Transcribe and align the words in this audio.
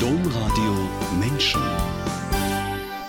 Domradio 0.00 0.74
Menschen. 1.18 1.62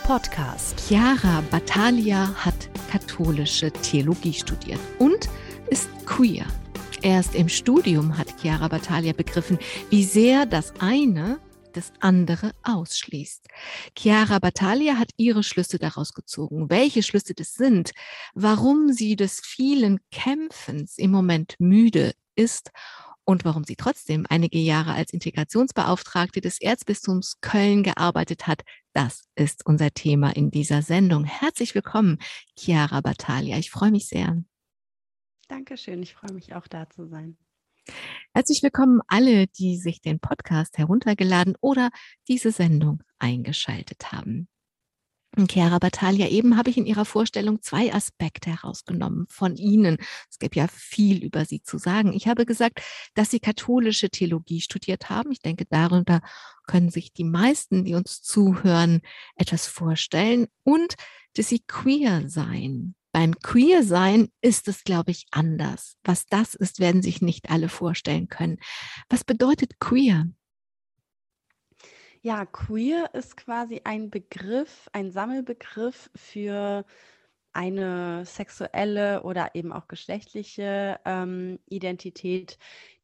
Podcast. 0.04 0.80
Chiara 0.88 1.44
Battaglia 1.52 2.34
hat 2.34 2.70
katholische 2.90 3.72
Theologie 3.72 4.34
studiert 4.34 4.80
und 4.98 5.28
ist 5.70 5.90
queer. 6.06 6.46
Erst 7.02 7.36
im 7.36 7.50
Studium 7.50 8.18
hat 8.18 8.34
Chiara 8.40 8.70
Battaglia 8.70 9.12
begriffen, 9.12 9.60
wie 9.90 10.06
sehr 10.06 10.46
das 10.46 10.74
eine 10.80 11.40
das 11.74 11.92
andere 12.00 12.54
ausschließt. 12.64 13.48
Chiara 13.94 14.40
Battaglia 14.40 14.98
hat 14.98 15.10
ihre 15.18 15.44
Schlüsse 15.44 15.80
daraus 15.80 16.14
gezogen. 16.14 16.70
Welche 16.70 17.04
Schlüsse 17.04 17.34
das 17.34 17.54
sind, 17.54 17.92
warum 18.34 18.94
sie 18.94 19.18
des 19.18 19.42
vielen 19.44 20.00
Kämpfens 20.12 20.98
im 20.98 21.12
Moment 21.12 21.56
müde 21.60 22.14
ist 22.36 22.72
und 23.28 23.44
warum 23.44 23.66
sie 23.66 23.76
trotzdem 23.76 24.26
einige 24.30 24.58
Jahre 24.58 24.94
als 24.94 25.12
Integrationsbeauftragte 25.12 26.40
des 26.40 26.62
Erzbistums 26.62 27.42
Köln 27.42 27.84
gearbeitet 27.84 28.48
hat, 28.48 28.64
das 28.94 29.26
ist 29.36 29.66
unser 29.66 29.92
Thema 29.92 30.34
in 30.34 30.50
dieser 30.50 30.82
Sendung. 30.82 31.26
Herzlich 31.26 31.76
willkommen, 31.76 32.20
Chiara 32.58 33.02
Battaglia. 33.02 33.58
Ich 33.58 33.70
freue 33.70 33.92
mich 33.92 34.08
sehr. 34.08 34.42
Dankeschön, 35.50 36.02
ich 36.02 36.14
freue 36.14 36.34
mich 36.34 36.56
auch 36.56 36.68
da 36.68 36.90
zu 36.90 37.06
sein. 37.06 37.38
Herzlich 38.34 38.64
willkommen 38.64 39.02
alle, 39.08 39.48
die 39.48 39.78
sich 39.78 40.00
den 40.00 40.20
Podcast 40.20 40.78
heruntergeladen 40.78 41.56
oder 41.60 41.90
diese 42.30 42.52
Sendung 42.54 43.04
eingeschaltet 43.20 44.14
haben. 44.14 44.48
Chiara 45.46 45.78
Battaglia, 45.78 46.30
eben 46.30 46.58
habe 46.58 46.70
ich 46.70 46.78
in 46.78 46.88
Ihrer 46.88 47.06
Vorstellung 47.06 47.62
zwei 47.62 47.94
Aspekte 47.94 48.50
herausgenommen 48.50 49.28
von 49.30 49.56
Ihnen. 49.56 49.98
Es 50.32 50.40
gibt 50.40 50.56
ja 50.56 50.68
viel 50.68 51.24
über 51.24 51.46
Sie 51.46 51.62
zu 51.62 51.78
sagen. 51.78 52.14
Ich 52.14 52.28
habe 52.28 52.46
gesagt, 52.46 52.82
dass 53.14 53.30
Sie 53.30 53.40
katholische 53.40 54.10
Theologie 54.10 54.62
studiert 54.62 55.10
haben. 55.10 55.32
Ich 55.32 55.42
denke, 55.42 55.66
darunter 55.70 56.22
können 56.66 56.90
sich 56.90 57.14
die 57.14 57.24
meisten, 57.26 57.86
die 57.86 57.94
uns 57.94 58.24
zuhören, 58.24 59.02
etwas 59.36 59.68
vorstellen 59.68 60.48
und 60.64 60.96
dass 61.36 61.50
Sie 61.50 61.60
queer 61.60 62.28
seien. 62.28 62.96
Beim 63.12 63.34
Queer-Sein 63.40 64.30
ist 64.42 64.68
es, 64.68 64.84
glaube 64.84 65.12
ich, 65.12 65.26
anders. 65.32 65.98
Was 66.04 66.28
das 66.28 66.54
ist, 66.54 66.80
werden 66.80 67.02
sich 67.02 67.22
nicht 67.22 67.50
alle 67.50 67.68
vorstellen 67.68 68.28
können. 68.28 68.58
Was 69.10 69.24
bedeutet 69.24 69.80
queer? 69.80 70.28
Ja, 72.28 72.46
queer 72.46 73.10
ist 73.14 73.38
quasi 73.38 73.80
ein 73.86 74.10
Begriff, 74.10 74.90
ein 74.92 75.12
Sammelbegriff 75.12 76.10
für 76.14 76.84
eine 77.54 78.26
sexuelle 78.26 79.24
oder 79.24 79.56
eben 79.56 79.72
auch 79.72 79.88
geschlechtliche 79.88 81.00
ähm, 81.06 81.58
Identität, 81.70 82.58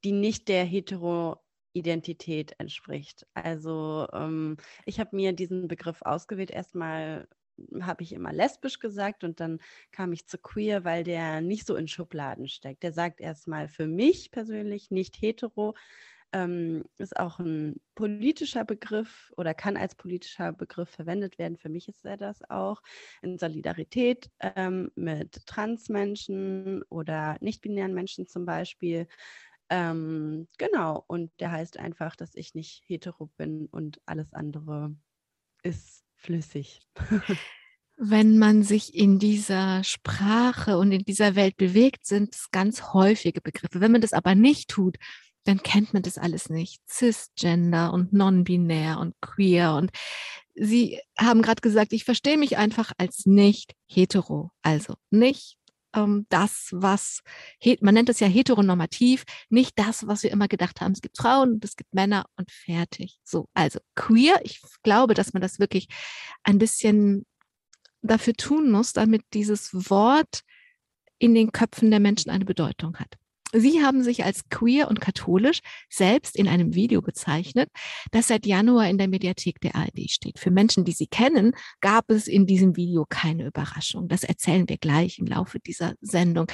die 0.03 0.11
nicht 0.11 0.49
der 0.49 0.65
Hetero-Identität 0.65 2.55
entspricht. 2.59 3.25
Also 3.33 4.09
ähm, 4.11 4.57
ich 4.85 4.99
habe 4.99 5.15
mir 5.15 5.31
diesen 5.31 5.69
Begriff 5.69 6.01
ausgewählt, 6.01 6.51
erstmal 6.51 7.29
habe 7.81 8.03
ich 8.03 8.11
immer 8.11 8.33
lesbisch 8.33 8.79
gesagt 8.79 9.23
und 9.23 9.39
dann 9.39 9.59
kam 9.93 10.11
ich 10.11 10.27
zu 10.27 10.37
queer, 10.37 10.83
weil 10.83 11.05
der 11.05 11.39
nicht 11.39 11.65
so 11.65 11.77
in 11.77 11.87
Schubladen 11.87 12.49
steckt. 12.49 12.83
Der 12.83 12.91
sagt 12.91 13.21
erstmal 13.21 13.69
für 13.69 13.87
mich 13.87 14.31
persönlich 14.31 14.91
nicht 14.91 15.15
hetero, 15.21 15.75
ähm, 16.33 16.83
ist 16.97 17.17
auch 17.17 17.39
ein 17.39 17.79
politischer 17.95 18.65
Begriff 18.65 19.31
oder 19.37 19.53
kann 19.53 19.77
als 19.77 19.95
politischer 19.95 20.51
Begriff 20.51 20.89
verwendet 20.89 21.37
werden. 21.37 21.57
Für 21.57 21.69
mich 21.69 21.87
ist 21.87 22.03
er 22.03 22.17
das 22.17 22.41
auch 22.49 22.81
in 23.21 23.37
Solidarität 23.37 24.29
ähm, 24.39 24.91
mit 24.95 25.45
Transmenschen 25.45 26.83
oder 26.89 27.37
nicht-binären 27.39 27.93
Menschen 27.93 28.27
zum 28.27 28.45
Beispiel. 28.45 29.07
Ähm, 29.69 30.47
genau, 30.57 31.03
und 31.07 31.31
der 31.39 31.51
heißt 31.51 31.77
einfach, 31.77 32.15
dass 32.15 32.35
ich 32.35 32.55
nicht 32.55 32.83
hetero 32.87 33.27
bin 33.37 33.67
und 33.67 34.01
alles 34.05 34.33
andere 34.33 34.95
ist 35.61 36.03
flüssig. 36.15 36.81
Wenn 37.95 38.39
man 38.39 38.63
sich 38.63 38.95
in 38.95 39.19
dieser 39.19 39.83
Sprache 39.83 40.79
und 40.79 40.91
in 40.91 41.03
dieser 41.05 41.35
Welt 41.35 41.57
bewegt, 41.57 42.07
sind 42.07 42.33
es 42.33 42.49
ganz 42.49 42.93
häufige 42.93 43.39
Begriffe. 43.39 43.81
Wenn 43.81 43.91
man 43.91 44.01
das 44.01 44.13
aber 44.13 44.33
nicht 44.33 44.69
tut, 44.69 44.97
dann 45.45 45.61
kennt 45.61 45.93
man 45.93 46.03
das 46.03 46.17
alles 46.17 46.49
nicht. 46.49 46.81
Cisgender 46.89 47.93
und 47.93 48.13
non-binär 48.13 48.99
und 48.99 49.15
queer. 49.21 49.73
Und 49.75 49.91
Sie 50.55 50.99
haben 51.17 51.41
gerade 51.41 51.61
gesagt, 51.61 51.93
ich 51.93 52.05
verstehe 52.05 52.37
mich 52.37 52.57
einfach 52.57 52.91
als 52.97 53.25
nicht 53.25 53.73
hetero. 53.87 54.51
Also 54.61 54.93
nicht 55.09 55.57
ähm, 55.95 56.25
das, 56.29 56.69
was, 56.71 57.21
man 57.81 57.93
nennt 57.93 58.09
es 58.09 58.19
ja 58.19 58.27
heteronormativ, 58.27 59.23
nicht 59.49 59.77
das, 59.77 60.07
was 60.07 60.23
wir 60.23 60.31
immer 60.31 60.47
gedacht 60.47 60.81
haben. 60.81 60.91
Es 60.91 61.01
gibt 61.01 61.17
Frauen, 61.17 61.59
es 61.63 61.75
gibt 61.75 61.93
Männer 61.93 62.25
und 62.35 62.51
fertig. 62.51 63.19
So, 63.23 63.47
also 63.53 63.79
queer, 63.95 64.39
ich 64.43 64.61
glaube, 64.83 65.13
dass 65.13 65.33
man 65.33 65.41
das 65.41 65.59
wirklich 65.59 65.87
ein 66.43 66.57
bisschen 66.57 67.25
dafür 68.01 68.33
tun 68.33 68.69
muss, 68.69 68.93
damit 68.93 69.23
dieses 69.33 69.73
Wort 69.89 70.41
in 71.19 71.33
den 71.33 71.51
Köpfen 71.51 71.89
der 71.89 71.99
Menschen 71.99 72.29
eine 72.31 72.45
Bedeutung 72.45 72.97
hat. 72.97 73.15
Sie 73.53 73.83
haben 73.83 74.03
sich 74.03 74.23
als 74.25 74.49
queer 74.49 74.87
und 74.87 74.99
katholisch 74.99 75.59
selbst 75.89 76.35
in 76.35 76.47
einem 76.47 76.73
Video 76.73 77.01
bezeichnet, 77.01 77.69
das 78.11 78.27
seit 78.27 78.45
Januar 78.47 78.89
in 78.89 78.97
der 78.97 79.07
Mediathek 79.07 79.61
der 79.61 79.75
ARD 79.75 80.09
steht. 80.09 80.39
Für 80.39 80.49
Menschen, 80.49 80.85
die 80.85 80.91
Sie 80.91 81.07
kennen, 81.07 81.55
gab 81.79 82.09
es 82.09 82.27
in 82.27 82.47
diesem 82.47 82.75
Video 82.75 83.05
keine 83.07 83.45
Überraschung. 83.45 84.07
Das 84.07 84.23
erzählen 84.23 84.67
wir 84.67 84.77
gleich 84.77 85.19
im 85.19 85.27
Laufe 85.27 85.59
dieser 85.59 85.93
Sendung. 86.01 86.47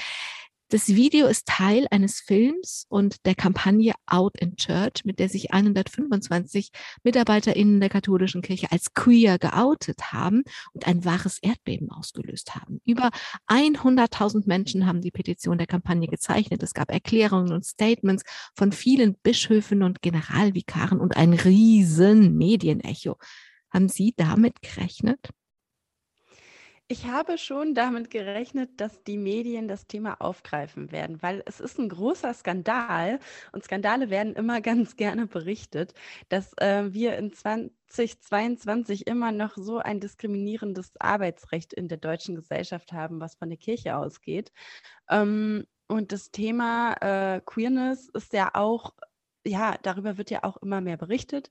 Das 0.71 0.89
Video 0.89 1.25
ist 1.25 1.47
Teil 1.47 1.87
eines 1.89 2.19
Films 2.19 2.85
und 2.89 3.25
der 3.25 3.33
Kampagne 3.33 3.95
Out 4.05 4.37
in 4.37 4.55
Church, 4.55 5.03
mit 5.03 5.17
der 5.17 5.27
sich 5.27 5.51
125 5.51 6.69
MitarbeiterInnen 7.03 7.79
der 7.79 7.89
katholischen 7.89 8.43
Kirche 8.43 8.71
als 8.71 8.93
queer 8.93 9.39
geoutet 9.39 10.13
haben 10.13 10.43
und 10.73 10.85
ein 10.85 11.03
wahres 11.05 11.39
Erdbeben 11.41 11.89
ausgelöst 11.89 12.53
haben. 12.53 12.81
Über 12.85 13.09
100.000 13.47 14.43
Menschen 14.45 14.85
haben 14.85 15.01
die 15.01 15.09
Petition 15.09 15.57
der 15.57 15.65
Kampagne 15.65 16.07
gezeichnet. 16.07 16.61
Es 16.61 16.75
gab 16.75 16.91
Erklärungen 16.91 17.51
und 17.51 17.65
Statements 17.65 18.21
von 18.55 18.71
vielen 18.71 19.15
Bischöfen 19.15 19.81
und 19.81 20.03
Generalvikaren 20.03 20.99
und 20.99 21.17
ein 21.17 21.33
riesen 21.33 22.37
Medienecho. 22.37 23.17
Haben 23.71 23.89
Sie 23.89 24.13
damit 24.15 24.61
gerechnet? 24.61 25.31
Ich 26.91 27.05
habe 27.05 27.37
schon 27.37 27.75
damit 27.75 28.09
gerechnet, 28.09 28.81
dass 28.81 29.03
die 29.03 29.17
Medien 29.17 29.67
das 29.67 29.85
Thema 29.85 30.19
aufgreifen 30.19 30.91
werden, 30.91 31.21
weil 31.21 31.43
es 31.45 31.59
ist 31.59 31.77
ein 31.77 31.87
großer 31.87 32.33
Skandal 32.33 33.19
und 33.51 33.63
Skandale 33.63 34.09
werden 34.09 34.33
immer 34.33 34.59
ganz 34.61 34.95
gerne 34.95 35.27
berichtet, 35.27 35.93
dass 36.29 36.53
äh, 36.57 36.91
wir 36.91 37.15
in 37.17 37.31
2022 37.31 39.05
immer 39.05 39.31
noch 39.31 39.55
so 39.55 39.77
ein 39.77 39.99
diskriminierendes 39.99 40.93
Arbeitsrecht 40.99 41.73
in 41.73 41.89
der 41.89 41.99
deutschen 41.99 42.33
Gesellschaft 42.33 42.91
haben, 42.91 43.19
was 43.19 43.35
von 43.35 43.49
der 43.49 43.59
Kirche 43.59 43.95
ausgeht. 43.95 44.51
Ähm, 45.09 45.67
und 45.87 46.11
das 46.11 46.31
Thema 46.31 46.93
äh, 47.01 47.41
Queerness 47.41 48.09
ist 48.09 48.33
ja 48.33 48.49
auch 48.55 48.93
ja, 49.45 49.77
darüber 49.83 50.17
wird 50.17 50.31
ja 50.31 50.43
auch 50.43 50.57
immer 50.57 50.81
mehr 50.81 50.97
berichtet. 50.97 51.49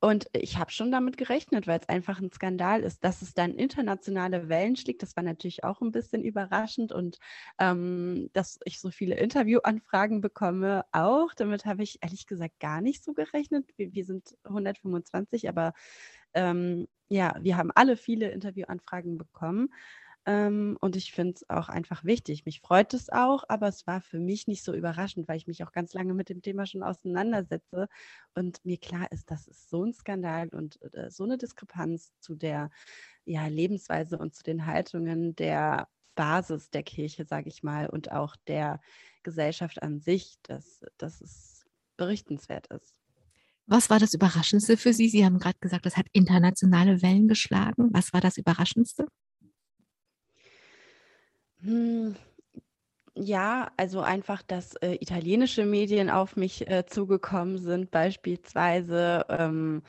Und 0.00 0.26
ich 0.32 0.58
habe 0.58 0.70
schon 0.70 0.90
damit 0.90 1.16
gerechnet, 1.16 1.66
weil 1.66 1.80
es 1.80 1.88
einfach 1.88 2.20
ein 2.20 2.32
Skandal 2.32 2.82
ist, 2.82 3.04
dass 3.04 3.22
es 3.22 3.34
dann 3.34 3.54
internationale 3.54 4.48
Wellen 4.48 4.76
schlägt. 4.76 5.02
Das 5.02 5.16
war 5.16 5.22
natürlich 5.22 5.64
auch 5.64 5.80
ein 5.80 5.92
bisschen 5.92 6.24
überraschend 6.24 6.92
und 6.92 7.18
ähm, 7.58 8.30
dass 8.32 8.58
ich 8.64 8.80
so 8.80 8.90
viele 8.90 9.16
Interviewanfragen 9.16 10.20
bekomme 10.20 10.84
auch. 10.92 11.34
Damit 11.34 11.66
habe 11.66 11.82
ich 11.82 11.98
ehrlich 12.02 12.26
gesagt 12.26 12.58
gar 12.60 12.80
nicht 12.80 13.04
so 13.04 13.12
gerechnet. 13.12 13.66
Wir, 13.76 13.92
wir 13.92 14.04
sind 14.04 14.36
125, 14.44 15.48
aber 15.48 15.74
ähm, 16.34 16.88
ja, 17.08 17.36
wir 17.40 17.56
haben 17.56 17.70
alle 17.74 17.96
viele 17.96 18.30
Interviewanfragen 18.30 19.18
bekommen. 19.18 19.68
Ähm, 20.26 20.76
und 20.80 20.96
ich 20.96 21.12
finde 21.12 21.34
es 21.36 21.48
auch 21.48 21.68
einfach 21.68 22.04
wichtig. 22.04 22.44
Mich 22.44 22.60
freut 22.60 22.94
es 22.94 23.10
auch, 23.10 23.44
aber 23.48 23.68
es 23.68 23.86
war 23.86 24.00
für 24.00 24.18
mich 24.18 24.48
nicht 24.48 24.64
so 24.64 24.74
überraschend, 24.74 25.28
weil 25.28 25.36
ich 25.36 25.46
mich 25.46 25.62
auch 25.62 25.70
ganz 25.70 25.94
lange 25.94 26.14
mit 26.14 26.28
dem 26.28 26.42
Thema 26.42 26.66
schon 26.66 26.82
auseinandersetze 26.82 27.88
und 28.34 28.64
mir 28.64 28.78
klar 28.78 29.10
ist, 29.12 29.30
dass 29.30 29.46
es 29.46 29.70
so 29.70 29.84
ein 29.84 29.92
Skandal 29.92 30.48
und 30.48 30.80
äh, 30.94 31.10
so 31.10 31.22
eine 31.22 31.38
Diskrepanz 31.38 32.12
zu 32.18 32.34
der 32.34 32.70
ja, 33.24 33.46
Lebensweise 33.46 34.18
und 34.18 34.34
zu 34.34 34.42
den 34.42 34.66
Haltungen 34.66 35.36
der 35.36 35.88
Basis 36.16 36.70
der 36.70 36.82
Kirche, 36.82 37.24
sage 37.24 37.48
ich 37.48 37.62
mal, 37.62 37.88
und 37.88 38.10
auch 38.10 38.34
der 38.48 38.80
Gesellschaft 39.22 39.80
an 39.80 40.00
sich, 40.00 40.38
dass, 40.42 40.84
dass 40.98 41.20
es 41.20 41.66
berichtenswert 41.96 42.66
ist. 42.68 43.00
Was 43.66 43.90
war 43.90 43.98
das 44.00 44.14
Überraschendste 44.14 44.76
für 44.76 44.92
Sie? 44.92 45.08
Sie 45.08 45.24
haben 45.24 45.38
gerade 45.38 45.58
gesagt, 45.60 45.86
es 45.86 45.96
hat 45.96 46.06
internationale 46.12 47.02
Wellen 47.02 47.28
geschlagen. 47.28 47.90
Was 47.92 48.12
war 48.12 48.20
das 48.20 48.38
Überraschendste? 48.38 49.06
Hm, 51.62 52.14
ja, 53.14 53.70
also 53.76 54.00
einfach, 54.00 54.42
dass 54.42 54.74
äh, 54.76 54.94
italienische 55.00 55.64
Medien 55.64 56.10
auf 56.10 56.36
mich 56.36 56.68
äh, 56.70 56.84
zugekommen 56.86 57.58
sind, 57.58 57.90
beispielsweise. 57.90 59.24
Ähm, 59.28 59.82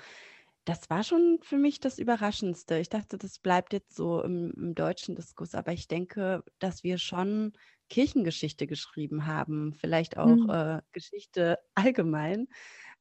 das 0.65 0.89
war 0.89 1.03
schon 1.03 1.39
für 1.43 1.57
mich 1.57 1.79
das 1.79 1.99
Überraschendste. 1.99 2.77
Ich 2.79 2.89
dachte, 2.89 3.17
das 3.17 3.39
bleibt 3.39 3.73
jetzt 3.73 3.95
so 3.95 4.21
im, 4.23 4.53
im 4.57 4.75
deutschen 4.75 5.15
Diskurs, 5.15 5.55
aber 5.55 5.73
ich 5.73 5.87
denke, 5.87 6.43
dass 6.59 6.83
wir 6.83 6.97
schon 6.97 7.53
Kirchengeschichte 7.89 8.67
geschrieben 8.67 9.27
haben, 9.27 9.73
vielleicht 9.73 10.17
auch 10.17 10.45
Mhm. 10.45 10.49
äh, 10.49 10.81
Geschichte 10.93 11.59
allgemein. 11.75 12.47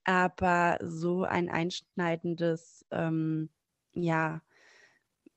aber 0.04 0.78
so 0.82 1.24
ein 1.24 1.48
einschneidendes, 1.50 2.86
ähm, 2.90 3.50
ja, 3.94 4.42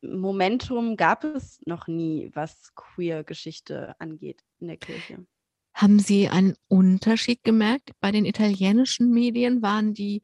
Momentum 0.01 0.95
gab 0.95 1.23
es 1.23 1.59
noch 1.65 1.87
nie, 1.87 2.31
was 2.33 2.73
Queer-Geschichte 2.75 3.95
angeht 3.99 4.43
in 4.59 4.67
der 4.67 4.77
Kirche. 4.77 5.25
Haben 5.73 5.99
Sie 5.99 6.27
einen 6.27 6.55
Unterschied 6.67 7.43
gemerkt? 7.43 7.91
Bei 7.99 8.11
den 8.11 8.25
italienischen 8.25 9.11
Medien 9.11 9.61
waren 9.61 9.93
die, 9.93 10.21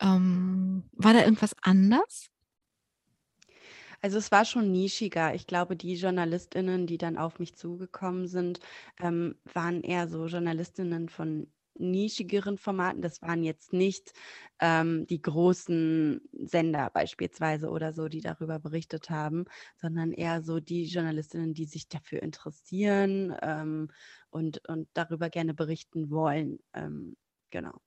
ähm, 0.00 0.84
war 0.92 1.12
da 1.12 1.20
irgendwas 1.20 1.54
anders? 1.62 2.28
Also 4.02 4.18
es 4.18 4.32
war 4.32 4.44
schon 4.44 4.72
nischiger. 4.72 5.34
Ich 5.34 5.46
glaube, 5.46 5.76
die 5.76 5.94
JournalistInnen, 5.94 6.86
die 6.86 6.98
dann 6.98 7.16
auf 7.16 7.38
mich 7.38 7.54
zugekommen 7.54 8.26
sind, 8.26 8.58
ähm, 9.00 9.36
waren 9.54 9.82
eher 9.82 10.08
so 10.08 10.26
JournalistInnen 10.26 11.08
von 11.08 11.46
nischigeren 11.76 12.58
Formaten. 12.58 13.02
Das 13.02 13.22
waren 13.22 13.42
jetzt 13.42 13.72
nicht 13.72 14.12
ähm, 14.60 15.06
die 15.06 15.22
großen 15.22 16.20
Sender 16.32 16.90
beispielsweise 16.90 17.68
oder 17.70 17.92
so, 17.92 18.08
die 18.08 18.20
darüber 18.20 18.58
berichtet 18.58 19.10
haben, 19.10 19.44
sondern 19.76 20.12
eher 20.12 20.42
so 20.42 20.60
die 20.60 20.84
Journalistinnen, 20.84 21.54
die 21.54 21.66
sich 21.66 21.88
dafür 21.88 22.22
interessieren 22.22 23.36
ähm, 23.42 23.88
und, 24.30 24.66
und 24.68 24.88
darüber 24.94 25.30
gerne 25.30 25.54
berichten 25.54 26.10
wollen. 26.10 26.58
Ähm, 26.74 27.16
genau. 27.50 27.80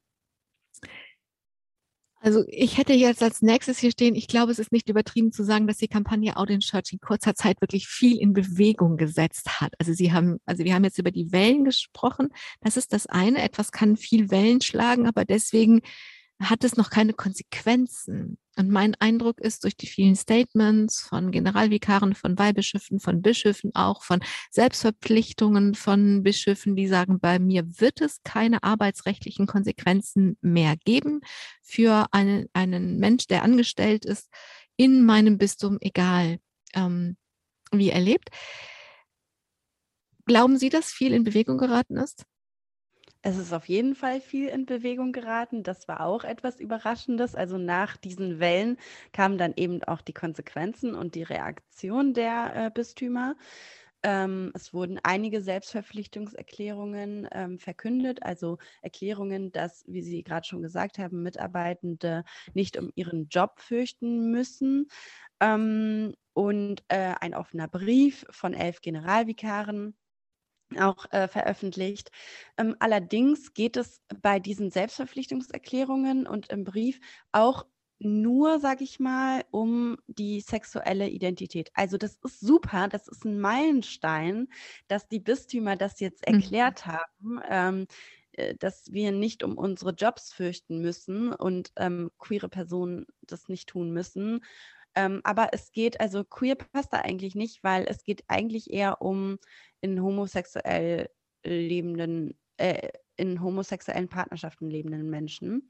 Also 2.25 2.43
ich 2.47 2.79
hätte 2.79 2.93
jetzt 2.93 3.21
als 3.21 3.43
nächstes 3.43 3.77
hier 3.77 3.91
stehen, 3.91 4.15
ich 4.15 4.27
glaube, 4.27 4.51
es 4.51 4.57
ist 4.57 4.71
nicht 4.71 4.89
übertrieben 4.89 5.31
zu 5.31 5.43
sagen, 5.43 5.67
dass 5.67 5.77
die 5.77 5.87
Kampagne 5.87 6.33
in 6.47 6.59
Church 6.59 6.91
in 6.91 6.99
kurzer 6.99 7.35
Zeit 7.35 7.61
wirklich 7.61 7.87
viel 7.87 8.17
in 8.17 8.33
Bewegung 8.33 8.97
gesetzt 8.97 9.61
hat. 9.61 9.73
Also 9.77 9.93
sie 9.93 10.11
haben, 10.11 10.39
also 10.43 10.63
wir 10.63 10.73
haben 10.73 10.83
jetzt 10.83 10.97
über 10.97 11.11
die 11.11 11.31
Wellen 11.31 11.65
gesprochen. 11.65 12.29
Das 12.61 12.77
ist 12.77 12.93
das 12.93 13.05
eine. 13.05 13.43
Etwas 13.43 13.71
kann 13.71 13.95
viel 13.95 14.31
Wellen 14.31 14.59
schlagen, 14.59 15.05
aber 15.05 15.23
deswegen 15.23 15.81
hat 16.41 16.63
es 16.63 16.75
noch 16.75 16.89
keine 16.89 17.13
Konsequenzen. 17.13 18.37
Und 18.57 18.69
mein 18.69 18.95
Eindruck 18.95 19.39
ist 19.39 19.63
durch 19.63 19.75
die 19.75 19.87
vielen 19.87 20.15
Statements 20.15 21.01
von 21.01 21.31
Generalvikaren, 21.31 22.15
von 22.15 22.37
Weihbischöfen, 22.37 22.99
von 22.99 23.21
Bischöfen 23.21 23.73
auch, 23.73 24.03
von 24.03 24.19
Selbstverpflichtungen 24.51 25.75
von 25.75 26.23
Bischöfen, 26.23 26.75
die 26.75 26.87
sagen, 26.87 27.19
bei 27.19 27.39
mir 27.39 27.65
wird 27.79 28.01
es 28.01 28.21
keine 28.23 28.63
arbeitsrechtlichen 28.63 29.45
Konsequenzen 29.45 30.37
mehr 30.41 30.75
geben 30.77 31.21
für 31.61 32.07
einen, 32.11 32.47
einen 32.53 32.97
Mensch, 32.99 33.27
der 33.27 33.43
angestellt 33.43 34.05
ist 34.05 34.29
in 34.77 35.05
meinem 35.05 35.37
Bistum, 35.37 35.77
egal 35.81 36.39
ähm, 36.73 37.17
wie 37.71 37.89
er 37.89 38.01
lebt. 38.01 38.29
Glauben 40.25 40.57
Sie, 40.57 40.69
dass 40.69 40.91
viel 40.91 41.13
in 41.13 41.23
Bewegung 41.23 41.57
geraten 41.57 41.97
ist? 41.97 42.25
Es 43.27 43.37
ist 43.39 43.53
auf 43.53 43.67
jeden 43.67 43.95
Fall 43.95 44.21
viel 44.21 44.49
in 44.49 44.67
Bewegung 44.67 45.11
geraten. 45.11 45.63
Das 45.63 45.87
war 45.87 46.01
auch 46.01 46.23
etwas 46.23 46.59
Überraschendes. 46.59 47.33
Also 47.33 47.57
nach 47.57 47.97
diesen 47.97 48.39
Wellen 48.39 48.77
kamen 49.13 49.39
dann 49.39 49.53
eben 49.55 49.83
auch 49.85 50.01
die 50.01 50.13
Konsequenzen 50.13 50.93
und 50.93 51.15
die 51.15 51.23
Reaktion 51.23 52.13
der 52.13 52.51
äh, 52.55 52.71
Bistümer. 52.71 53.35
Ähm, 54.03 54.51
es 54.53 54.75
wurden 54.75 54.99
einige 55.01 55.41
Selbstverpflichtungserklärungen 55.41 57.27
ähm, 57.31 57.57
verkündet, 57.57 58.21
also 58.21 58.59
Erklärungen, 58.83 59.51
dass, 59.51 59.83
wie 59.87 60.03
Sie 60.03 60.21
gerade 60.21 60.45
schon 60.45 60.61
gesagt 60.61 60.99
haben, 60.99 61.23
Mitarbeitende 61.23 62.25
nicht 62.53 62.77
um 62.77 62.91
ihren 62.93 63.27
Job 63.29 63.59
fürchten 63.59 64.29
müssen. 64.29 64.87
Ähm, 65.39 66.13
und 66.33 66.83
äh, 66.89 67.15
ein 67.21 67.33
offener 67.33 67.69
Brief 67.69 68.23
von 68.29 68.53
elf 68.53 68.81
Generalvikaren 68.81 69.95
auch 70.79 71.11
äh, 71.11 71.27
veröffentlicht. 71.27 72.11
Ähm, 72.57 72.75
allerdings 72.79 73.53
geht 73.53 73.77
es 73.77 74.01
bei 74.21 74.39
diesen 74.39 74.71
Selbstverpflichtungserklärungen 74.71 76.27
und 76.27 76.49
im 76.49 76.63
Brief 76.63 76.99
auch 77.31 77.65
nur, 77.99 78.59
sage 78.59 78.83
ich 78.83 78.99
mal, 78.99 79.45
um 79.51 79.97
die 80.07 80.41
sexuelle 80.41 81.07
Identität. 81.07 81.71
Also 81.73 81.97
das 81.97 82.17
ist 82.23 82.41
super, 82.41 82.89
das 82.89 83.07
ist 83.07 83.23
ein 83.23 83.39
Meilenstein, 83.39 84.49
dass 84.87 85.07
die 85.07 85.19
Bistümer 85.19 85.77
das 85.77 85.99
jetzt 85.99 86.27
mhm. 86.27 86.35
erklärt 86.35 86.85
mhm. 86.85 86.91
haben. 86.91 87.41
Ähm, 87.49 87.87
äh, 88.33 88.55
dass 88.55 88.91
wir 88.91 89.11
nicht 89.11 89.43
um 89.43 89.57
unsere 89.57 89.91
Jobs 89.91 90.33
fürchten 90.33 90.81
müssen 90.81 91.33
und 91.33 91.71
ähm, 91.77 92.11
queere 92.17 92.49
Personen 92.49 93.05
das 93.21 93.47
nicht 93.47 93.69
tun 93.69 93.91
müssen. 93.91 94.43
Ähm, 94.95 95.21
aber 95.23 95.49
es 95.51 95.71
geht, 95.71 95.99
also 95.99 96.23
queer 96.23 96.55
passt 96.55 96.93
da 96.93 96.99
eigentlich 96.99 97.35
nicht, 97.35 97.63
weil 97.63 97.85
es 97.87 98.03
geht 98.03 98.23
eigentlich 98.27 98.71
eher 98.71 99.01
um 99.01 99.37
in 99.85 100.01
homosexuell 100.01 101.09
lebenden, 101.45 102.33
äh, 102.57 102.89
in 103.17 103.39
homosexuellen 103.39 104.09
Partnerschaften 104.09 104.67
lebenden 104.67 105.11
Menschen. 105.11 105.69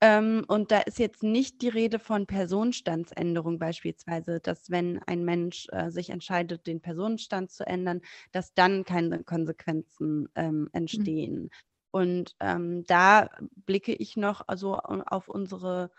Ähm, 0.00 0.44
und 0.46 0.70
da 0.70 0.78
ist 0.80 1.00
jetzt 1.00 1.24
nicht 1.24 1.60
die 1.60 1.68
Rede 1.68 1.98
von 1.98 2.26
Personenstandsänderung 2.26 3.58
beispielsweise, 3.58 4.38
dass 4.40 4.70
wenn 4.70 5.02
ein 5.02 5.24
Mensch 5.24 5.66
äh, 5.72 5.90
sich 5.90 6.10
entscheidet, 6.10 6.66
den 6.68 6.80
Personenstand 6.80 7.50
zu 7.50 7.66
ändern, 7.66 8.00
dass 8.30 8.54
dann 8.54 8.84
keine 8.84 9.24
Konsequenzen 9.24 10.28
ähm, 10.36 10.70
entstehen. 10.72 11.42
Mhm. 11.42 11.50
Und 11.90 12.36
ähm, 12.38 12.84
da 12.86 13.28
blicke 13.66 13.92
ich 13.92 14.16
noch 14.16 14.42
also 14.46 14.76
auf 14.76 15.28
unsere 15.28 15.90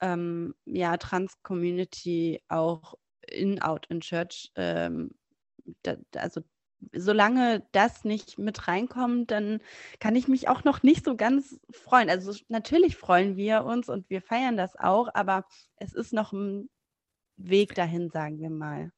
ähm, 0.00 0.54
ja, 0.66 0.98
Trans-Community 0.98 2.42
auch 2.48 2.94
in 3.26 3.60
Out 3.62 3.86
in 3.86 4.00
Church. 4.00 4.52
Ähm, 4.56 5.10
da, 5.82 5.96
also 6.16 6.42
solange 6.92 7.66
das 7.72 8.04
nicht 8.04 8.38
mit 8.38 8.68
reinkommt, 8.68 9.30
dann 9.30 9.60
kann 10.00 10.16
ich 10.16 10.28
mich 10.28 10.48
auch 10.48 10.64
noch 10.64 10.82
nicht 10.82 11.04
so 11.04 11.16
ganz 11.16 11.58
freuen. 11.70 12.10
Also 12.10 12.34
natürlich 12.48 12.96
freuen 12.96 13.36
wir 13.36 13.64
uns 13.64 13.88
und 13.88 14.08
wir 14.10 14.22
feiern 14.22 14.56
das 14.56 14.76
auch, 14.76 15.08
aber 15.14 15.44
es 15.76 15.94
ist 15.94 16.12
noch 16.12 16.32
ein 16.32 16.68
Weg 17.36 17.74
dahin, 17.74 18.10
sagen 18.10 18.40
wir 18.40 18.50
mal. 18.50 18.92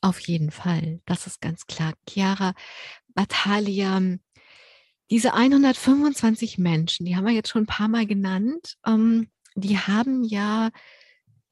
Auf 0.00 0.20
jeden 0.20 0.50
Fall, 0.50 1.00
das 1.04 1.26
ist 1.26 1.40
ganz 1.40 1.66
klar. 1.66 1.92
Chiara, 2.08 2.54
Natalia, 3.14 4.00
diese 5.10 5.34
125 5.34 6.58
Menschen, 6.58 7.04
die 7.04 7.16
haben 7.16 7.26
wir 7.26 7.34
jetzt 7.34 7.50
schon 7.50 7.64
ein 7.64 7.66
paar 7.66 7.88
Mal 7.88 8.06
genannt. 8.06 8.76
Ähm, 8.86 9.28
die 9.56 9.76
haben 9.76 10.22
ja 10.24 10.70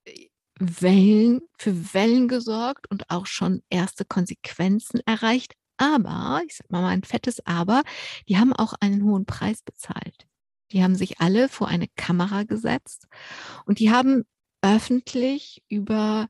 äh, 0.04 0.28
Wellen, 0.58 1.40
für 1.58 1.92
Wellen 1.92 2.28
gesorgt 2.28 2.90
und 2.90 3.10
auch 3.10 3.26
schon 3.26 3.62
erste 3.68 4.04
Konsequenzen 4.04 5.00
erreicht. 5.06 5.54
Aber, 5.78 6.42
ich 6.46 6.56
sag 6.56 6.70
mal 6.70 6.86
ein 6.86 7.02
fettes 7.02 7.44
Aber, 7.46 7.82
die 8.28 8.38
haben 8.38 8.52
auch 8.52 8.74
einen 8.80 9.04
hohen 9.04 9.26
Preis 9.26 9.62
bezahlt. 9.62 10.26
Die 10.72 10.82
haben 10.82 10.96
sich 10.96 11.20
alle 11.20 11.48
vor 11.48 11.68
eine 11.68 11.88
Kamera 11.96 12.42
gesetzt 12.42 13.08
und 13.64 13.78
die 13.78 13.90
haben 13.90 14.24
öffentlich 14.62 15.62
über 15.68 16.28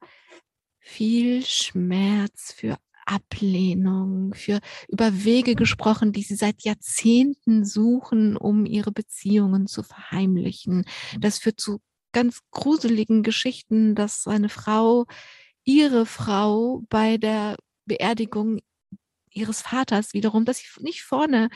viel 0.80 1.44
Schmerz 1.44 2.52
für 2.52 2.78
Ablehnung, 3.06 4.34
für 4.34 4.60
über 4.88 5.24
Wege 5.24 5.54
gesprochen, 5.54 6.12
die 6.12 6.22
sie 6.22 6.34
seit 6.34 6.62
Jahrzehnten 6.62 7.64
suchen, 7.64 8.36
um 8.36 8.66
ihre 8.66 8.92
Beziehungen 8.92 9.66
zu 9.66 9.82
verheimlichen. 9.82 10.84
Mhm. 11.14 11.20
Das 11.20 11.38
führt 11.38 11.60
zu 11.60 11.80
ganz 12.12 12.40
gruseligen 12.50 13.22
Geschichten, 13.22 13.94
dass 13.94 14.26
eine 14.26 14.48
Frau 14.48 15.06
ihre 15.64 16.06
Frau 16.06 16.82
bei 16.88 17.18
der 17.18 17.56
Beerdigung 17.86 18.60
ihres 19.38 19.62
Vaters 19.62 20.14
wiederum, 20.14 20.44
dass 20.44 20.58
sie 20.58 20.66
nicht 20.80 21.02
vorne 21.02 21.48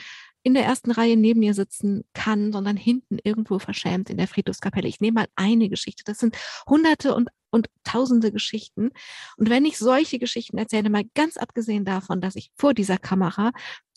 in 0.42 0.54
der 0.54 0.64
ersten 0.64 0.90
Reihe 0.90 1.16
neben 1.16 1.42
ihr 1.42 1.54
sitzen 1.54 2.04
kann, 2.14 2.52
sondern 2.52 2.76
hinten 2.76 3.18
irgendwo 3.22 3.58
verschämt 3.58 4.10
in 4.10 4.16
der 4.16 4.26
Friedhofskapelle. 4.26 4.88
Ich 4.88 5.00
nehme 5.00 5.20
mal 5.20 5.28
eine 5.36 5.68
Geschichte. 5.68 6.02
Das 6.04 6.18
sind 6.18 6.36
hunderte 6.68 7.14
und, 7.14 7.28
und 7.50 7.68
tausende 7.84 8.32
Geschichten. 8.32 8.90
Und 9.36 9.50
wenn 9.50 9.64
ich 9.64 9.78
solche 9.78 10.18
Geschichten 10.18 10.58
erzähle, 10.58 10.90
mal 10.90 11.04
ganz 11.14 11.36
abgesehen 11.36 11.84
davon, 11.84 12.20
dass 12.20 12.34
ich 12.34 12.50
vor 12.56 12.74
dieser 12.74 12.98
Kamera 12.98 13.52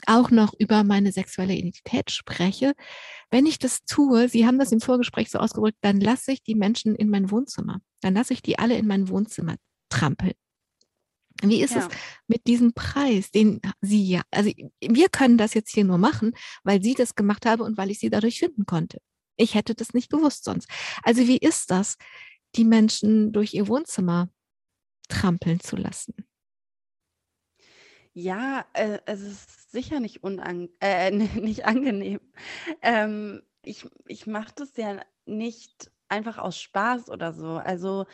auch 0.05 0.29
noch 0.29 0.53
über 0.59 0.83
meine 0.83 1.11
sexuelle 1.11 1.55
Identität 1.55 2.11
spreche, 2.11 2.73
wenn 3.31 3.47
ich 3.47 3.57
das 3.57 3.83
tue, 3.85 4.29
Sie 4.29 4.45
haben 4.45 4.59
das 4.59 4.71
im 4.71 4.81
Vorgespräch 4.81 5.31
so 5.31 5.39
ausgedrückt, 5.39 5.77
dann 5.81 5.99
lasse 5.99 6.31
ich 6.31 6.43
die 6.43 6.55
Menschen 6.55 6.95
in 6.95 7.09
mein 7.09 7.31
Wohnzimmer. 7.31 7.79
Dann 8.01 8.13
lasse 8.13 8.33
ich 8.33 8.43
die 8.43 8.59
alle 8.59 8.77
in 8.77 8.85
mein 8.85 9.09
Wohnzimmer 9.09 9.55
trampeln. 9.89 10.33
Wie 11.41 11.61
ist 11.61 11.75
ja. 11.75 11.79
es 11.79 11.97
mit 12.27 12.47
diesem 12.47 12.73
Preis, 12.73 13.31
den 13.31 13.61
Sie 13.81 14.07
ja, 14.07 14.21
also 14.31 14.51
wir 14.81 15.09
können 15.09 15.37
das 15.37 15.53
jetzt 15.53 15.71
hier 15.73 15.83
nur 15.83 15.97
machen, 15.97 16.33
weil 16.63 16.81
Sie 16.81 16.93
das 16.93 17.15
gemacht 17.15 17.45
haben 17.45 17.61
und 17.61 17.77
weil 17.77 17.91
ich 17.91 17.99
Sie 17.99 18.09
dadurch 18.09 18.39
finden 18.39 18.65
konnte. 18.65 18.99
Ich 19.37 19.53
hätte 19.53 19.75
das 19.75 19.93
nicht 19.93 20.09
gewusst 20.09 20.45
sonst. 20.45 20.69
Also 21.03 21.27
wie 21.27 21.37
ist 21.37 21.71
das, 21.71 21.97
die 22.55 22.63
Menschen 22.63 23.33
durch 23.33 23.53
ihr 23.53 23.67
Wohnzimmer 23.67 24.29
trampeln 25.09 25.59
zu 25.59 25.75
lassen? 25.75 26.13
Ja, 28.13 28.65
äh, 28.71 28.99
es 29.05 29.19
ist 29.21 29.71
sicher 29.71 29.99
nicht, 29.99 30.23
unang 30.23 30.69
äh, 30.79 31.11
nicht 31.39 31.65
angenehm. 31.65 32.21
Ähm, 32.81 33.41
ich 33.61 33.85
ich 34.07 34.25
mache 34.25 34.53
das 34.55 34.77
ja 34.77 35.01
nicht 35.25 35.91
einfach 36.07 36.37
aus 36.37 36.59
Spaß 36.59 37.09
oder 37.09 37.33
so. 37.33 37.57
Also 37.57 38.05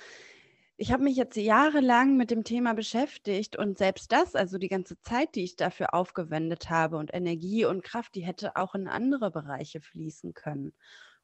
ich 0.82 0.92
habe 0.92 1.04
mich 1.04 1.16
jetzt 1.16 1.38
jahrelang 1.38 2.18
mit 2.18 2.32
dem 2.32 2.44
Thema 2.44 2.74
beschäftigt 2.74 3.56
und 3.56 3.78
selbst 3.78 4.12
das, 4.12 4.34
also 4.34 4.58
die 4.58 4.68
ganze 4.68 5.00
Zeit, 5.00 5.36
die 5.36 5.44
ich 5.44 5.56
dafür 5.56 5.94
aufgewendet 5.94 6.72
habe 6.72 6.98
und 6.98 7.14
Energie 7.14 7.66
und 7.66 7.84
Kraft, 7.84 8.16
die 8.16 8.26
hätte 8.26 8.56
auch 8.56 8.74
in 8.74 8.88
andere 8.88 9.30
Bereiche 9.30 9.80
fließen 9.80 10.34
können. 10.34 10.74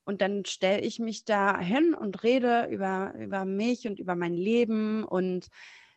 Und 0.05 0.21
dann 0.21 0.45
stelle 0.45 0.81
ich 0.81 0.99
mich 0.99 1.25
da 1.25 1.59
hin 1.59 1.95
und 1.95 2.21
rede 2.21 2.67
über, 2.69 3.15
über 3.15 3.45
mich 3.45 3.87
und 3.87 3.99
über 3.99 4.15
mein 4.15 4.35
Leben. 4.35 5.03
Und 5.03 5.47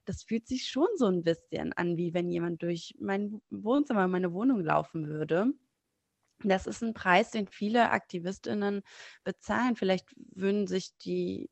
das 0.06 0.22
fühlt 0.22 0.48
sich 0.48 0.68
schon 0.68 0.88
so 0.96 1.04
ein 1.08 1.22
bisschen 1.22 1.74
an, 1.74 1.98
wie 1.98 2.14
wenn 2.14 2.30
jemand 2.30 2.62
durch 2.62 2.94
mein 2.98 3.42
Wohnzimmer, 3.50 4.08
meine 4.08 4.32
Wohnung 4.32 4.64
laufen 4.64 5.06
würde. 5.06 5.52
Das 6.42 6.66
ist 6.66 6.82
ein 6.82 6.94
Preis, 6.94 7.30
den 7.30 7.46
viele 7.46 7.90
Aktivistinnen 7.90 8.80
bezahlen. 9.22 9.76
Vielleicht 9.76 10.08
würden 10.16 10.66
sich 10.66 10.96
die 10.96 11.50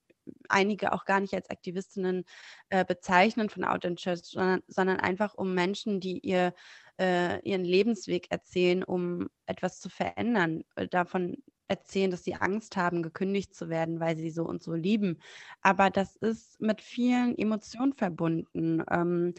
einige 0.49 0.93
auch 0.93 1.05
gar 1.05 1.21
nicht 1.21 1.35
als 1.35 1.51
Aktivistinnen 1.51 2.25
äh, 2.71 2.85
bezeichnen 2.85 3.49
von 3.49 3.65
Out 3.65 3.85
in 3.85 3.97
Church, 3.97 4.21
sondern, 4.25 4.63
sondern 4.67 5.01
einfach 5.01 5.35
um 5.35 5.55
Menschen, 5.55 6.01
die 6.01 6.19
ihr 6.19 6.55
äh, 7.01 7.41
ihren 7.49 7.65
Lebensweg 7.65 8.31
erzählen, 8.31 8.83
um 8.83 9.29
etwas 9.47 9.81
zu 9.81 9.89
verändern, 9.89 10.65
äh, 10.77 10.89
davon 10.89 11.37
erzählen, 11.69 12.11
dass 12.11 12.25
sie 12.25 12.35
Angst 12.35 12.77
haben, 12.77 13.03
gekündigt 13.03 13.55
zu 13.55 13.69
werden, 13.69 14.01
weil 14.01 14.17
sie 14.17 14.31
so 14.31 14.45
und 14.45 14.63
so 14.63 14.75
lieben. 14.75 15.21
Aber 15.61 15.91
das 15.91 16.17
ist 16.17 16.61
mit 16.61 16.81
vielen 16.81 17.37
Emotionen 17.37 17.93
verbunden. 17.93 18.83
Ähm, 18.91 19.35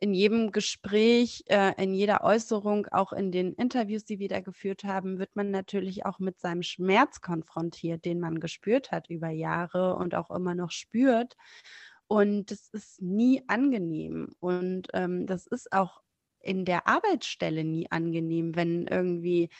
in 0.00 0.14
jedem 0.14 0.52
Gespräch, 0.52 1.44
äh, 1.46 1.72
in 1.82 1.92
jeder 1.92 2.22
Äußerung, 2.22 2.86
auch 2.90 3.12
in 3.12 3.32
den 3.32 3.52
Interviews, 3.54 4.04
die 4.04 4.18
wir 4.18 4.28
da 4.28 4.40
geführt 4.40 4.84
haben, 4.84 5.18
wird 5.18 5.34
man 5.34 5.50
natürlich 5.50 6.06
auch 6.06 6.18
mit 6.20 6.38
seinem 6.38 6.62
Schmerz 6.62 7.20
konfrontiert, 7.20 8.04
den 8.04 8.20
man 8.20 8.38
gespürt 8.40 8.92
hat 8.92 9.10
über 9.10 9.28
Jahre 9.28 9.96
und 9.96 10.14
auch 10.14 10.30
immer 10.30 10.54
noch 10.54 10.70
spürt. 10.70 11.36
Und 12.06 12.50
das 12.50 12.68
ist 12.72 13.02
nie 13.02 13.42
angenehm. 13.48 14.28
Und 14.40 14.88
ähm, 14.94 15.26
das 15.26 15.46
ist 15.46 15.72
auch 15.72 16.00
in 16.40 16.64
der 16.64 16.86
Arbeitsstelle 16.86 17.64
nie 17.64 17.90
angenehm, 17.90 18.54
wenn 18.54 18.86
irgendwie 18.86 19.50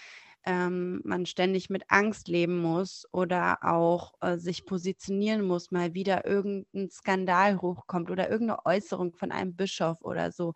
ähm, 0.45 1.01
man 1.05 1.27
ständig 1.27 1.71
mit 1.71 1.85
Angst 1.89 2.29
leben 2.29 2.59
muss 2.59 3.07
oder 3.13 3.59
auch 3.63 4.15
äh, 4.21 4.39
sich 4.39 4.65
positionieren 4.67 5.43
muss, 5.43 5.71
mal 5.71 5.95
wieder 5.95 6.27
irgendein 6.27 6.91
Skandal 6.91 7.61
hochkommt 7.61 8.11
oder 8.11 8.31
irgendeine 8.31 8.65
Äußerung 8.67 9.15
von 9.15 9.33
einem 9.33 9.57
Bischof 9.57 10.01
oder 10.03 10.33
so, 10.33 10.55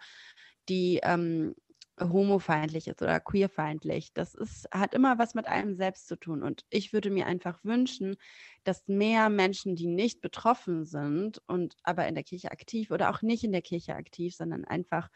die 0.69 1.01
ähm, 1.03 1.55
homofeindlich 2.01 2.89
ist 2.89 3.03
oder 3.03 3.21
queerfeindlich. 3.21 4.13
Das 4.15 4.35
ist, 4.35 4.69
hat 4.73 4.95
immer 4.95 5.19
was 5.19 5.35
mit 5.35 5.47
einem 5.47 5.75
selbst 5.77 6.09
zu 6.09 6.17
tun. 6.17 6.43
Und 6.43 6.65
ich 6.71 6.93
würde 6.93 7.11
mir 7.11 7.27
einfach 7.27 7.63
wünschen, 7.65 8.17
dass 8.65 8.89
mehr 8.89 9.29
Menschen, 9.29 9.77
die 9.77 9.87
nicht 9.89 10.21
betroffen 10.21 10.85
sind 10.85 11.43
und 11.47 11.77
aber 11.83 12.07
in 12.09 12.15
der 12.15 12.25
Kirche 12.25 12.51
aktiv 12.51 12.91
oder 12.91 13.11
auch 13.11 13.23
nicht 13.23 13.45
in 13.45 13.53
der 13.53 13.63
Kirche 13.63 13.95
aktiv, 13.95 14.35
sondern 14.35 14.65
einfach 14.65 15.09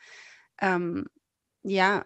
ähm, 0.61 1.07
ja 1.63 2.05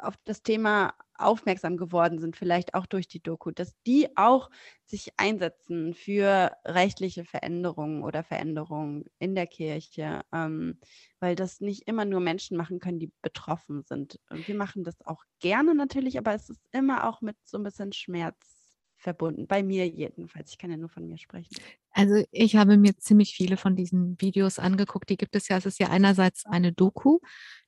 auf 0.00 0.16
das 0.24 0.42
Thema 0.42 0.94
aufmerksam 1.14 1.76
geworden 1.76 2.18
sind, 2.18 2.36
vielleicht 2.36 2.74
auch 2.74 2.86
durch 2.86 3.08
die 3.08 3.22
Doku, 3.22 3.50
dass 3.50 3.74
die 3.86 4.08
auch 4.16 4.50
sich 4.84 5.12
einsetzen 5.16 5.94
für 5.94 6.52
rechtliche 6.64 7.24
Veränderungen 7.24 8.02
oder 8.02 8.22
Veränderungen 8.22 9.04
in 9.18 9.34
der 9.34 9.46
Kirche, 9.46 10.22
ähm, 10.32 10.78
weil 11.18 11.36
das 11.36 11.60
nicht 11.60 11.86
immer 11.86 12.04
nur 12.04 12.20
Menschen 12.20 12.56
machen 12.56 12.80
können, 12.80 12.98
die 12.98 13.12
betroffen 13.22 13.82
sind. 13.82 14.18
Und 14.30 14.46
wir 14.48 14.54
machen 14.54 14.84
das 14.84 15.00
auch 15.06 15.24
gerne 15.40 15.74
natürlich, 15.74 16.18
aber 16.18 16.34
es 16.34 16.50
ist 16.50 16.62
immer 16.72 17.08
auch 17.08 17.20
mit 17.20 17.36
so 17.44 17.58
ein 17.58 17.64
bisschen 17.64 17.92
Schmerz 17.92 18.60
verbunden. 19.00 19.46
Bei 19.46 19.62
mir 19.62 19.88
jedenfalls. 19.88 20.50
Ich 20.50 20.58
kann 20.58 20.70
ja 20.70 20.76
nur 20.76 20.90
von 20.90 21.06
mir 21.06 21.18
sprechen. 21.18 21.56
Also 22.00 22.24
ich 22.30 22.56
habe 22.56 22.78
mir 22.78 22.96
ziemlich 22.96 23.34
viele 23.34 23.58
von 23.58 23.76
diesen 23.76 24.18
Videos 24.18 24.58
angeguckt. 24.58 25.10
Die 25.10 25.18
gibt 25.18 25.36
es 25.36 25.48
ja. 25.48 25.58
Es 25.58 25.66
ist 25.66 25.78
ja 25.78 25.90
einerseits 25.90 26.46
eine 26.46 26.72
Doku, 26.72 27.18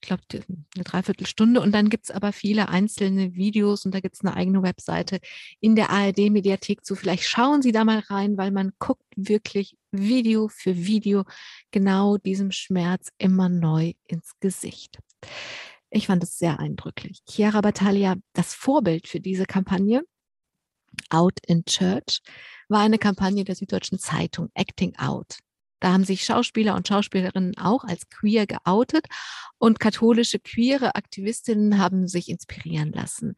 ich 0.01 0.09
glaube 0.09 0.23
eine 0.33 0.85
Dreiviertelstunde. 0.85 1.61
Und 1.61 1.73
dann 1.73 1.91
gibt 1.91 2.05
es 2.05 2.11
aber 2.11 2.33
viele 2.33 2.71
einzelne 2.71 3.35
Videos 3.35 3.85
und 3.85 3.95
da 3.95 4.01
gibt 4.01 4.15
es 4.15 4.23
eine 4.23 4.35
eigene 4.35 4.63
Webseite 4.63 5.21
in 5.61 5.77
der 5.77 5.91
ARD-Mediathek 5.91 6.83
zu. 6.83 6.95
Vielleicht 6.95 7.25
schauen 7.25 7.61
Sie 7.61 7.73
da 7.73 7.85
mal 7.85 7.99
rein, 7.99 8.39
weil 8.39 8.53
man 8.53 8.73
guckt 8.79 9.05
wirklich 9.17 9.77
Video 9.91 10.49
für 10.49 10.79
Video 10.79 11.25
genau 11.71 12.17
diesem 12.17 12.53
Schmerz 12.53 13.11
immer 13.19 13.51
neu 13.51 13.93
ins 14.07 14.33
Gesicht. 14.41 14.99
Ich 15.91 16.07
fand 16.07 16.23
es 16.23 16.39
sehr 16.39 16.59
eindrücklich. 16.59 17.21
Chiara 17.29 17.61
Battaglia, 17.61 18.17
das 18.33 18.55
Vorbild 18.55 19.09
für 19.09 19.21
diese 19.21 19.45
Kampagne, 19.45 20.03
Out 21.11 21.39
in 21.47 21.65
Church 21.65 22.23
war 22.73 22.81
eine 22.81 22.99
Kampagne 22.99 23.45
der 23.45 23.55
Süddeutschen 23.55 23.99
Zeitung 23.99 24.51
Acting 24.55 24.97
Out. 24.97 25.39
Da 25.79 25.93
haben 25.93 26.05
sich 26.05 26.25
Schauspieler 26.25 26.75
und 26.75 26.87
Schauspielerinnen 26.87 27.57
auch 27.59 27.85
als 27.85 28.09
queer 28.09 28.47
geoutet 28.47 29.07
und 29.59 29.81
katholische 29.81 30.39
queere 30.39 30.95
Aktivistinnen 30.95 31.79
haben 31.79 32.09
sich 32.09 32.29
inspirieren 32.29 32.93
lassen. 32.93 33.35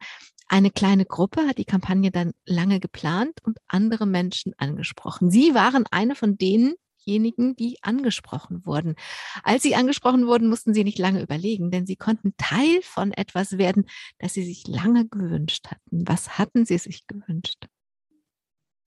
Eine 0.47 0.69
kleine 0.69 1.05
Gruppe 1.05 1.47
hat 1.47 1.57
die 1.57 1.65
Kampagne 1.65 2.11
dann 2.11 2.33
lange 2.45 2.79
geplant 2.79 3.39
und 3.43 3.57
andere 3.67 4.05
Menschen 4.05 4.53
angesprochen. 4.57 5.31
Sie 5.31 5.55
waren 5.55 5.85
eine 5.89 6.15
von 6.15 6.37
denen, 6.37 6.75
diejenigen, 7.05 7.55
die 7.55 7.77
angesprochen 7.81 8.65
wurden. 8.65 8.95
Als 9.43 9.63
sie 9.63 9.75
angesprochen 9.75 10.27
wurden, 10.27 10.47
mussten 10.47 10.73
sie 10.73 10.83
nicht 10.83 10.99
lange 10.99 11.21
überlegen, 11.21 11.71
denn 11.71 11.85
sie 11.87 11.95
konnten 11.95 12.35
Teil 12.37 12.81
von 12.83 13.11
etwas 13.11 13.57
werden, 13.57 13.85
das 14.19 14.33
sie 14.33 14.43
sich 14.43 14.67
lange 14.67 15.07
gewünscht 15.07 15.67
hatten. 15.67 16.07
Was 16.07 16.37
hatten 16.37 16.65
sie 16.65 16.77
sich 16.77 17.07
gewünscht? 17.07 17.65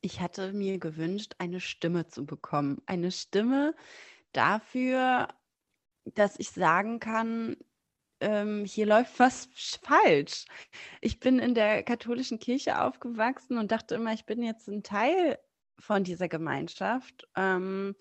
Ich 0.00 0.21
hatte 0.21 0.52
mir 0.52 0.78
gewünscht, 0.78 1.35
eine 1.38 1.61
Stimme 1.61 2.07
zu 2.07 2.25
bekommen. 2.25 2.81
Eine 2.87 3.11
Stimme 3.11 3.75
dafür, 4.33 5.28
dass 6.05 6.38
ich 6.38 6.50
sagen 6.50 7.00
kann, 7.00 7.57
ähm, 8.21 8.64
hier 8.64 8.87
läuft 8.87 9.19
was 9.19 9.49
falsch. 9.83 10.47
Ich 11.00 11.21
bin 11.21 11.38
in 11.38 11.55
der 11.55 11.83
katholischen 11.83 12.38
Kirche 12.38 12.81
aufgewachsen 12.83 13.59
und 13.59 13.73
dachte 13.73 13.97
immer, 13.97 14.12
ich 14.12 14.26
bin 14.26 14.43
jetzt 14.43 14.69
ein 14.69 14.83
Teil 14.83 15.38
von 15.78 16.05
dieser 16.05 16.28
Gemeinschaft. 16.28 17.28
Ähm, 17.37 17.95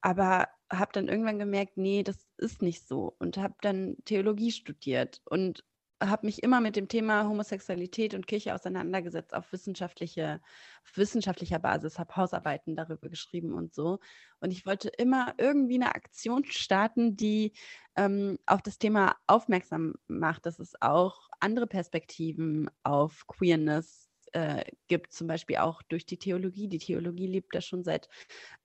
aber 0.00 0.48
habe 0.70 0.92
dann 0.92 1.08
irgendwann 1.08 1.38
gemerkt, 1.38 1.76
nee, 1.76 2.02
das 2.02 2.26
ist 2.36 2.62
nicht 2.62 2.86
so 2.86 3.14
und 3.18 3.36
habe 3.38 3.54
dann 3.62 3.96
Theologie 4.04 4.52
studiert 4.52 5.22
und 5.24 5.64
habe 6.00 6.26
mich 6.26 6.42
immer 6.42 6.60
mit 6.60 6.76
dem 6.76 6.88
Thema 6.88 7.28
Homosexualität 7.28 8.14
und 8.14 8.26
Kirche 8.26 8.54
auseinandergesetzt 8.54 9.34
auf 9.34 9.50
wissenschaftliche, 9.52 10.40
auf 10.84 10.96
wissenschaftlicher 10.96 11.58
Basis, 11.58 11.98
habe 11.98 12.16
Hausarbeiten 12.16 12.76
darüber 12.76 13.08
geschrieben 13.08 13.52
und 13.52 13.74
so. 13.74 13.98
Und 14.40 14.50
ich 14.50 14.64
wollte 14.66 14.88
immer 14.88 15.34
irgendwie 15.38 15.74
eine 15.74 15.94
Aktion 15.94 16.44
starten, 16.44 17.16
die 17.16 17.52
ähm, 17.96 18.38
auf 18.46 18.62
das 18.62 18.78
Thema 18.78 19.16
aufmerksam 19.26 19.94
macht, 20.06 20.46
dass 20.46 20.58
es 20.58 20.80
auch 20.80 21.28
andere 21.40 21.66
Perspektiven 21.66 22.70
auf 22.82 23.26
Queerness 23.26 24.07
äh, 24.32 24.64
gibt, 24.88 25.12
zum 25.12 25.26
Beispiel 25.26 25.56
auch 25.56 25.82
durch 25.82 26.06
die 26.06 26.18
Theologie. 26.18 26.68
Die 26.68 26.78
Theologie 26.78 27.26
lebt 27.26 27.54
da 27.54 27.60
schon 27.60 27.84
seit 27.84 28.08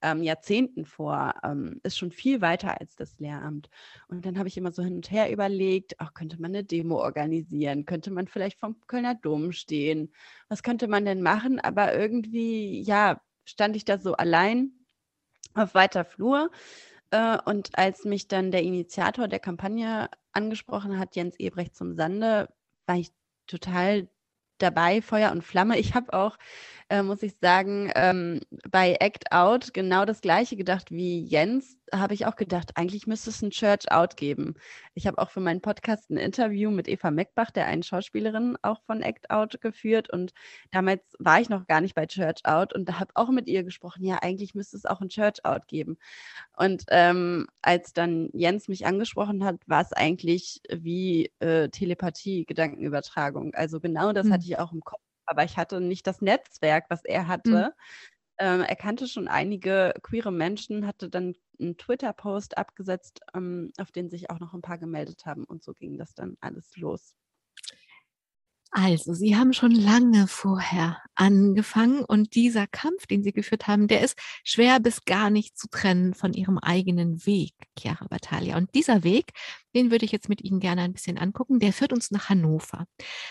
ähm, 0.01 0.23
Jahrzehnten 0.23 0.85
vor, 0.85 1.33
ähm, 1.43 1.79
ist 1.83 1.97
schon 1.97 2.11
viel 2.11 2.41
weiter 2.41 2.79
als 2.79 2.95
das 2.95 3.19
Lehramt. 3.19 3.69
Und 4.07 4.25
dann 4.25 4.37
habe 4.37 4.47
ich 4.47 4.57
immer 4.57 4.71
so 4.71 4.83
hin 4.83 4.95
und 4.95 5.11
her 5.11 5.31
überlegt, 5.31 5.99
auch 5.99 6.13
könnte 6.13 6.41
man 6.41 6.51
eine 6.51 6.63
Demo 6.63 6.97
organisieren, 7.01 7.85
könnte 7.85 8.11
man 8.11 8.27
vielleicht 8.27 8.59
vom 8.59 8.79
Kölner 8.87 9.15
Dom 9.15 9.51
stehen, 9.51 10.11
was 10.49 10.63
könnte 10.63 10.87
man 10.87 11.05
denn 11.05 11.21
machen? 11.21 11.59
Aber 11.59 11.95
irgendwie, 11.95 12.81
ja, 12.81 13.21
stand 13.45 13.75
ich 13.75 13.85
da 13.85 13.97
so 13.97 14.13
allein 14.13 14.71
auf 15.53 15.73
weiter 15.75 16.05
Flur. 16.05 16.51
Äh, 17.11 17.37
und 17.45 17.77
als 17.77 18.05
mich 18.05 18.27
dann 18.27 18.51
der 18.51 18.63
Initiator 18.63 19.27
der 19.27 19.39
Kampagne 19.39 20.09
angesprochen 20.31 20.99
hat, 20.99 21.15
Jens 21.15 21.35
Ebrecht 21.39 21.75
zum 21.75 21.95
Sande, 21.95 22.49
war 22.85 22.97
ich 22.97 23.11
total 23.47 24.07
dabei, 24.57 25.01
Feuer 25.01 25.31
und 25.31 25.43
Flamme. 25.43 25.77
Ich 25.79 25.93
habe 25.95 26.13
auch, 26.13 26.37
äh, 26.89 27.01
muss 27.03 27.23
ich 27.23 27.35
sagen, 27.41 27.91
ähm, 27.95 28.41
bei 28.69 28.95
Act 28.99 29.31
Out 29.31 29.73
genau 29.73 30.05
das 30.05 30.21
gleiche 30.21 30.55
gedacht 30.55 30.91
wie 30.91 31.23
Jens. 31.25 31.77
Habe 31.93 32.15
ich 32.15 32.25
auch 32.25 32.35
gedacht, 32.35 32.71
eigentlich 32.75 33.05
müsste 33.05 33.29
es 33.29 33.43
ein 33.43 33.51
Church 33.51 33.91
Out 33.91 34.17
geben. 34.17 34.55
Ich 34.95 35.05
habe 35.05 35.19
auch 35.19 35.29
für 35.29 35.41
meinen 35.41 35.61
Podcast 35.61 36.09
ein 36.09 36.17
Interview 36.17 36.71
mit 36.71 36.87
Eva 36.87 37.11
Meckbach, 37.11 37.51
der 37.51 37.67
einen 37.67 37.83
Schauspielerin 37.83 38.57
auch 38.63 38.81
von 38.87 39.03
Act 39.03 39.29
Out 39.29 39.61
geführt. 39.61 40.09
Und 40.09 40.33
damals 40.71 41.01
war 41.19 41.39
ich 41.39 41.49
noch 41.49 41.67
gar 41.67 41.81
nicht 41.81 41.93
bei 41.93 42.07
Church 42.07 42.45
Out 42.45 42.73
und 42.73 42.89
da 42.89 42.99
habe 42.99 43.11
auch 43.13 43.29
mit 43.29 43.47
ihr 43.47 43.63
gesprochen, 43.63 44.03
ja, 44.03 44.17
eigentlich 44.23 44.55
müsste 44.55 44.75
es 44.75 44.85
auch 44.85 45.01
ein 45.01 45.09
Church 45.09 45.45
Out 45.45 45.67
geben. 45.67 45.97
Und 46.57 46.83
ähm, 46.89 47.47
als 47.61 47.93
dann 47.93 48.29
Jens 48.33 48.67
mich 48.67 48.87
angesprochen 48.87 49.43
hat, 49.43 49.57
war 49.67 49.81
es 49.81 49.93
eigentlich 49.93 50.61
wie 50.71 51.31
äh, 51.39 51.69
Telepathie, 51.69 52.45
Gedankenübertragung. 52.45 53.53
Also 53.53 53.79
genau 53.79 54.13
das 54.13 54.25
mhm. 54.25 54.33
hatte 54.33 54.45
ich 54.45 54.57
auch 54.57 54.71
im 54.71 54.81
Kopf, 54.81 55.01
aber 55.27 55.43
ich 55.43 55.57
hatte 55.57 55.79
nicht 55.79 56.07
das 56.07 56.21
Netzwerk, 56.21 56.85
was 56.89 57.05
er 57.05 57.27
hatte. 57.27 57.49
Mhm. 57.49 57.83
Ähm, 58.39 58.61
er 58.61 58.75
kannte 58.75 59.07
schon 59.07 59.27
einige 59.27 59.93
queere 60.03 60.31
Menschen, 60.31 60.87
hatte 60.87 61.09
dann 61.09 61.35
einen 61.59 61.77
Twitter-Post 61.77 62.57
abgesetzt, 62.57 63.21
ähm, 63.35 63.71
auf 63.79 63.91
den 63.91 64.09
sich 64.09 64.29
auch 64.29 64.39
noch 64.39 64.53
ein 64.53 64.61
paar 64.61 64.77
gemeldet 64.79 65.25
haben 65.25 65.43
und 65.45 65.63
so 65.63 65.73
ging 65.73 65.97
das 65.97 66.13
dann 66.15 66.37
alles 66.41 66.75
los. 66.77 67.15
Also, 68.75 69.13
Sie 69.13 69.35
haben 69.35 69.53
schon 69.53 69.69
lange 69.69 70.25
vorher 70.27 70.97
angefangen 71.13 72.03
und 72.03 72.33
dieser 72.33 72.65
Kampf, 72.65 73.05
den 73.05 73.21
Sie 73.21 73.31
geführt 73.31 73.67
haben, 73.67 73.87
der 73.87 74.01
ist 74.01 74.17
schwer 74.43 74.79
bis 74.79 75.05
gar 75.05 75.29
nicht 75.29 75.55
zu 75.55 75.67
trennen 75.69 76.15
von 76.15 76.33
Ihrem 76.33 76.57
eigenen 76.57 77.23
Weg, 77.27 77.53
Chiara 77.77 78.07
Battaglia. 78.07 78.57
Und 78.57 78.73
dieser 78.73 79.03
Weg, 79.03 79.27
den 79.75 79.91
würde 79.91 80.05
ich 80.05 80.11
jetzt 80.11 80.27
mit 80.27 80.43
Ihnen 80.43 80.59
gerne 80.59 80.81
ein 80.81 80.93
bisschen 80.93 81.19
angucken, 81.19 81.59
der 81.59 81.71
führt 81.71 81.93
uns 81.93 82.09
nach 82.09 82.29
Hannover. 82.29 82.87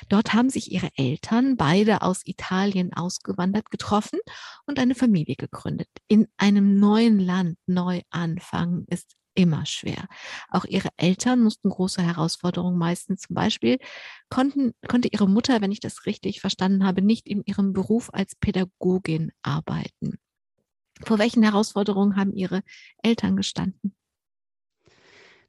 Dort 0.09 0.33
haben 0.33 0.49
sich 0.49 0.71
Ihre 0.71 0.91
Eltern, 0.95 1.57
beide 1.57 2.03
aus 2.03 2.21
Italien 2.25 2.93
ausgewandert, 2.93 3.69
getroffen 3.73 4.21
und 4.67 4.79
eine 4.79 4.95
Familie 4.95 5.35
gegründet. 5.35 5.89
In 6.07 6.29
einem 6.37 6.79
neuen 6.79 7.19
Land 7.19 7.59
neu 7.67 8.03
anfangen 8.11 8.87
ist 8.89 9.17
immer 9.35 9.67
schwer. 9.67 10.09
Auch 10.49 10.65
ihre 10.65 10.89
Eltern 10.97 11.41
mussten 11.43 11.71
große 11.71 12.03
Herausforderungen 12.03 12.79
meisten. 12.79 13.17
Zum 13.19 13.35
Beispiel 13.35 13.79
konnten, 14.31 14.73
konnte 14.89 15.09
ihre 15.09 15.29
Mutter, 15.29 15.61
wenn 15.61 15.73
ich 15.73 15.81
das 15.81 16.07
richtig 16.07 16.41
verstanden 16.41 16.85
habe, 16.85 17.03
nicht 17.03 17.27
in 17.29 17.43
ihrem 17.45 17.73
Beruf 17.73 18.11
als 18.13 18.35
Pädagogin 18.37 19.33
arbeiten. 19.43 20.19
Vor 21.05 21.19
welchen 21.19 21.43
Herausforderungen 21.43 22.17
haben 22.17 22.35
ihre 22.35 22.63
Eltern 23.03 23.37
gestanden? 23.37 23.95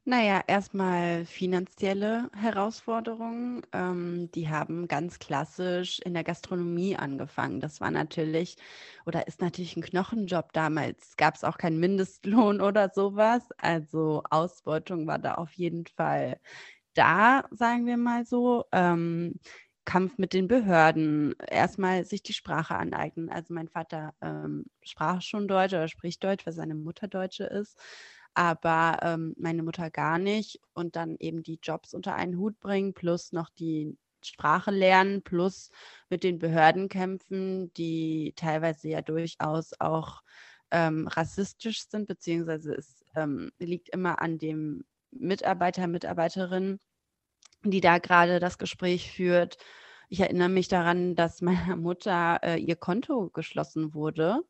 Naja, 0.06 0.42
erstmal 0.46 1.24
finanzielle 1.24 2.28
Herausforderungen. 2.36 3.62
Ähm, 3.72 4.30
die 4.32 4.50
haben 4.50 4.86
ganz 4.86 5.18
klassisch 5.18 5.98
in 6.00 6.12
der 6.12 6.24
Gastronomie 6.24 6.94
angefangen. 6.96 7.60
Das 7.60 7.80
war 7.80 7.90
natürlich 7.90 8.56
oder 9.06 9.26
ist 9.26 9.40
natürlich 9.40 9.76
ein 9.76 9.82
Knochenjob 9.82 10.52
damals. 10.52 11.16
Gab 11.16 11.36
es 11.36 11.44
auch 11.44 11.56
keinen 11.56 11.80
Mindestlohn 11.80 12.60
oder 12.60 12.90
sowas. 12.94 13.48
Also 13.56 14.22
Ausbeutung 14.28 15.06
war 15.06 15.18
da 15.18 15.34
auf 15.36 15.52
jeden 15.54 15.86
Fall 15.86 16.38
da, 16.94 17.44
sagen 17.50 17.86
wir 17.86 17.96
mal 17.96 18.24
so. 18.26 18.64
Ähm, 18.72 19.40
Kampf 19.86 20.16
mit 20.16 20.32
den 20.32 20.48
Behörden, 20.48 21.34
erstmal 21.50 22.04
sich 22.06 22.22
die 22.22 22.32
Sprache 22.32 22.74
aneignen. 22.76 23.28
Also 23.30 23.52
mein 23.52 23.68
Vater 23.68 24.14
ähm, 24.22 24.64
sprach 24.82 25.20
schon 25.20 25.46
Deutsch 25.46 25.74
oder 25.74 25.88
spricht 25.88 26.24
Deutsch, 26.24 26.46
weil 26.46 26.54
seine 26.54 26.74
Mutter 26.74 27.06
Deutsche 27.06 27.44
ist 27.44 27.78
aber 28.34 28.98
ähm, 29.02 29.34
meine 29.38 29.62
Mutter 29.62 29.90
gar 29.90 30.18
nicht. 30.18 30.60
Und 30.74 30.96
dann 30.96 31.16
eben 31.18 31.42
die 31.42 31.58
Jobs 31.62 31.94
unter 31.94 32.14
einen 32.14 32.38
Hut 32.38 32.58
bringen, 32.60 32.94
plus 32.94 33.32
noch 33.32 33.50
die 33.50 33.96
Sprache 34.22 34.70
lernen, 34.70 35.22
plus 35.22 35.70
mit 36.08 36.24
den 36.24 36.38
Behörden 36.38 36.88
kämpfen, 36.88 37.72
die 37.74 38.32
teilweise 38.36 38.88
ja 38.88 39.02
durchaus 39.02 39.72
auch 39.80 40.22
ähm, 40.70 41.06
rassistisch 41.08 41.88
sind, 41.88 42.06
beziehungsweise 42.08 42.74
es 42.74 43.04
ähm, 43.14 43.52
liegt 43.58 43.90
immer 43.90 44.20
an 44.20 44.38
dem 44.38 44.84
Mitarbeiter, 45.10 45.86
Mitarbeiterin, 45.86 46.80
die 47.62 47.80
da 47.80 47.98
gerade 47.98 48.40
das 48.40 48.58
Gespräch 48.58 49.12
führt. 49.12 49.58
Ich 50.08 50.20
erinnere 50.20 50.48
mich 50.48 50.68
daran, 50.68 51.14
dass 51.14 51.42
meiner 51.42 51.76
Mutter 51.76 52.40
äh, 52.42 52.56
ihr 52.56 52.76
Konto 52.76 53.30
geschlossen 53.30 53.94
wurde 53.94 54.40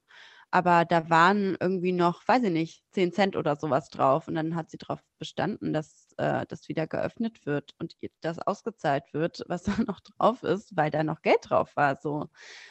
aber 0.54 0.84
da 0.84 1.10
waren 1.10 1.56
irgendwie 1.58 1.90
noch, 1.90 2.28
weiß 2.28 2.44
ich 2.44 2.52
nicht, 2.52 2.84
10 2.92 3.12
Cent 3.12 3.34
oder 3.34 3.56
sowas 3.56 3.88
drauf. 3.88 4.28
Und 4.28 4.36
dann 4.36 4.54
hat 4.54 4.70
sie 4.70 4.78
darauf 4.78 5.00
bestanden, 5.18 5.72
dass 5.72 6.14
äh, 6.16 6.46
das 6.46 6.68
wieder 6.68 6.86
geöffnet 6.86 7.44
wird 7.44 7.74
und 7.80 7.96
das 8.20 8.38
ausgezahlt 8.38 9.12
wird, 9.12 9.42
was 9.48 9.64
da 9.64 9.74
noch 9.84 9.98
drauf 9.98 10.44
ist, 10.44 10.76
weil 10.76 10.92
da 10.92 11.02
noch 11.02 11.22
Geld 11.22 11.38
drauf 11.42 11.74
war. 11.74 11.98
So. 12.00 12.28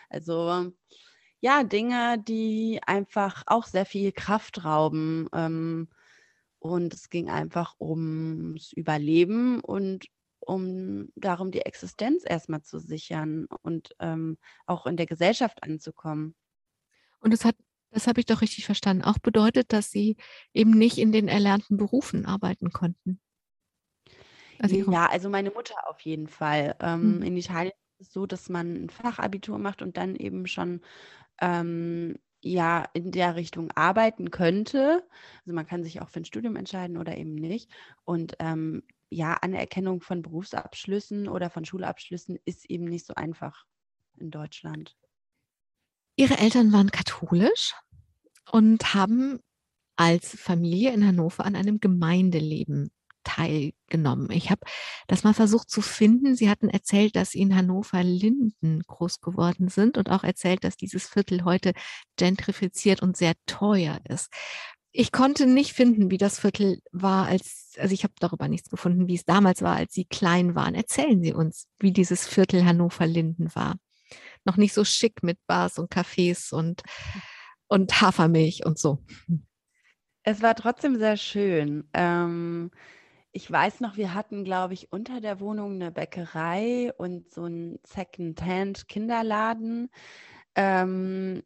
Also 0.10 0.72
ja, 1.42 1.66
Dinge, 1.66 2.24
die 2.26 2.80
einfach 2.86 3.44
auch 3.48 3.66
sehr 3.66 3.86
viel 3.86 4.14
Kraft 4.14 4.64
rauben. 4.64 5.28
Ähm, 5.34 5.90
und 6.60 6.94
es 6.94 7.10
ging 7.10 7.30
einfach 7.30 7.76
ums 7.82 8.72
Überleben 8.72 9.60
und 9.60 10.06
um 10.40 11.10
darum, 11.16 11.52
die 11.52 11.66
Existenz 11.66 12.24
erstmal 12.26 12.62
zu 12.62 12.80
sichern 12.80 13.46
und 13.62 13.94
ähm, 14.00 14.38
auch 14.68 14.86
in 14.86 14.96
der 14.96 15.06
Gesellschaft 15.06 15.64
anzukommen. 15.64 16.34
Und 17.20 17.34
es 17.34 17.44
hat 17.44 17.56
das 17.94 18.08
habe 18.08 18.20
ich 18.20 18.26
doch 18.26 18.42
richtig 18.42 18.66
verstanden. 18.66 19.04
Auch 19.04 19.20
bedeutet, 19.20 19.72
dass 19.72 19.92
Sie 19.92 20.18
eben 20.54 20.72
nicht 20.72 20.98
in 20.98 21.12
den 21.12 21.28
erlernten 21.28 21.78
Berufen 21.78 22.26
arbeiten 22.26 22.72
konnten. 22.72 23.20
Also 24.60 24.76
ja, 24.92 25.08
also 25.08 25.30
meine 25.30 25.52
Mutter 25.52 25.76
auf 25.88 26.00
jeden 26.02 26.28
Fall. 26.28 26.76
Ähm, 26.80 27.16
hm. 27.16 27.24
In 27.24 27.38
Italien 27.38 27.74
ist 28.00 28.08
es 28.08 28.14
so, 28.14 28.26
dass 28.26 28.50
man 28.50 28.86
ein 28.86 28.90
Fachabitur 28.90 29.58
macht 29.58 29.82
und 29.82 29.98
dann 29.98 30.16
eben 30.16 30.48
schon 30.48 30.82
ähm, 31.42 32.18
ja 32.42 32.86
in 32.94 33.12
der 33.12 33.36
Richtung 33.36 33.72
arbeiten 33.72 34.32
könnte. 34.32 35.08
Also 35.46 35.54
man 35.54 35.68
kann 35.68 35.84
sich 35.84 36.02
auch 36.02 36.10
für 36.10 36.22
ein 36.22 36.26
Studium 36.26 36.56
entscheiden 36.56 36.98
oder 36.98 37.18
eben 37.18 37.36
nicht. 37.36 37.70
Und 38.06 38.36
ähm, 38.40 38.84
ja, 39.10 39.34
Anerkennung 39.36 40.02
von 40.02 40.22
Berufsabschlüssen 40.22 41.28
oder 41.28 41.50
von 41.50 41.66
Schulabschlüssen 41.66 42.40
ist 42.46 42.70
eben 42.70 42.86
nicht 42.86 43.06
so 43.06 43.14
einfach 43.16 43.66
in 44.18 44.32
Deutschland. 44.32 44.96
Ihre 46.16 46.38
Eltern 46.38 46.72
waren 46.72 46.92
katholisch 46.92 47.74
und 48.52 48.94
haben 48.94 49.40
als 49.96 50.36
Familie 50.40 50.94
in 50.94 51.06
Hannover 51.06 51.46
an 51.46 51.56
einem 51.56 51.80
Gemeindeleben 51.80 52.92
teilgenommen. 53.24 54.30
Ich 54.32 54.52
habe 54.52 54.62
das 55.08 55.24
mal 55.24 55.34
versucht 55.34 55.70
zu 55.70 55.82
finden. 55.82 56.36
Sie 56.36 56.50
hatten 56.50 56.70
erzählt, 56.70 57.16
dass 57.16 57.32
Sie 57.32 57.40
in 57.40 57.56
Hannover 57.56 58.04
Linden 58.04 58.82
groß 58.86 59.22
geworden 59.22 59.70
sind 59.70 59.98
und 59.98 60.10
auch 60.10 60.24
erzählt, 60.24 60.64
dass 60.64 60.76
dieses 60.76 61.08
Viertel 61.08 61.46
heute 61.46 61.74
gentrifiziert 62.18 63.02
und 63.02 63.18
sehr 63.18 63.34
teuer 63.46 64.00
ist. 64.08 64.30
Ich 64.92 65.12
konnte 65.12 65.48
nicht 65.48 65.74
finden, 65.74 66.12
wie 66.12 66.20
das 66.20 66.40
Viertel 66.40 66.80
war, 66.92 67.26
als, 67.26 67.72
also 67.80 67.94
ich 67.94 68.04
habe 68.04 68.14
darüber 68.20 68.48
nichts 68.48 68.70
gefunden, 68.70 69.08
wie 69.08 69.16
es 69.16 69.26
damals 69.26 69.64
war, 69.64 69.76
als 69.76 69.94
Sie 69.94 70.06
klein 70.06 70.54
waren. 70.54 70.76
Erzählen 70.76 71.24
Sie 71.24 71.34
uns, 71.34 71.68
wie 71.80 71.92
dieses 71.92 72.28
Viertel 72.28 72.66
Hannover 72.66 73.08
Linden 73.08 73.56
war 73.56 73.78
noch 74.46 74.58
nicht 74.58 74.74
so 74.74 74.84
schick 74.84 75.24
mit 75.24 75.40
Bars 75.48 75.80
und 75.80 75.92
Cafés 75.92 76.54
und, 76.54 76.84
und 77.68 78.02
Hafermilch 78.02 78.66
und 78.66 78.78
so. 78.78 79.00
Es 80.24 80.42
war 80.42 80.56
trotzdem 80.56 80.98
sehr 80.98 81.18
schön. 81.18 81.90
Ähm, 81.94 82.72
ich 83.32 83.52
weiß 83.52 83.80
noch, 83.80 83.98
wir 83.98 84.14
hatten, 84.14 84.44
glaube 84.44 84.76
ich, 84.76 84.92
unter 84.92 85.20
der 85.20 85.40
Wohnung 85.40 85.74
eine 85.74 85.92
Bäckerei 85.92 86.94
und 86.98 87.32
so 87.32 87.44
einen 87.44 87.80
Second-Hand-Kinderladen 87.84 89.90
ähm, 90.56 91.42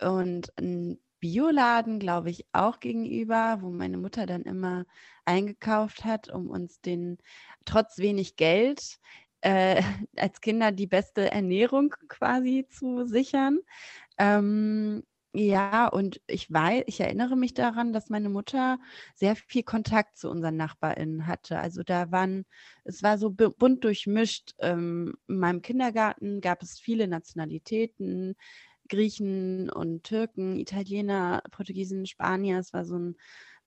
und 0.00 0.52
ein 0.56 1.00
Bioladen, 1.18 1.98
glaube 1.98 2.30
ich, 2.30 2.46
auch 2.52 2.78
gegenüber, 2.78 3.58
wo 3.60 3.70
meine 3.70 3.98
Mutter 3.98 4.26
dann 4.26 4.42
immer 4.42 4.84
eingekauft 5.24 6.04
hat, 6.04 6.30
um 6.30 6.48
uns 6.48 6.80
den 6.80 7.18
trotz 7.64 7.98
wenig 7.98 8.36
Geld 8.36 8.98
äh, 9.46 9.80
als 10.16 10.40
Kinder 10.40 10.72
die 10.72 10.88
beste 10.88 11.30
Ernährung 11.30 11.94
quasi 12.08 12.66
zu 12.68 13.06
sichern. 13.06 13.60
Ähm, 14.18 15.04
ja, 15.34 15.86
und 15.88 16.20
ich 16.26 16.50
weiß, 16.50 16.84
ich 16.86 16.98
erinnere 17.00 17.36
mich 17.36 17.54
daran, 17.54 17.92
dass 17.92 18.08
meine 18.08 18.28
Mutter 18.30 18.78
sehr 19.14 19.36
viel 19.36 19.62
Kontakt 19.62 20.16
zu 20.16 20.30
unseren 20.30 20.56
NachbarInnen 20.56 21.26
hatte. 21.28 21.58
Also 21.60 21.82
da 21.84 22.10
waren, 22.10 22.44
es 22.84 23.02
war 23.02 23.18
so 23.18 23.30
bunt 23.30 23.84
durchmischt. 23.84 24.54
Ähm, 24.58 25.14
in 25.28 25.38
meinem 25.38 25.62
Kindergarten 25.62 26.40
gab 26.40 26.62
es 26.62 26.80
viele 26.80 27.06
Nationalitäten, 27.06 28.34
Griechen 28.88 29.70
und 29.70 30.04
Türken, 30.04 30.56
Italiener, 30.58 31.42
Portugiesen, 31.52 32.06
Spanier. 32.06 32.58
Es 32.58 32.72
war 32.72 32.84
so 32.84 32.98
ein 32.98 33.16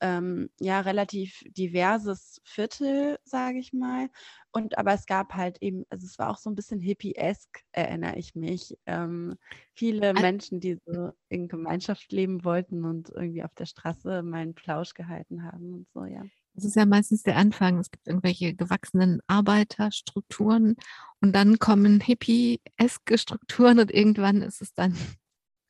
ähm, 0.02 0.50
ja 0.60 0.80
relativ 0.82 1.44
diverses 1.50 2.42
Viertel, 2.44 3.18
sage 3.24 3.60
ich 3.60 3.74
mal. 3.74 4.10
Und 4.52 4.78
aber 4.78 4.94
es 4.94 5.06
gab 5.06 5.34
halt 5.36 5.58
eben, 5.62 5.86
also 5.90 6.06
es 6.06 6.18
war 6.18 6.30
auch 6.30 6.38
so 6.38 6.50
ein 6.50 6.56
bisschen 6.56 6.80
hippie-esk, 6.80 7.64
erinnere 7.72 8.18
ich 8.18 8.36
mich. 8.36 8.78
Ähm, 8.86 9.36
viele 9.74 10.14
Menschen, 10.14 10.60
die 10.60 10.78
so 10.86 11.12
in 11.30 11.48
Gemeinschaft 11.48 12.12
leben 12.12 12.44
wollten 12.44 12.86
und 12.86 13.10
irgendwie 13.10 13.44
auf 13.44 13.54
der 13.54 13.66
Straße 13.66 14.24
meinen 14.24 14.56
Plausch 14.56 14.94
gehalten 14.94 15.44
haben 15.44 15.74
und 15.74 15.88
so, 15.94 16.06
ja. 16.06 16.24
Das 16.56 16.66
ist 16.66 16.76
ja 16.76 16.86
meistens 16.86 17.24
der 17.24 17.38
Anfang. 17.38 17.80
Es 17.80 17.92
gibt 17.92 18.08
irgendwelche 18.08 18.54
gewachsenen 18.54 19.22
Arbeiterstrukturen 19.28 20.76
und 21.22 21.34
dann 21.34 21.60
kommen 21.60 22.02
hippie-eske 22.02 23.18
Strukturen 23.18 23.80
und 23.80 23.92
irgendwann 23.92 24.42
ist 24.42 24.62
es 24.62 24.74
dann 24.74 24.98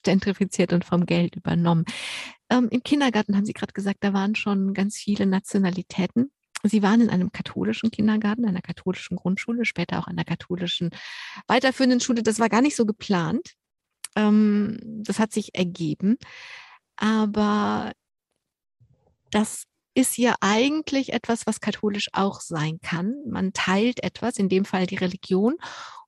gentrifiziert 0.09 0.73
und 0.73 0.83
vom 0.83 1.05
Geld 1.05 1.35
übernommen. 1.35 1.85
Ähm, 2.49 2.67
Im 2.71 2.81
Kindergarten 2.81 3.35
haben 3.35 3.45
Sie 3.45 3.53
gerade 3.53 3.73
gesagt, 3.73 3.99
da 4.01 4.11
waren 4.11 4.33
schon 4.33 4.73
ganz 4.73 4.97
viele 4.97 5.27
Nationalitäten. 5.27 6.31
Sie 6.63 6.81
waren 6.81 7.01
in 7.01 7.11
einem 7.11 7.31
katholischen 7.31 7.91
Kindergarten, 7.91 8.45
einer 8.45 8.61
katholischen 8.61 9.17
Grundschule, 9.17 9.65
später 9.65 9.99
auch 9.99 10.07
einer 10.07 10.25
katholischen 10.25 10.89
weiterführenden 11.45 11.99
Schule. 11.99 12.23
Das 12.23 12.39
war 12.39 12.49
gar 12.49 12.61
nicht 12.61 12.75
so 12.75 12.87
geplant. 12.87 13.53
Ähm, 14.15 14.79
das 15.03 15.19
hat 15.19 15.31
sich 15.31 15.53
ergeben. 15.53 16.17
Aber 16.95 17.91
das 19.29 19.65
ist 19.93 20.17
ja 20.17 20.35
eigentlich 20.41 21.13
etwas, 21.13 21.45
was 21.45 21.61
katholisch 21.61 22.07
auch 22.13 22.41
sein 22.41 22.79
kann. 22.81 23.13
Man 23.27 23.53
teilt 23.53 24.03
etwas, 24.03 24.37
in 24.37 24.49
dem 24.49 24.65
Fall 24.65 24.87
die 24.87 24.95
Religion, 24.95 25.55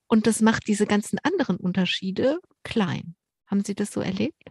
und 0.07 0.27
das 0.27 0.41
macht 0.41 0.67
diese 0.67 0.85
ganzen 0.85 1.19
anderen 1.19 1.55
Unterschiede 1.55 2.39
klein. 2.63 3.15
Haben 3.51 3.65
Sie 3.65 3.75
das 3.75 3.91
so 3.91 3.99
erlebt? 3.99 4.49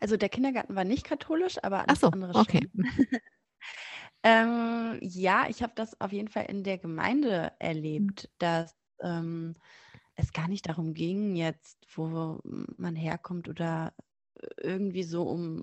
Also 0.00 0.16
der 0.16 0.30
Kindergarten 0.30 0.74
war 0.74 0.84
nicht 0.84 1.04
katholisch, 1.04 1.62
aber 1.62 1.86
alles 1.86 2.00
so, 2.00 2.08
andere 2.08 2.32
schon. 2.32 2.42
Okay. 2.42 2.70
ähm, 4.22 4.98
ja, 5.02 5.46
ich 5.48 5.62
habe 5.62 5.72
das 5.76 6.00
auf 6.00 6.12
jeden 6.12 6.28
Fall 6.28 6.46
in 6.46 6.64
der 6.64 6.78
Gemeinde 6.78 7.52
erlebt, 7.58 8.24
mhm. 8.24 8.34
dass 8.38 8.74
ähm, 9.00 9.56
es 10.14 10.32
gar 10.32 10.48
nicht 10.48 10.68
darum 10.68 10.94
ging, 10.94 11.36
jetzt, 11.36 11.86
wo 11.94 12.40
man 12.44 12.96
herkommt 12.96 13.48
oder 13.48 13.92
irgendwie 14.62 15.02
so 15.02 15.22
um 15.24 15.62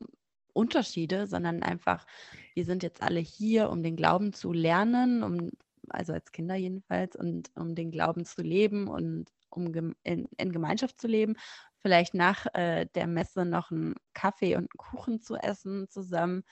Unterschiede, 0.53 1.25
sondern 1.25 1.63
einfach, 1.63 2.05
wir 2.53 2.65
sind 2.65 2.83
jetzt 2.83 3.01
alle 3.01 3.19
hier, 3.19 3.71
um 3.71 3.81
den 3.81 3.95
Glauben 3.95 4.33
zu 4.33 4.53
lernen, 4.53 5.23
um, 5.23 5.49
also 5.89 6.13
als 6.13 6.31
Kinder 6.31 6.55
jedenfalls, 6.55 7.15
und 7.15 7.51
um 7.55 7.73
den 7.73 7.89
Glauben 7.89 8.25
zu 8.25 8.43
leben 8.43 8.87
und 8.87 9.31
um 9.49 9.95
in, 10.03 10.27
in 10.37 10.51
Gemeinschaft 10.51 10.99
zu 10.99 11.07
leben. 11.07 11.35
Vielleicht 11.83 12.15
nach 12.15 12.47
äh, 12.55 12.87
der 12.95 13.07
Messe 13.07 13.45
noch 13.45 13.71
einen 13.71 13.95
Kaffee 14.15 14.55
und 14.55 14.63
einen 14.63 14.77
Kuchen 14.77 15.21
zu 15.21 15.35
essen 15.37 15.89
zusammen. 15.89 16.43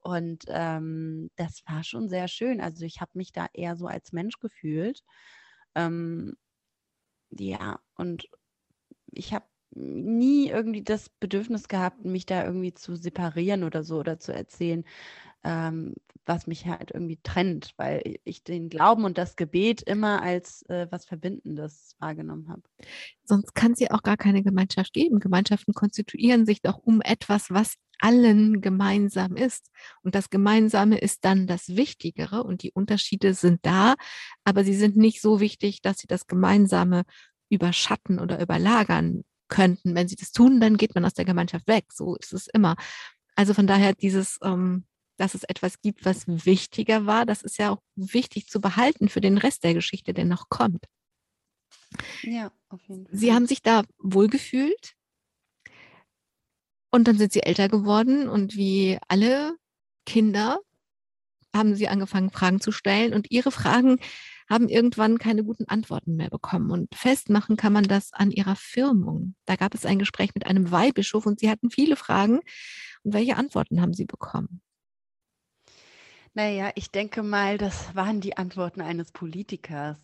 Und 0.00 0.44
ähm, 0.48 1.30
das 1.36 1.62
war 1.66 1.84
schon 1.84 2.08
sehr 2.10 2.28
schön. 2.28 2.60
Also 2.60 2.84
ich 2.86 3.00
habe 3.00 3.12
mich 3.14 3.32
da 3.32 3.46
eher 3.54 3.76
so 3.76 3.86
als 3.86 4.12
Mensch 4.12 4.40
gefühlt. 4.40 5.02
Ähm, 5.76 6.34
ja, 7.30 7.80
und 7.96 8.28
ich 9.12 9.34
habe 9.34 9.46
nie 9.72 10.48
irgendwie 10.50 10.82
das 10.84 11.08
Bedürfnis 11.10 11.68
gehabt, 11.68 12.04
mich 12.04 12.26
da 12.26 12.44
irgendwie 12.44 12.74
zu 12.74 12.96
separieren 12.96 13.64
oder 13.64 13.84
so 13.84 13.98
oder 14.00 14.18
zu 14.18 14.34
erzählen, 14.34 14.84
ähm, 15.44 15.94
was 16.26 16.46
mich 16.46 16.66
halt 16.66 16.92
irgendwie 16.92 17.18
trennt, 17.22 17.72
weil 17.76 18.18
ich 18.24 18.44
den 18.44 18.68
Glauben 18.68 19.04
und 19.04 19.18
das 19.18 19.36
Gebet 19.36 19.82
immer 19.82 20.22
als 20.22 20.62
äh, 20.68 20.86
was 20.90 21.04
Verbindendes 21.04 21.96
wahrgenommen 21.98 22.48
habe. 22.48 22.62
Sonst 23.24 23.54
kann 23.54 23.72
es 23.72 23.80
ja 23.80 23.88
auch 23.90 24.02
gar 24.02 24.16
keine 24.16 24.42
Gemeinschaft 24.42 24.92
geben. 24.92 25.18
Gemeinschaften 25.18 25.74
konstituieren 25.74 26.46
sich 26.46 26.62
doch 26.62 26.78
um 26.78 27.00
etwas, 27.00 27.50
was 27.50 27.74
allen 27.98 28.60
gemeinsam 28.60 29.36
ist. 29.36 29.70
Und 30.02 30.14
das 30.14 30.30
Gemeinsame 30.30 30.98
ist 30.98 31.24
dann 31.24 31.46
das 31.46 31.76
Wichtigere 31.76 32.44
und 32.44 32.62
die 32.62 32.72
Unterschiede 32.72 33.34
sind 33.34 33.60
da, 33.62 33.94
aber 34.44 34.64
sie 34.64 34.74
sind 34.74 34.96
nicht 34.96 35.20
so 35.20 35.40
wichtig, 35.40 35.82
dass 35.82 35.98
sie 35.98 36.06
das 36.06 36.26
Gemeinsame 36.26 37.02
überschatten 37.50 38.18
oder 38.18 38.40
überlagern 38.40 39.24
könnten. 39.48 39.94
Wenn 39.94 40.08
sie 40.08 40.16
das 40.16 40.32
tun, 40.32 40.60
dann 40.60 40.76
geht 40.76 40.94
man 40.94 41.04
aus 41.04 41.14
der 41.14 41.24
Gemeinschaft 41.24 41.66
weg. 41.66 41.86
So 41.92 42.16
ist 42.16 42.32
es 42.32 42.46
immer. 42.46 42.76
Also 43.34 43.54
von 43.54 43.66
daher 43.66 43.94
dieses, 43.94 44.38
ähm, 44.42 44.84
dass 45.20 45.34
es 45.34 45.44
etwas 45.44 45.80
gibt, 45.82 46.06
was 46.06 46.24
wichtiger 46.26 47.04
war, 47.04 47.26
das 47.26 47.42
ist 47.42 47.58
ja 47.58 47.70
auch 47.70 47.82
wichtig 47.94 48.48
zu 48.48 48.60
behalten 48.60 49.10
für 49.10 49.20
den 49.20 49.36
Rest 49.36 49.64
der 49.64 49.74
Geschichte, 49.74 50.14
der 50.14 50.24
noch 50.24 50.48
kommt. 50.48 50.86
Ja, 52.22 52.50
auf 52.70 52.80
jeden 52.88 53.06
Fall. 53.06 53.16
Sie 53.16 53.32
haben 53.32 53.46
sich 53.46 53.60
da 53.60 53.82
wohlgefühlt 53.98 54.94
und 56.90 57.06
dann 57.06 57.18
sind 57.18 57.32
sie 57.32 57.42
älter 57.42 57.68
geworden 57.68 58.28
und 58.28 58.56
wie 58.56 58.98
alle 59.08 59.56
Kinder 60.06 60.60
haben 61.54 61.74
sie 61.74 61.88
angefangen, 61.88 62.30
Fragen 62.30 62.60
zu 62.60 62.72
stellen 62.72 63.12
und 63.12 63.30
ihre 63.30 63.50
Fragen 63.50 63.98
haben 64.48 64.68
irgendwann 64.68 65.18
keine 65.18 65.44
guten 65.44 65.66
Antworten 65.66 66.16
mehr 66.16 66.30
bekommen. 66.30 66.70
Und 66.70 66.94
festmachen 66.94 67.56
kann 67.56 67.72
man 67.72 67.84
das 67.84 68.12
an 68.12 68.30
ihrer 68.30 68.56
Firmung. 68.56 69.34
Da 69.46 69.56
gab 69.56 69.74
es 69.74 69.84
ein 69.84 69.98
Gespräch 69.98 70.34
mit 70.34 70.46
einem 70.46 70.70
Weihbischof 70.70 71.26
und 71.26 71.40
sie 71.40 71.50
hatten 71.50 71.70
viele 71.70 71.96
Fragen. 71.96 72.40
Und 73.02 73.14
welche 73.14 73.36
Antworten 73.36 73.80
haben 73.80 73.94
sie 73.94 74.06
bekommen? 74.06 74.62
Naja, 76.34 76.70
ich 76.76 76.90
denke 76.92 77.22
mal, 77.22 77.58
das 77.58 77.94
waren 77.96 78.20
die 78.20 78.36
Antworten 78.36 78.80
eines 78.80 79.10
Politikers. 79.12 79.98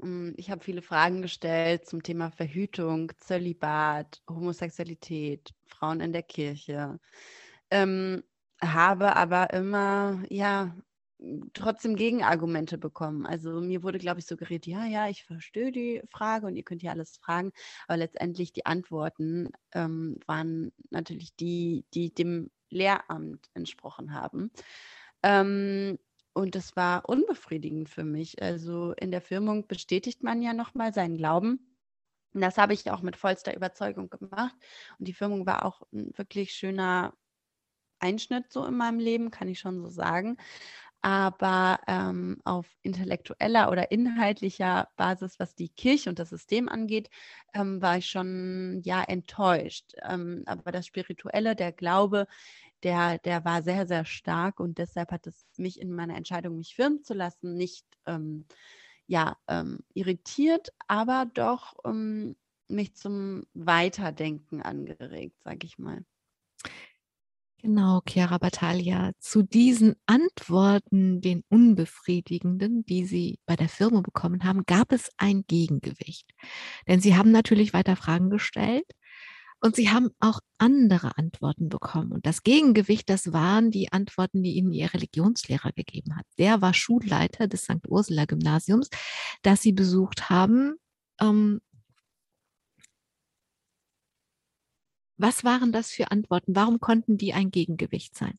Hm, 0.00 0.34
ich 0.36 0.50
habe 0.50 0.62
viele 0.62 0.82
Fragen 0.82 1.22
gestellt 1.22 1.86
zum 1.86 2.02
Thema 2.02 2.30
Verhütung, 2.30 3.10
Zölibat, 3.18 4.22
Homosexualität, 4.28 5.54
Frauen 5.66 6.00
in 6.00 6.12
der 6.12 6.22
Kirche. 6.22 7.00
Ähm, 7.70 8.22
habe 8.62 9.16
aber 9.16 9.52
immer 9.52 10.22
ja 10.30 10.76
trotzdem 11.54 11.96
Gegenargumente 11.96 12.78
bekommen. 12.78 13.26
Also 13.26 13.60
mir 13.60 13.82
wurde, 13.82 13.98
glaube 13.98 14.20
ich, 14.20 14.26
suggeriert, 14.26 14.66
ja, 14.66 14.84
ja, 14.86 15.08
ich 15.08 15.24
verstehe 15.24 15.72
die 15.72 16.02
Frage 16.10 16.46
und 16.46 16.56
ihr 16.56 16.62
könnt 16.62 16.82
ja 16.82 16.92
alles 16.92 17.16
fragen, 17.16 17.52
aber 17.88 17.96
letztendlich 17.98 18.52
die 18.52 18.66
Antworten 18.66 19.50
ähm, 19.72 20.18
waren 20.26 20.72
natürlich 20.90 21.34
die, 21.36 21.84
die 21.94 22.12
dem 22.14 22.50
Lehramt 22.70 23.48
entsprochen 23.54 24.12
haben. 24.12 24.50
Ähm, 25.26 25.98
und 26.34 26.54
das 26.54 26.76
war 26.76 27.08
unbefriedigend 27.08 27.88
für 27.88 28.04
mich. 28.04 28.40
Also 28.40 28.92
in 28.92 29.10
der 29.10 29.20
Firmung 29.20 29.66
bestätigt 29.66 30.22
man 30.22 30.40
ja 30.40 30.52
nochmal 30.52 30.94
seinen 30.94 31.16
Glauben. 31.16 31.76
Und 32.32 32.42
das 32.42 32.58
habe 32.58 32.74
ich 32.74 32.90
auch 32.90 33.02
mit 33.02 33.16
vollster 33.16 33.56
Überzeugung 33.56 34.08
gemacht. 34.08 34.54
Und 34.98 35.08
die 35.08 35.14
Firmung 35.14 35.46
war 35.46 35.64
auch 35.64 35.82
ein 35.92 36.12
wirklich 36.16 36.52
schöner 36.52 37.14
Einschnitt 37.98 38.52
so 38.52 38.64
in 38.66 38.76
meinem 38.76 39.00
Leben, 39.00 39.30
kann 39.30 39.48
ich 39.48 39.58
schon 39.58 39.80
so 39.80 39.88
sagen 39.88 40.36
aber 41.06 41.78
ähm, 41.86 42.40
auf 42.42 42.66
intellektueller 42.82 43.70
oder 43.70 43.92
inhaltlicher 43.92 44.88
Basis, 44.96 45.38
was 45.38 45.54
die 45.54 45.68
Kirche 45.68 46.10
und 46.10 46.18
das 46.18 46.30
System 46.30 46.68
angeht, 46.68 47.10
ähm, 47.54 47.80
war 47.80 47.98
ich 47.98 48.06
schon 48.08 48.80
ja 48.82 49.04
enttäuscht. 49.04 49.92
Ähm, 50.02 50.42
aber 50.46 50.72
das 50.72 50.86
Spirituelle, 50.86 51.54
der 51.54 51.70
Glaube, 51.70 52.26
der, 52.82 53.18
der 53.18 53.44
war 53.44 53.62
sehr, 53.62 53.86
sehr 53.86 54.04
stark 54.04 54.60
und 54.60 54.78
deshalb 54.78 55.10
hat 55.10 55.26
es 55.26 55.46
mich 55.56 55.80
in 55.80 55.92
meiner 55.92 56.16
Entscheidung, 56.16 56.58
mich 56.58 56.74
firmen 56.74 57.02
zu 57.02 57.14
lassen, 57.14 57.54
nicht 57.56 57.86
ähm, 58.06 58.46
ja, 59.06 59.36
ähm, 59.48 59.80
irritiert, 59.94 60.72
aber 60.88 61.26
doch 61.32 61.74
ähm, 61.84 62.36
mich 62.68 62.94
zum 62.94 63.44
Weiterdenken 63.54 64.62
angeregt, 64.62 65.36
sage 65.44 65.66
ich 65.66 65.78
mal. 65.78 66.04
Genau, 67.62 68.00
Chiara 68.06 68.38
Battaglia. 68.38 69.12
Zu 69.18 69.42
diesen 69.42 69.96
Antworten, 70.06 71.20
den 71.20 71.42
unbefriedigenden, 71.48 72.84
die 72.84 73.06
Sie 73.06 73.40
bei 73.46 73.56
der 73.56 73.68
Firma 73.68 74.02
bekommen 74.02 74.44
haben, 74.44 74.64
gab 74.66 74.92
es 74.92 75.10
ein 75.16 75.44
Gegengewicht. 75.48 76.30
Denn 76.86 77.00
Sie 77.00 77.16
haben 77.16 77.32
natürlich 77.32 77.72
weiter 77.72 77.96
Fragen 77.96 78.30
gestellt 78.30 78.84
und 79.60 79.76
Sie 79.76 79.90
haben 79.90 80.10
auch 80.20 80.40
andere 80.58 81.16
Antworten 81.16 81.68
bekommen. 81.68 82.12
Und 82.12 82.26
das 82.26 82.42
Gegengewicht, 82.42 83.08
das 83.08 83.32
waren 83.32 83.70
die 83.70 83.92
Antworten, 83.92 84.42
die 84.42 84.52
Ihnen 84.52 84.72
Ihr 84.72 84.92
Religionslehrer 84.92 85.72
gegeben 85.72 86.16
hat. 86.16 86.26
Der 86.38 86.60
war 86.62 86.74
Schulleiter 86.74 87.48
des 87.48 87.62
St. 87.62 87.86
Ursula 87.88 88.26
Gymnasiums, 88.26 88.88
das 89.42 89.62
Sie 89.62 89.72
besucht 89.72 90.30
haben. 90.30 90.76
Ähm, 91.20 91.60
Was 95.18 95.44
waren 95.44 95.72
das 95.72 95.90
für 95.90 96.10
Antworten? 96.10 96.54
Warum 96.54 96.78
konnten 96.78 97.16
die 97.16 97.32
ein 97.32 97.50
Gegengewicht 97.50 98.16
sein? 98.16 98.38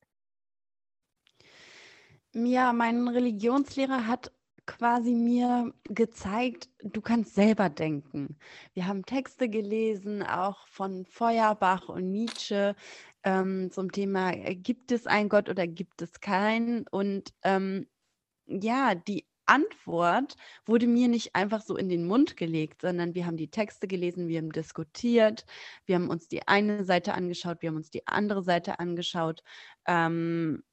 Ja, 2.34 2.72
mein 2.72 3.08
Religionslehrer 3.08 4.06
hat 4.06 4.32
quasi 4.68 5.16
mir 5.16 5.74
gezeigt, 5.86 6.70
du 6.84 7.02
kannst 7.02 7.34
selber 7.34 7.70
denken. 7.70 8.38
Wir 8.74 8.86
haben 8.86 9.06
Texte 9.06 9.50
gelesen, 9.50 10.22
auch 10.22 10.68
von 10.68 11.06
Feuerbach 11.06 11.90
und 11.90 12.12
Nietzsche 12.12 12.76
ähm, 13.24 13.72
zum 13.72 13.92
Thema, 13.92 14.32
äh, 14.34 14.56
gibt 14.56 14.92
es 14.92 15.08
einen 15.08 15.30
Gott 15.30 15.50
oder 15.50 15.66
gibt 15.66 16.02
es 16.02 16.20
keinen? 16.20 16.86
Und 16.88 17.34
ähm, 17.44 17.88
ja, 18.46 18.94
die 18.96 19.26
Antwort 19.48 20.36
wurde 20.66 20.88
mir 20.88 21.08
nicht 21.08 21.36
einfach 21.36 21.62
so 21.62 21.78
in 21.78 21.90
den 21.90 22.06
Mund 22.06 22.38
gelegt, 22.38 22.82
sondern 22.82 23.16
wir 23.16 23.26
haben 23.26 23.38
die 23.38 23.50
Texte 23.50 23.88
gelesen, 23.88 24.28
wir 24.28 24.40
haben 24.40 24.52
diskutiert, 24.52 25.46
wir 25.86 25.96
haben 25.96 26.10
uns 26.10 26.28
die 26.28 26.48
eine 26.48 26.84
Seite 26.84 27.14
angeschaut, 27.14 27.62
wir 27.62 27.70
haben 27.70 27.78
uns 27.78 27.90
die 27.90 28.06
andere 28.08 28.44
Seite 28.44 28.80
angeschaut. 28.80 29.44
Ähm, 29.88 30.64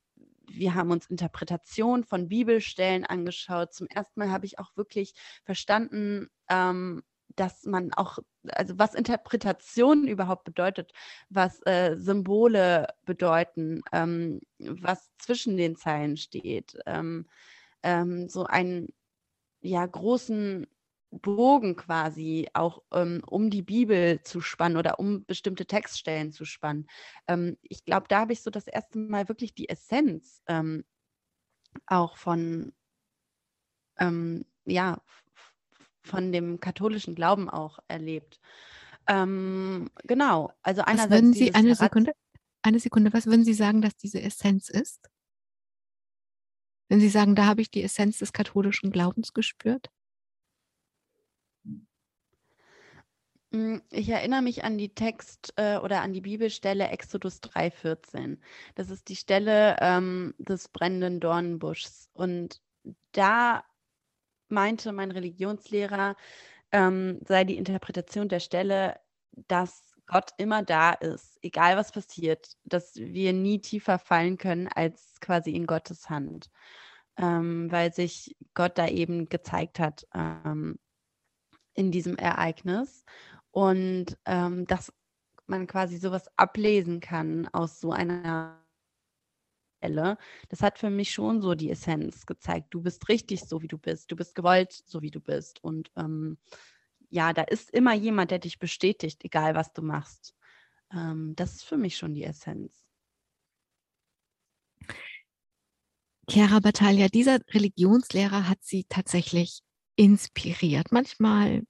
wir 0.49 0.75
haben 0.75 0.91
uns 0.91 1.07
Interpretation 1.07 2.05
von 2.05 2.29
Bibelstellen 2.29 3.05
angeschaut. 3.05 3.73
Zum 3.73 3.87
ersten 3.89 4.21
Mal 4.21 4.31
habe 4.31 4.47
ich 4.47 4.59
auch 4.59 4.77
wirklich 4.77 5.15
verstanden, 5.45 6.29
ähm, 6.49 7.03
dass 7.37 7.65
man 7.65 7.93
auch, 7.93 8.19
also 8.49 8.79
was 8.79 8.95
Interpretation 8.95 10.07
überhaupt 10.07 10.45
bedeutet, 10.45 10.93
was 11.29 11.61
äh, 11.67 11.97
Symbole 11.97 12.89
bedeuten, 13.05 13.83
ähm, 13.93 14.41
was 14.59 15.11
zwischen 15.19 15.57
den 15.57 15.77
Zeilen 15.77 16.17
steht. 16.17 16.77
Ähm, 16.87 17.27
ähm, 17.83 18.29
so 18.29 18.45
einen 18.45 18.89
ja, 19.61 19.85
großen 19.85 20.67
Bogen 21.21 21.77
quasi 21.77 22.49
auch 22.55 22.83
ähm, 22.93 23.23
um 23.27 23.51
die 23.51 23.63
Bibel 23.63 24.21
zu 24.23 24.41
spannen 24.41 24.77
oder 24.77 24.99
um 24.99 25.25
bestimmte 25.25 25.67
Textstellen 25.67 26.33
zu 26.33 26.45
spannen. 26.45 26.87
Ähm, 27.27 27.57
ich 27.63 27.85
glaube, 27.85 28.07
da 28.09 28.21
habe 28.21 28.33
ich 28.33 28.43
so 28.43 28.51
das 28.51 28.67
erste 28.67 28.99
Mal 28.99 29.29
wirklich 29.29 29.55
die 29.55 29.69
Essenz 29.69 30.43
ähm, 30.47 30.85
auch 31.87 32.17
von, 32.17 32.73
ähm, 33.99 34.45
ja, 34.65 35.03
von 36.03 36.33
dem 36.33 36.61
katholischen 36.61 37.15
Glauben 37.15 37.49
auch 37.49 37.79
erlebt. 37.89 38.41
Ähm, 39.07 39.91
genau, 40.05 40.53
also 40.63 40.83
einerseits. 40.83 41.11
Was 41.11 41.17
würden 41.17 41.33
Sie, 41.33 41.55
eine 41.55 41.75
Sekunde, 41.75 42.13
eine 42.63 42.81
Sekunde, 42.81 43.13
was 43.13 43.27
würden 43.27 43.45
Sie 43.45 43.55
sagen, 43.55 43.83
dass 43.83 43.97
diese 43.97 44.21
Essenz 44.21 44.69
ist? 44.69 45.09
Wenn 46.89 47.01
Sie 47.01 47.09
sagen, 47.09 47.35
da 47.35 47.47
habe 47.47 47.61
ich 47.61 47.71
die 47.71 47.83
Essenz 47.83 48.19
des 48.19 48.33
katholischen 48.33 48.91
Glaubens 48.91 49.33
gespürt? 49.33 49.91
Ich 53.91 54.09
erinnere 54.09 54.43
mich 54.43 54.65
an 54.65 54.79
die 54.79 54.95
Text 54.95 55.53
äh, 55.57 55.77
oder 55.77 56.03
an 56.03 56.13
die 56.13 56.21
Bibelstelle 56.21 56.89
Exodus 56.89 57.41
3,14. 57.41 58.39
Das 58.75 58.91
ist 58.91 59.09
die 59.09 59.17
Stelle 59.17 59.77
ähm, 59.81 60.35
des 60.39 60.69
brennenden 60.69 61.21
Dornenbuschs. 61.21 62.11
Und 62.15 62.61
da 63.13 63.65
meinte 64.49 64.93
mein 64.93 65.11
Religionslehrer, 65.11 66.17
ähm, 66.73 67.21
sei 67.27 67.45
die 67.45 67.57
Interpretation 67.57 68.29
der 68.29 68.41
Stelle, 68.41 68.99
dass 69.49 69.95
Gott 70.07 70.31
immer 70.37 70.63
da 70.63 70.93
ist, 70.93 71.39
egal 71.43 71.77
was 71.77 71.93
passiert, 71.93 72.57
dass 72.65 72.97
wir 72.97 73.33
nie 73.33 73.61
tiefer 73.61 73.99
fallen 73.99 74.37
können 74.37 74.69
als 74.69 75.21
quasi 75.21 75.53
in 75.53 75.67
Gottes 75.67 76.11
Hand, 76.11 76.51
ähm, 77.17 77.71
weil 77.71 77.93
sich 77.93 78.37
Gott 78.55 78.77
da 78.79 78.89
eben 78.89 79.29
gezeigt 79.29 79.79
hat 79.79 80.07
ähm, 80.13 80.79
in 81.75 81.91
diesem 81.91 82.17
Ereignis 82.17 83.05
und 83.55 84.19
ähm, 84.25 84.67
dass 84.67 84.93
man 85.47 85.69
quasi 85.69 85.99
sowas 85.99 86.27
ablesen 86.37 86.99
kann 86.99 87.47
aus 87.53 87.81
so 87.81 87.93
einer 87.93 88.61
Stelle. 89.79 90.19
Das 90.49 90.61
hat 90.61 90.81
für 90.81 90.91
mich 90.91 91.13
schon 91.13 91.41
so 91.41 91.55
die 91.55 91.71
Essenz 91.71 92.27
gezeigt. 92.27 92.69
Du 92.71 92.83
bist 92.83 93.09
richtig 93.09 93.45
so, 93.45 93.63
wie 93.63 93.69
du 93.69 93.79
bist. 93.79 94.11
Du 94.11 94.17
bist 94.17 94.35
gewollt, 94.35 94.73
so 94.73 95.03
wie 95.03 95.13
du 95.13 95.21
bist. 95.21 95.63
Und 95.63 95.93
ähm, 95.95 96.37
ja, 97.11 97.33
da 97.33 97.43
ist 97.43 97.71
immer 97.71 97.95
jemand, 97.95 98.33
der 98.33 98.41
dich 98.41 98.59
bestätigt, 98.59 99.25
egal 99.25 99.55
was 99.55 99.73
du 99.73 99.83
machst. 99.83 100.35
Ähm, 100.93 101.35
das 101.37 101.55
ist 101.55 101.65
für 101.65 101.77
mich 101.77 101.97
schon 101.97 102.13
die 102.13 102.25
Essenz. 102.25 102.85
Chiara 106.29 106.59
Battaglia, 106.59 107.07
dieser 107.07 107.39
Religionslehrer 107.51 108.49
hat 108.49 108.59
sie 108.63 108.85
tatsächlich 108.89 109.61
inspiriert. 109.95 110.91
Manchmal 110.91 111.63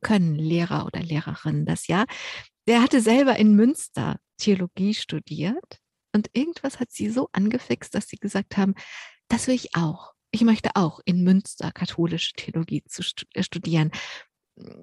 können 0.00 0.34
Lehrer 0.34 0.86
oder 0.86 1.00
Lehrerinnen 1.00 1.66
das 1.66 1.86
ja. 1.86 2.04
Der 2.66 2.82
hatte 2.82 3.00
selber 3.00 3.36
in 3.36 3.54
Münster 3.54 4.18
Theologie 4.36 4.94
studiert 4.94 5.78
und 6.14 6.30
irgendwas 6.32 6.80
hat 6.80 6.90
sie 6.90 7.10
so 7.10 7.28
angefixt, 7.32 7.94
dass 7.94 8.08
sie 8.08 8.16
gesagt 8.16 8.56
haben, 8.56 8.74
das 9.28 9.46
will 9.46 9.54
ich 9.54 9.74
auch. 9.74 10.12
Ich 10.30 10.42
möchte 10.42 10.70
auch 10.74 11.00
in 11.04 11.24
Münster 11.24 11.72
katholische 11.72 12.34
Theologie 12.34 12.82
zu 12.86 13.02
äh, 13.34 13.42
studieren 13.42 13.90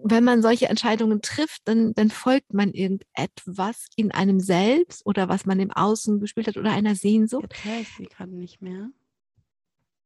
wenn 0.03 0.23
man 0.23 0.41
solche 0.41 0.67
Entscheidungen 0.67 1.21
trifft, 1.21 1.61
dann, 1.65 1.93
dann 1.93 2.09
folgt 2.09 2.53
man 2.53 2.71
irgendetwas 2.71 3.87
in 3.95 4.11
einem 4.11 4.39
selbst 4.39 5.05
oder 5.05 5.29
was 5.29 5.45
man 5.45 5.59
im 5.59 5.71
Außen 5.71 6.19
gespielt 6.19 6.47
hat 6.47 6.57
oder 6.57 6.71
einer 6.71 6.95
Sehnsucht. 6.95 7.47
Jetzt 7.51 7.65
höre 7.65 7.79
ich 7.81 7.89
sie 7.97 8.05
gerade 8.05 8.35
nicht 8.35 8.61
mehr. 8.61 8.89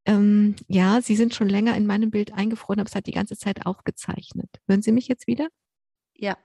Ähm, 0.06 0.56
ja, 0.68 1.00
Sie 1.02 1.16
sind 1.16 1.34
schon 1.34 1.48
länger 1.48 1.76
in 1.76 1.86
meinem 1.86 2.10
Bild 2.10 2.32
eingefroren, 2.32 2.80
aber 2.80 2.88
es 2.88 2.94
hat 2.94 3.06
die 3.06 3.12
ganze 3.12 3.36
Zeit 3.36 3.66
aufgezeichnet. 3.66 4.48
Hören 4.66 4.82
Sie 4.82 4.92
mich 4.92 5.08
jetzt 5.08 5.26
wieder? 5.26 5.48
Ja. 6.14 6.36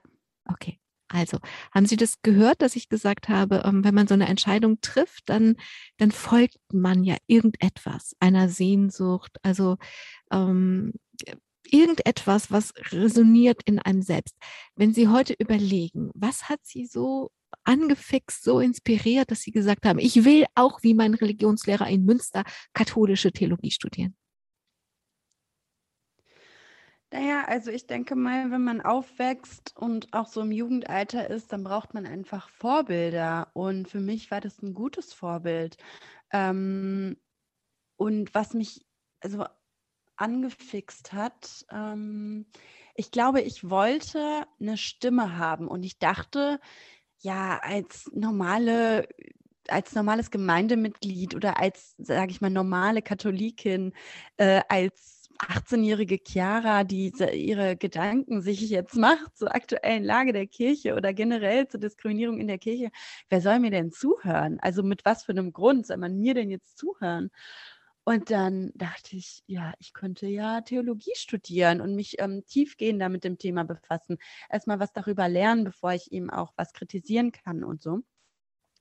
Okay. 0.46 0.78
Also, 1.08 1.38
haben 1.72 1.86
Sie 1.86 1.96
das 1.96 2.20
gehört, 2.22 2.62
dass 2.62 2.74
ich 2.74 2.88
gesagt 2.88 3.28
habe, 3.28 3.62
ähm, 3.64 3.84
wenn 3.84 3.94
man 3.94 4.08
so 4.08 4.14
eine 4.14 4.26
Entscheidung 4.26 4.80
trifft, 4.80 5.28
dann, 5.28 5.56
dann 5.98 6.10
folgt 6.10 6.58
man 6.72 7.04
ja 7.04 7.16
irgendetwas, 7.28 8.16
einer 8.18 8.48
Sehnsucht. 8.48 9.38
Also 9.42 9.76
ähm, 10.32 10.94
irgendetwas, 11.70 12.50
was 12.50 12.72
resoniert 12.92 13.62
in 13.64 13.78
einem 13.78 14.02
selbst. 14.02 14.36
Wenn 14.74 14.92
Sie 14.94 15.08
heute 15.08 15.34
überlegen, 15.38 16.10
was 16.14 16.48
hat 16.48 16.60
Sie 16.64 16.86
so 16.86 17.30
angefixt, 17.66 18.44
so 18.44 18.60
inspiriert, 18.60 19.30
dass 19.30 19.40
Sie 19.40 19.52
gesagt 19.52 19.86
haben, 19.86 19.98
ich 19.98 20.24
will 20.24 20.46
auch 20.54 20.82
wie 20.82 20.94
mein 20.94 21.14
Religionslehrer 21.14 21.88
in 21.88 22.04
Münster 22.04 22.44
katholische 22.72 23.32
Theologie 23.32 23.70
studieren? 23.70 24.16
Naja, 27.12 27.44
also 27.46 27.70
ich 27.70 27.86
denke 27.86 28.16
mal, 28.16 28.50
wenn 28.50 28.64
man 28.64 28.80
aufwächst 28.80 29.76
und 29.76 30.12
auch 30.12 30.26
so 30.26 30.40
im 30.40 30.50
Jugendalter 30.50 31.30
ist, 31.30 31.52
dann 31.52 31.62
braucht 31.62 31.94
man 31.94 32.04
einfach 32.04 32.48
Vorbilder. 32.50 33.50
Und 33.54 33.88
für 33.88 34.00
mich 34.00 34.30
war 34.30 34.40
das 34.40 34.60
ein 34.60 34.74
gutes 34.74 35.12
Vorbild. 35.12 35.76
Ähm, 36.32 37.16
und 37.96 38.34
was 38.34 38.54
mich, 38.54 38.84
also 39.20 39.44
angefixt 40.16 41.12
hat. 41.12 41.64
Ähm, 41.70 42.46
ich 42.94 43.10
glaube, 43.10 43.42
ich 43.42 43.68
wollte 43.68 44.46
eine 44.58 44.76
Stimme 44.76 45.38
haben 45.38 45.68
und 45.68 45.84
ich 45.84 45.98
dachte, 45.98 46.60
ja, 47.26 47.58
als 47.62 48.08
normale 48.14 49.08
als 49.68 49.94
normales 49.96 50.30
Gemeindemitglied 50.30 51.34
oder 51.34 51.58
als, 51.60 51.96
sage 51.98 52.30
ich 52.30 52.40
mal, 52.40 52.50
normale 52.50 53.02
Katholikin, 53.02 53.92
äh, 54.36 54.62
als 54.68 55.28
18-jährige 55.38 56.18
Chiara, 56.24 56.84
die 56.84 57.12
ihre 57.34 57.76
Gedanken 57.76 58.42
sich 58.42 58.60
jetzt 58.70 58.94
macht 58.94 59.36
zur 59.36 59.54
aktuellen 59.54 60.04
Lage 60.04 60.32
der 60.32 60.46
Kirche 60.46 60.94
oder 60.94 61.12
generell 61.12 61.66
zur 61.66 61.80
Diskriminierung 61.80 62.38
in 62.38 62.46
der 62.46 62.58
Kirche, 62.58 62.90
wer 63.28 63.40
soll 63.40 63.58
mir 63.58 63.72
denn 63.72 63.90
zuhören? 63.90 64.58
Also 64.60 64.84
mit 64.84 65.04
was 65.04 65.24
für 65.24 65.32
einem 65.32 65.52
Grund 65.52 65.86
soll 65.86 65.96
man 65.96 66.16
mir 66.16 66.34
denn 66.34 66.50
jetzt 66.50 66.78
zuhören? 66.78 67.30
Und 68.08 68.30
dann 68.30 68.70
dachte 68.76 69.16
ich, 69.16 69.42
ja, 69.46 69.72
ich 69.80 69.92
könnte 69.92 70.28
ja 70.28 70.60
Theologie 70.60 71.10
studieren 71.16 71.80
und 71.80 71.96
mich 71.96 72.20
ähm, 72.20 72.44
tiefgehender 72.46 73.08
mit 73.08 73.24
dem 73.24 73.36
Thema 73.36 73.64
befassen. 73.64 74.18
Erstmal 74.48 74.78
was 74.78 74.92
darüber 74.92 75.28
lernen, 75.28 75.64
bevor 75.64 75.92
ich 75.92 76.12
ihm 76.12 76.30
auch 76.30 76.52
was 76.56 76.72
kritisieren 76.72 77.32
kann 77.32 77.64
und 77.64 77.82
so. 77.82 78.02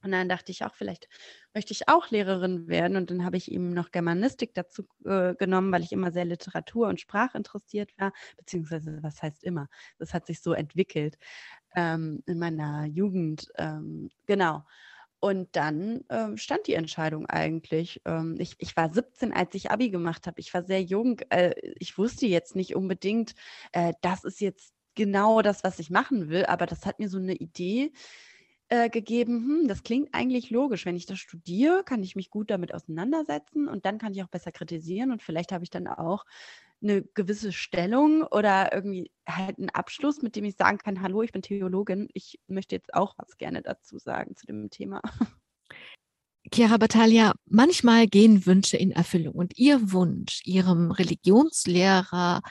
Und 0.04 0.12
dann 0.12 0.30
dachte 0.30 0.52
ich 0.52 0.64
auch, 0.66 0.76
vielleicht 0.76 1.10
möchte 1.56 1.74
ich 1.74 1.90
auch 1.90 2.12
Lehrerin 2.12 2.68
werden. 2.68 2.98
Und 2.98 3.12
dann 3.12 3.26
habe 3.26 3.38
ich 3.38 3.52
ihm 3.52 3.72
noch 3.74 3.92
Germanistik 3.92 4.54
dazu 4.54 4.84
äh, 5.06 5.36
genommen, 5.36 5.72
weil 5.72 5.84
ich 5.84 5.92
immer 5.92 6.12
sehr 6.12 6.26
Literatur- 6.26 6.88
und 6.90 7.02
Sprachinteressiert 7.02 7.92
war. 8.00 8.14
Beziehungsweise, 8.38 9.00
was 9.04 9.24
heißt 9.24 9.44
immer? 9.44 9.68
Das 10.00 10.14
hat 10.14 10.28
sich 10.28 10.42
so 10.42 10.54
entwickelt 10.54 11.18
ähm, 11.76 12.24
in 12.28 12.40
meiner 12.40 12.86
Jugend. 12.86 13.52
Ähm, 13.58 14.10
genau. 14.28 14.64
Und 15.26 15.56
dann 15.56 16.04
ähm, 16.12 16.38
stand 16.38 16.68
die 16.68 16.76
Entscheidung 16.76 17.26
eigentlich. 17.26 18.00
Ähm, 18.06 18.36
ich, 18.38 18.54
ich, 18.60 18.78
war 18.78 18.94
17, 18.94 19.34
als 19.34 19.56
ich 19.56 19.72
Abi 19.72 19.90
gemacht 19.90 20.28
habe. 20.28 20.40
Ich 20.40 20.54
war 20.54 20.64
sehr 20.64 20.84
jung. 20.84 21.20
Äh, 21.32 21.56
ich 21.80 21.98
wusste 21.98 22.28
jetzt 22.28 22.56
nicht 22.56 22.76
unbedingt, 22.76 23.34
äh, 23.72 23.94
das 24.02 24.24
ist 24.24 24.40
jetzt 24.40 24.72
genau 24.94 25.42
das, 25.42 25.64
was 25.64 25.80
ich 25.80 25.90
machen 25.90 26.30
will, 26.30 26.46
aber 26.46 26.68
das 26.68 26.86
hat 26.86 27.00
mir 27.00 27.10
so 27.10 27.18
eine 27.18 27.34
Idee 27.34 27.92
äh, 28.70 28.90
gegeben, 28.90 29.62
hm, 29.62 29.68
das 29.68 29.84
klingt 29.84 30.10
eigentlich 30.14 30.50
logisch. 30.50 30.86
Wenn 30.86 30.96
ich 30.96 31.06
das 31.06 31.20
studiere, 31.20 31.84
kann 31.84 32.02
ich 32.04 32.16
mich 32.16 32.30
gut 32.30 32.50
damit 32.50 32.74
auseinandersetzen 32.74 33.68
und 33.68 33.86
dann 33.86 34.00
kann 34.00 34.14
ich 34.14 34.24
auch 34.24 34.28
besser 34.28 34.52
kritisieren 34.52 35.12
und 35.12 35.22
vielleicht 35.22 35.52
habe 35.52 35.64
ich 35.64 35.70
dann 35.70 35.88
auch 35.88 36.26
eine 36.82 37.04
gewisse 37.04 37.52
Stellung 37.52 38.24
oder 38.24 38.74
irgendwie 38.74 39.12
halt 39.28 39.58
einen 39.58 39.70
Abschluss, 39.70 40.22
mit 40.22 40.36
dem 40.36 40.46
ich 40.46 40.56
sagen 40.56 40.78
kann, 40.78 41.02
hallo, 41.02 41.22
ich 41.22 41.32
bin 41.32 41.42
Theologin, 41.42 42.10
ich 42.14 42.40
möchte 42.48 42.76
jetzt 42.76 42.94
auch 42.94 43.16
was 43.18 43.38
gerne 43.38 43.62
dazu 43.62 43.98
sagen 43.98 44.36
zu 44.36 44.46
dem 44.46 44.70
Thema. 44.70 45.02
Chiara 46.54 46.78
Battaglia, 46.78 47.34
manchmal 47.46 48.08
gehen 48.08 48.46
Wünsche 48.46 48.78
in 48.78 48.92
Erfüllung 48.92 49.34
und 49.34 49.58
Ihr 49.58 49.92
Wunsch, 49.92 50.42
Ihrem 50.46 50.92
Religionslehrer, 50.92 52.42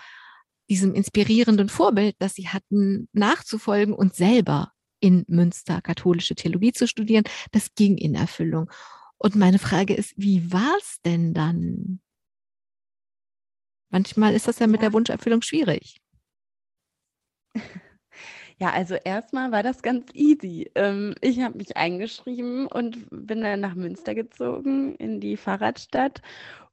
diesem 0.69 0.95
inspirierenden 0.95 1.69
Vorbild, 1.69 2.17
das 2.19 2.35
Sie 2.35 2.49
hatten, 2.49 3.09
nachzufolgen 3.13 3.95
und 3.95 4.15
selber 4.15 4.74
in 5.05 5.27
Münster 5.29 5.83
katholische 5.83 6.35
Theologie 6.35 6.73
zu 6.73 6.89
studieren, 6.89 7.25
das 7.53 7.75
ging 7.75 7.99
in 7.99 8.15
Erfüllung. 8.15 8.71
Und 9.19 9.37
meine 9.37 9.59
Frage 9.59 9.93
ist, 9.93 10.15
wie 10.17 10.51
war 10.51 10.75
es 10.81 11.03
denn 11.03 11.35
dann? 11.35 12.01
Manchmal 13.91 14.35
ist 14.35 14.49
das 14.49 14.59
ja 14.61 14.67
mit 14.67 14.81
der 14.81 14.95
Wunscherfüllung 14.95 15.43
schwierig. 15.43 16.01
Ja, 18.61 18.71
also 18.71 18.95
erstmal 18.95 19.51
war 19.51 19.65
das 19.65 19.83
ganz 19.83 20.07
easy. 20.15 20.71
Ähm, 20.77 21.17
ich 21.21 21.41
habe 21.41 21.59
mich 21.59 21.77
eingeschrieben 21.77 22.69
und 22.69 23.05
bin 23.11 23.41
dann 23.41 23.59
nach 23.59 23.75
Münster 23.75 24.15
gezogen 24.15 24.95
in 24.95 25.19
die 25.19 25.37
Fahrradstadt 25.37 26.23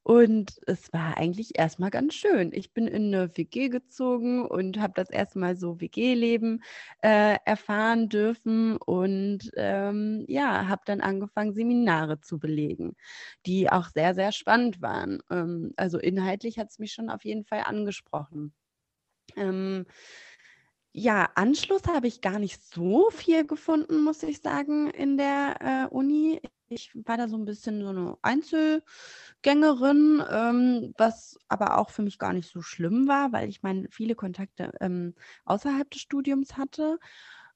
und 0.03 0.59
es 0.65 0.91
war 0.93 1.17
eigentlich 1.17 1.57
erstmal 1.59 1.91
ganz 1.91 2.15
schön. 2.15 2.51
Ich 2.53 2.73
bin 2.73 2.87
in 2.87 3.13
eine 3.13 3.37
WG 3.37 3.69
gezogen 3.69 4.45
und 4.45 4.79
habe 4.79 4.93
das 4.95 5.09
erste 5.09 5.37
Mal 5.39 5.55
so 5.55 5.79
WG-Leben 5.79 6.63
äh, 7.03 7.37
erfahren 7.45 8.09
dürfen 8.09 8.77
und 8.77 9.51
ähm, 9.55 10.25
ja, 10.27 10.67
habe 10.67 10.81
dann 10.85 11.01
angefangen, 11.01 11.53
Seminare 11.53 12.19
zu 12.19 12.39
belegen, 12.39 12.95
die 13.45 13.69
auch 13.71 13.89
sehr, 13.89 14.15
sehr 14.15 14.31
spannend 14.31 14.81
waren. 14.81 15.21
Ähm, 15.29 15.73
also 15.77 15.99
inhaltlich 15.99 16.57
hat 16.57 16.69
es 16.69 16.79
mich 16.79 16.93
schon 16.93 17.09
auf 17.09 17.23
jeden 17.23 17.45
Fall 17.45 17.61
angesprochen. 17.65 18.53
Ähm, 19.35 19.85
ja, 20.93 21.29
Anschluss 21.35 21.83
habe 21.87 22.07
ich 22.07 22.21
gar 22.21 22.39
nicht 22.39 22.61
so 22.63 23.09
viel 23.11 23.45
gefunden, 23.45 24.03
muss 24.03 24.23
ich 24.23 24.41
sagen, 24.41 24.89
in 24.89 25.17
der 25.17 25.87
äh, 25.89 25.93
Uni. 25.93 26.41
Ich 26.73 26.89
war 26.95 27.17
da 27.17 27.27
so 27.27 27.36
ein 27.38 27.43
bisschen 27.43 27.81
so 27.81 27.89
eine 27.89 28.17
Einzelgängerin, 28.21 30.23
ähm, 30.31 30.93
was 30.97 31.38
aber 31.49 31.77
auch 31.77 31.89
für 31.89 32.01
mich 32.01 32.17
gar 32.17 32.31
nicht 32.31 32.49
so 32.49 32.62
schlimm 32.62 33.10
war, 33.10 33.34
weil 33.34 33.49
ich 33.49 33.62
meine, 33.62 33.89
viele 33.91 34.15
Kontakte 34.15 34.71
ähm, 34.79 35.13
außerhalb 35.43 35.91
des 35.91 35.99
Studiums 36.01 36.55
hatte. 36.57 36.97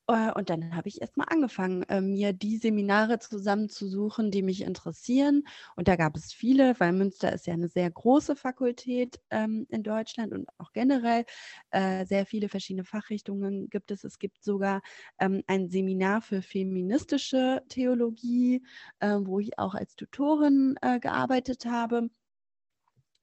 Äh, 0.07 0.31
und 0.33 0.49
dann 0.49 0.75
habe 0.75 0.87
ich 0.87 1.01
erstmal 1.01 1.27
angefangen, 1.29 1.83
äh, 1.83 2.01
mir 2.01 2.33
die 2.33 2.57
Seminare 2.57 3.19
zusammenzusuchen, 3.19 4.31
die 4.31 4.43
mich 4.43 4.61
interessieren. 4.61 5.43
Und 5.75 5.87
da 5.87 5.95
gab 5.95 6.15
es 6.15 6.33
viele, 6.33 6.79
weil 6.79 6.93
Münster 6.93 7.33
ist 7.33 7.47
ja 7.47 7.53
eine 7.53 7.69
sehr 7.69 7.89
große 7.89 8.35
Fakultät 8.35 9.19
ähm, 9.31 9.65
in 9.69 9.83
Deutschland 9.83 10.33
und 10.33 10.47
auch 10.57 10.71
generell 10.73 11.25
äh, 11.71 12.05
sehr 12.05 12.25
viele 12.25 12.49
verschiedene 12.49 12.85
Fachrichtungen 12.85 13.69
gibt 13.69 13.91
es. 13.91 14.03
Es 14.03 14.19
gibt 14.19 14.43
sogar 14.43 14.81
ähm, 15.19 15.43
ein 15.47 15.69
Seminar 15.69 16.21
für 16.21 16.41
feministische 16.41 17.63
Theologie, 17.69 18.63
wo 19.01 19.39
ich 19.39 19.57
auch 19.59 19.75
als 19.75 19.95
Tutorin 19.95 20.75
gearbeitet 21.01 21.65
habe. 21.65 22.09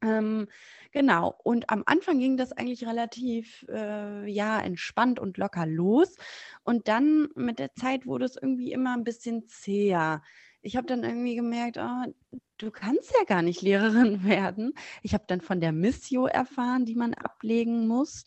Ähm, 0.03 0.49
genau. 0.91 1.35
Und 1.45 1.71
am 1.71 1.83
Anfang 1.87 2.19
ging 2.19 2.37
das 2.37 2.53
eigentlich 2.53 2.87
relativ 2.87 3.65
äh, 3.69 4.27
ja 4.31 4.61
entspannt 4.61 5.19
und 5.21 5.39
locker 5.39 5.67
los. 5.67 6.17
Und 6.65 6.89
dann 6.89 7.29
mit 7.35 7.59
der 7.59 7.75
Zeit 7.75 8.07
wurde 8.07 8.25
es 8.25 8.37
irgendwie 8.37 8.73
immer 8.73 8.95
ein 8.97 9.05
bisschen 9.05 9.47
zäher. 9.49 10.23
Ich 10.61 10.77
habe 10.77 10.87
dann 10.87 11.05
irgendwie 11.05 11.35
gemerkt, 11.37 11.79
oh, 11.79 12.39
du 12.59 12.71
kannst 12.71 13.13
ja 13.19 13.25
gar 13.25 13.43
nicht 13.43 13.63
Lehrerin 13.63 14.25
werden. 14.25 14.73
Ich 15.03 15.15
habe 15.15 15.25
dann 15.27 15.41
von 15.41 15.61
der 15.61 15.73
Missio 15.73 16.27
erfahren, 16.27 16.85
die 16.85 16.97
man 16.97 17.15
ablegen 17.15 17.87
muss. 17.87 18.25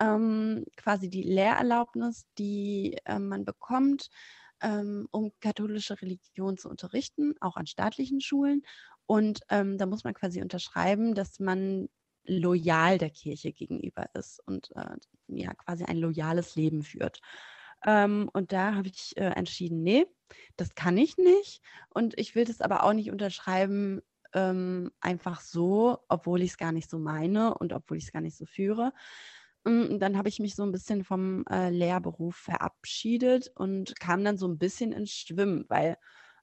Ähm, 0.00 0.64
quasi 0.76 1.08
die 1.10 1.22
Lehrerlaubnis, 1.22 2.26
die 2.38 2.96
äh, 3.04 3.18
man 3.20 3.44
bekommt, 3.44 4.10
ähm, 4.62 5.08
um 5.10 5.32
katholische 5.40 6.00
Religion 6.00 6.56
zu 6.56 6.68
unterrichten, 6.68 7.34
auch 7.40 7.56
an 7.56 7.66
staatlichen 7.66 8.20
Schulen. 8.20 8.62
Und 9.06 9.40
ähm, 9.50 9.78
da 9.78 9.86
muss 9.86 10.04
man 10.04 10.14
quasi 10.14 10.40
unterschreiben, 10.42 11.14
dass 11.14 11.40
man 11.40 11.88
loyal 12.24 12.98
der 12.98 13.10
Kirche 13.10 13.52
gegenüber 13.52 14.06
ist 14.14 14.40
und 14.46 14.70
äh, 14.76 14.96
ja 15.26 15.54
quasi 15.54 15.84
ein 15.84 15.98
loyales 15.98 16.54
Leben 16.56 16.82
führt. 16.82 17.20
Ähm, 17.84 18.30
und 18.32 18.52
da 18.52 18.74
habe 18.74 18.88
ich 18.88 19.16
äh, 19.16 19.30
entschieden, 19.30 19.82
nee, 19.82 20.06
das 20.56 20.74
kann 20.74 20.96
ich 20.96 21.16
nicht. 21.18 21.62
Und 21.90 22.18
ich 22.18 22.34
will 22.34 22.44
das 22.44 22.60
aber 22.60 22.84
auch 22.84 22.92
nicht 22.92 23.10
unterschreiben, 23.10 24.00
ähm, 24.34 24.90
einfach 25.00 25.40
so, 25.40 25.98
obwohl 26.08 26.42
ich 26.42 26.52
es 26.52 26.56
gar 26.56 26.72
nicht 26.72 26.88
so 26.88 26.98
meine 26.98 27.54
und 27.54 27.72
obwohl 27.72 27.98
ich 27.98 28.04
es 28.04 28.12
gar 28.12 28.22
nicht 28.22 28.36
so 28.36 28.46
führe. 28.46 28.92
Und 29.64 29.90
hm, 29.90 29.98
dann 30.00 30.16
habe 30.16 30.28
ich 30.28 30.38
mich 30.40 30.54
so 30.54 30.64
ein 30.64 30.72
bisschen 30.72 31.04
vom 31.04 31.44
äh, 31.50 31.70
Lehrberuf 31.70 32.36
verabschiedet 32.36 33.50
und 33.54 33.98
kam 34.00 34.24
dann 34.24 34.38
so 34.38 34.48
ein 34.48 34.58
bisschen 34.58 34.92
ins 34.92 35.12
Schwimmen, 35.12 35.64
weil 35.68 35.96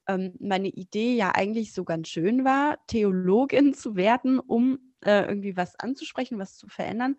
ähm, 0.09 0.33
meine 0.39 0.67
Idee 0.69 1.15
ja 1.15 1.31
eigentlich 1.35 1.73
so 1.73 1.83
ganz 1.85 2.09
schön 2.09 2.43
war, 2.43 2.77
Theologin 2.87 3.73
zu 3.75 3.95
werden, 3.95 4.39
um 4.39 4.79
äh, 5.05 5.25
irgendwie 5.25 5.55
was 5.55 5.79
anzusprechen, 5.79 6.39
was 6.39 6.57
zu 6.57 6.67
verändern. 6.67 7.15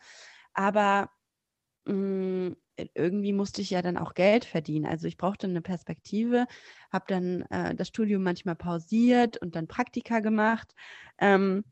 Aber 0.53 1.11
mh, 1.87 1.93
hm, 1.95 2.57
irgendwie 2.95 3.33
musste 3.33 3.63
ich 3.63 3.71
ja 3.71 3.83
dann 3.83 3.99
auch 3.99 4.15
Geld 4.15 4.45
verdienen. 4.45 4.87
Also 4.87 5.07
ich 5.07 5.17
brauchte 5.19 5.47
eine 5.47 5.63
Perspektive, 5.63 6.47
habe 6.93 7.05
dann 7.09 7.43
äh, 7.51 7.75
das 7.75 7.89
Studium 7.89 8.23
manchmal 8.23 8.57
pausiert 8.57 9.37
und 9.39 9.55
dann 9.55 9.69
Praktika 9.69 10.21
gemacht. 10.21 10.75
Ähm, 11.19 11.65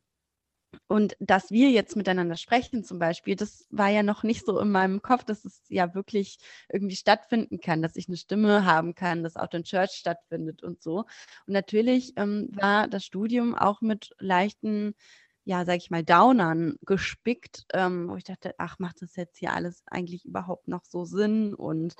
und 0.87 1.17
dass 1.21 1.51
wir 1.51 1.71
jetzt 1.71 1.97
miteinander 1.97 2.37
sprechen 2.37 2.85
zum 2.85 2.99
Beispiel, 2.99 3.37
das 3.37 3.67
war 3.71 3.89
ja 3.89 4.03
noch 4.03 4.23
nicht 4.23 4.45
so 4.45 4.59
in 4.59 4.71
meinem 4.71 5.03
Kopf, 5.03 5.25
dass 5.25 5.45
es 5.45 5.63
ja 5.69 5.95
wirklich 5.95 6.39
irgendwie 6.69 6.97
stattfinden 6.97 7.61
kann, 7.61 7.83
dass 7.83 7.97
ich 7.97 8.09
eine 8.09 8.17
Stimme 8.17 8.65
haben 8.65 8.95
kann, 8.95 9.23
dass 9.23 9.37
auch 9.37 9.53
in 9.53 9.65
Church 9.65 9.93
stattfindet 9.93 10.63
und 10.63 10.83
so. 10.83 11.01
Und 11.47 11.53
natürlich 11.53 12.15
ähm, 12.17 12.49
war 12.53 12.89
das 12.89 13.05
Studium 13.05 13.55
auch 13.55 13.81
mit 13.81 14.11
leichten, 14.19 14.95
ja, 15.45 15.65
sag 15.65 15.77
ich 15.79 15.91
mal, 15.91 16.05
Downern 16.05 16.77
gespickt, 16.83 17.65
ähm, 17.73 18.09
wo 18.09 18.17
ich 18.17 18.25
dachte, 18.25 18.55
ach, 18.59 18.79
macht 18.79 19.01
das 19.01 19.17
jetzt 19.17 19.39
hier 19.39 19.55
alles 19.55 19.83
eigentlich 19.87 20.27
überhaupt 20.27 20.69
noch 20.69 20.85
so 20.85 21.05
Sinn? 21.07 21.55
Und 21.55 21.95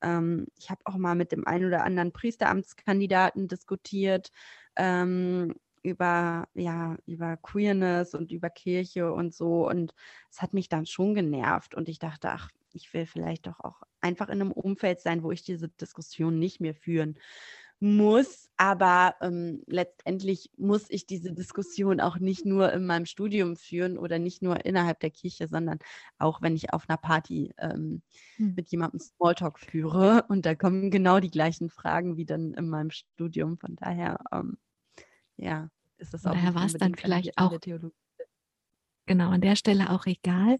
ähm, 0.00 0.46
ich 0.58 0.70
habe 0.70 0.82
auch 0.84 0.96
mal 0.96 1.16
mit 1.16 1.32
dem 1.32 1.46
einen 1.46 1.66
oder 1.66 1.84
anderen 1.84 2.12
Priesteramtskandidaten 2.12 3.48
diskutiert. 3.48 4.30
Ähm, 4.76 5.54
über, 5.82 6.48
ja, 6.54 6.96
über 7.06 7.36
Queerness 7.36 8.14
und 8.14 8.32
über 8.32 8.50
Kirche 8.50 9.12
und 9.12 9.34
so. 9.34 9.68
Und 9.68 9.94
es 10.30 10.42
hat 10.42 10.54
mich 10.54 10.68
dann 10.68 10.86
schon 10.86 11.14
genervt. 11.14 11.74
Und 11.74 11.88
ich 11.88 11.98
dachte, 11.98 12.30
ach, 12.30 12.50
ich 12.72 12.92
will 12.94 13.06
vielleicht 13.06 13.46
doch 13.46 13.60
auch 13.60 13.82
einfach 14.00 14.28
in 14.28 14.40
einem 14.40 14.52
Umfeld 14.52 15.00
sein, 15.00 15.22
wo 15.22 15.30
ich 15.32 15.42
diese 15.42 15.68
Diskussion 15.68 16.38
nicht 16.38 16.60
mehr 16.60 16.74
führen 16.74 17.18
muss. 17.82 18.48
Aber 18.56 19.16
ähm, 19.20 19.62
letztendlich 19.66 20.50
muss 20.56 20.86
ich 20.88 21.06
diese 21.06 21.32
Diskussion 21.32 22.00
auch 22.00 22.18
nicht 22.18 22.46
nur 22.46 22.72
in 22.72 22.86
meinem 22.86 23.06
Studium 23.06 23.56
führen 23.56 23.98
oder 23.98 24.20
nicht 24.20 24.40
nur 24.40 24.64
innerhalb 24.64 25.00
der 25.00 25.10
Kirche, 25.10 25.48
sondern 25.48 25.80
auch 26.18 26.42
wenn 26.42 26.54
ich 26.54 26.72
auf 26.72 26.88
einer 26.88 26.96
Party 26.96 27.52
ähm, 27.58 28.02
hm. 28.36 28.54
mit 28.54 28.70
jemandem 28.70 29.00
Smalltalk 29.00 29.58
führe. 29.58 30.24
Und 30.28 30.46
da 30.46 30.54
kommen 30.54 30.92
genau 30.92 31.18
die 31.18 31.30
gleichen 31.30 31.70
Fragen 31.70 32.16
wie 32.16 32.24
dann 32.24 32.54
in 32.54 32.68
meinem 32.68 32.90
Studium. 32.90 33.58
Von 33.58 33.74
daher 33.74 34.18
ähm, 34.32 34.58
ja, 35.36 35.68
ist 35.98 36.14
das 36.14 36.26
auch. 36.26 36.32
Daher 36.32 36.54
war 36.54 36.66
es 36.66 36.74
dann 36.74 36.94
vielleicht 36.94 37.38
auch. 37.38 37.58
Genau, 39.06 39.30
an 39.30 39.40
der 39.40 39.56
Stelle 39.56 39.90
auch 39.90 40.06
egal. 40.06 40.58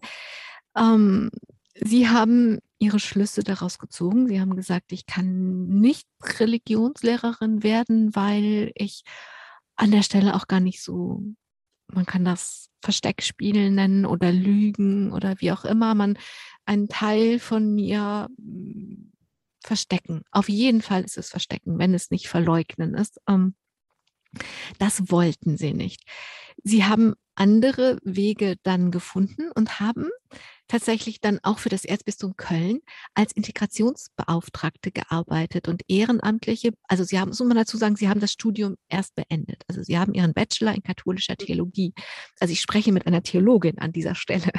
Ähm, 0.75 1.29
Sie 1.75 2.07
haben 2.07 2.59
Ihre 2.77 2.99
Schlüsse 2.99 3.43
daraus 3.43 3.79
gezogen. 3.79 4.27
Sie 4.27 4.39
haben 4.39 4.55
gesagt, 4.55 4.91
ich 4.91 5.05
kann 5.05 5.65
nicht 5.65 6.07
Religionslehrerin 6.21 7.63
werden, 7.63 8.15
weil 8.15 8.71
ich 8.75 9.03
an 9.75 9.91
der 9.91 10.03
Stelle 10.03 10.35
auch 10.35 10.47
gar 10.47 10.59
nicht 10.59 10.83
so, 10.83 11.23
man 11.87 12.05
kann 12.05 12.25
das 12.25 12.69
Versteckspielen 12.81 13.75
nennen 13.75 14.05
oder 14.05 14.31
Lügen 14.31 15.13
oder 15.13 15.35
wie 15.39 15.51
auch 15.51 15.65
immer, 15.65 15.95
man 15.95 16.17
einen 16.65 16.89
Teil 16.89 17.39
von 17.39 17.73
mir 17.73 18.27
hm, 18.37 19.13
verstecken. 19.61 20.23
Auf 20.31 20.49
jeden 20.49 20.81
Fall 20.81 21.03
ist 21.03 21.17
es 21.17 21.29
verstecken, 21.29 21.79
wenn 21.79 21.93
es 21.93 22.11
nicht 22.11 22.27
verleugnen 22.27 22.93
ist. 22.93 23.19
Ähm, 23.27 23.55
das 24.79 25.11
wollten 25.11 25.57
sie 25.57 25.73
nicht. 25.73 26.03
Sie 26.63 26.83
haben 26.83 27.15
andere 27.35 27.97
Wege 28.03 28.55
dann 28.63 28.91
gefunden 28.91 29.51
und 29.55 29.79
haben 29.79 30.09
tatsächlich 30.67 31.19
dann 31.19 31.39
auch 31.43 31.59
für 31.59 31.69
das 31.69 31.83
Erzbistum 31.85 32.35
Köln 32.35 32.79
als 33.15 33.31
Integrationsbeauftragte 33.33 34.91
gearbeitet 34.91 35.67
und 35.67 35.83
Ehrenamtliche, 35.87 36.71
also 36.87 37.03
Sie 37.03 37.19
haben, 37.19 37.29
muss 37.29 37.39
man 37.39 37.57
dazu 37.57 37.77
sagen, 37.77 37.95
Sie 37.95 38.07
haben 38.09 38.19
das 38.19 38.31
Studium 38.31 38.75
erst 38.89 39.15
beendet. 39.15 39.63
Also 39.67 39.83
Sie 39.83 39.97
haben 39.97 40.13
Ihren 40.13 40.33
Bachelor 40.33 40.73
in 40.73 40.83
katholischer 40.83 41.35
Theologie. 41.35 41.93
Also 42.39 42.51
ich 42.51 42.61
spreche 42.61 42.91
mit 42.91 43.07
einer 43.07 43.23
Theologin 43.23 43.79
an 43.79 43.91
dieser 43.91 44.15
Stelle. 44.15 44.51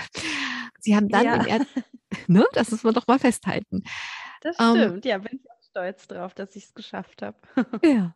Sie 0.81 0.95
haben 0.95 1.09
dann, 1.09 1.47
ja. 1.47 1.59
ne, 2.27 2.45
das 2.53 2.71
muss 2.71 2.83
man 2.83 2.95
doch 2.95 3.07
mal 3.07 3.19
festhalten. 3.19 3.83
Das 4.43 4.57
ähm, 4.61 4.77
stimmt, 4.77 5.05
um, 5.05 5.11
ja, 5.11 5.19
bin 5.19 5.41
ich 5.43 5.51
auch 5.51 5.63
stolz 5.63 6.07
drauf, 6.07 6.35
dass 6.35 6.55
ich 6.55 6.65
es 6.65 6.75
geschafft 6.75 7.23
habe. 7.23 7.39
ja, 7.83 8.15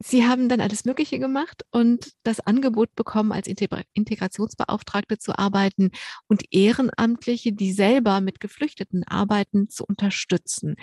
Sie 0.00 0.26
haben 0.26 0.48
dann 0.48 0.60
alles 0.60 0.84
Mögliche 0.84 1.18
gemacht 1.18 1.64
und 1.72 2.12
das 2.22 2.38
Angebot 2.38 2.94
bekommen, 2.94 3.32
als 3.32 3.48
Integrationsbeauftragte 3.48 5.18
zu 5.18 5.36
arbeiten 5.36 5.90
und 6.28 6.44
Ehrenamtliche, 6.52 7.52
die 7.52 7.72
selber 7.72 8.20
mit 8.20 8.38
Geflüchteten 8.38 9.02
arbeiten, 9.04 9.68
zu 9.68 9.84
unterstützen. 9.84 10.76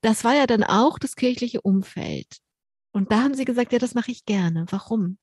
Das 0.00 0.24
war 0.24 0.34
ja 0.34 0.46
dann 0.46 0.64
auch 0.64 0.98
das 0.98 1.14
kirchliche 1.14 1.60
Umfeld. 1.60 2.38
Und 2.92 3.12
da 3.12 3.22
haben 3.22 3.34
Sie 3.34 3.44
gesagt, 3.44 3.72
ja, 3.72 3.78
das 3.78 3.94
mache 3.94 4.10
ich 4.10 4.24
gerne. 4.24 4.66
Warum? 4.70 5.18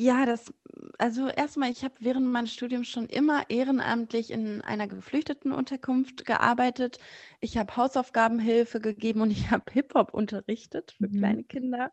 Ja, 0.00 0.26
das 0.26 0.52
also 0.98 1.26
erstmal, 1.28 1.70
ich 1.72 1.82
habe 1.82 1.94
während 1.98 2.26
meines 2.28 2.52
Studiums 2.52 2.86
schon 2.88 3.06
immer 3.06 3.50
ehrenamtlich 3.50 4.30
in 4.30 4.60
einer 4.62 4.86
Geflüchtetenunterkunft 4.86 6.24
gearbeitet. 6.24 6.98
Ich 7.40 7.56
habe 7.58 7.76
Hausaufgabenhilfe 7.76 8.80
gegeben 8.80 9.22
und 9.22 9.30
ich 9.32 9.50
habe 9.50 9.64
Hip-Hop 9.72 10.14
unterrichtet 10.14 10.92
für 11.00 11.08
Mhm. 11.08 11.08
kleine 11.08 11.42
Kinder. 11.44 11.90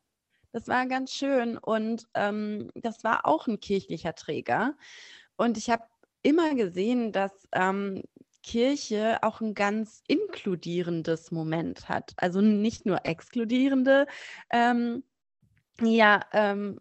Das 0.53 0.67
war 0.67 0.87
ganz 0.87 1.13
schön 1.13 1.57
und, 1.59 2.07
ähm, 2.15 2.71
das 2.75 3.03
war 3.03 3.25
auch 3.27 3.47
ein 3.47 3.59
kirchlicher 3.59 4.15
Träger. 4.15 4.75
Und 5.37 5.57
ich 5.57 5.69
habe 5.69 5.83
immer 6.23 6.55
gesehen, 6.55 7.11
dass, 7.11 7.47
ähm, 7.53 8.03
Kirche 8.43 9.19
auch 9.23 9.41
ein 9.41 9.55
ganz 9.55 10.03
inkludierendes 10.07 11.31
Moment 11.31 11.89
hat. 11.89 12.13
Also 12.17 12.41
nicht 12.41 12.85
nur 12.85 13.05
exkludierende, 13.05 14.07
ähm, 14.51 15.03
ja, 15.81 16.21
ähm 16.33 16.79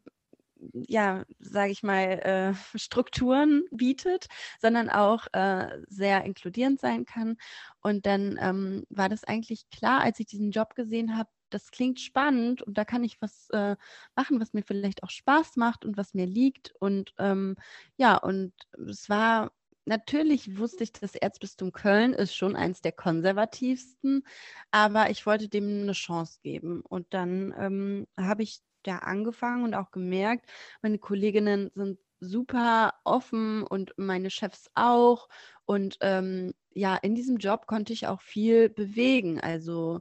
ja, 0.73 1.25
sage 1.39 1.73
ich 1.73 1.83
mal, 1.83 2.21
äh, 2.21 2.55
Strukturen 2.79 3.65
bietet, 3.71 4.27
sondern 4.61 4.91
auch 4.91 5.27
äh, 5.33 5.69
sehr 5.89 6.25
inkludierend 6.25 6.81
sein 6.81 7.05
kann. 7.05 7.37
Und 7.83 8.07
dann 8.07 8.39
ähm, 8.41 8.85
war 8.89 9.09
das 9.09 9.25
eigentlich 9.25 9.69
klar, 9.71 10.01
als 10.01 10.21
ich 10.21 10.27
diesen 10.27 10.51
Job 10.51 10.75
gesehen 10.75 11.17
habe, 11.17 11.29
das 11.51 11.71
klingt 11.71 12.01
spannend 12.01 12.63
und 12.63 12.77
da 12.77 12.85
kann 12.85 13.05
ich 13.05 13.21
was 13.23 13.49
äh, 13.51 13.77
machen, 14.17 14.41
was 14.41 14.53
mir 14.55 14.63
vielleicht 14.63 15.03
auch 15.05 15.11
Spaß 15.11 15.57
macht 15.57 15.85
und 15.85 15.97
was 15.97 16.15
mir 16.15 16.27
liegt. 16.27 16.75
Und 16.81 17.15
ähm, 17.19 17.57
ja, 17.97 18.17
und 18.17 18.53
es 18.89 19.09
war 19.09 19.53
natürlich 19.87 20.59
wusste 20.59 20.85
ich, 20.85 20.93
das 20.93 21.15
Erzbistum 21.15 21.73
Köln 21.73 22.13
ist 22.13 22.35
schon 22.35 22.57
eins 22.57 22.81
der 22.81 22.93
konservativsten, 22.93 24.25
aber 24.71 25.11
ich 25.11 25.27
wollte 25.27 25.49
dem 25.49 25.83
eine 25.83 25.93
Chance 25.93 26.39
geben. 26.43 26.81
Und 26.81 27.13
dann 27.15 27.55
ähm, 27.59 28.07
habe 28.17 28.43
ich 28.43 28.61
da 28.87 28.99
angefangen 28.99 29.65
und 29.65 29.75
auch 29.75 29.91
gemerkt, 29.91 30.51
meine 30.83 30.99
Kolleginnen 30.99 31.71
sind 31.75 31.99
super 32.21 32.95
offen 33.05 33.63
und 33.65 33.95
meine 33.97 34.31
Chefs 34.31 34.71
auch. 34.75 35.29
Und 35.67 35.99
ähm, 36.01 36.55
ja, 36.73 36.97
in 36.97 37.15
diesem 37.15 37.37
Job 37.39 37.67
konnte 37.67 37.93
ich 37.93 38.07
auch 38.07 38.21
viel 38.21 38.69
bewegen. 38.69 39.41
Also 39.41 40.01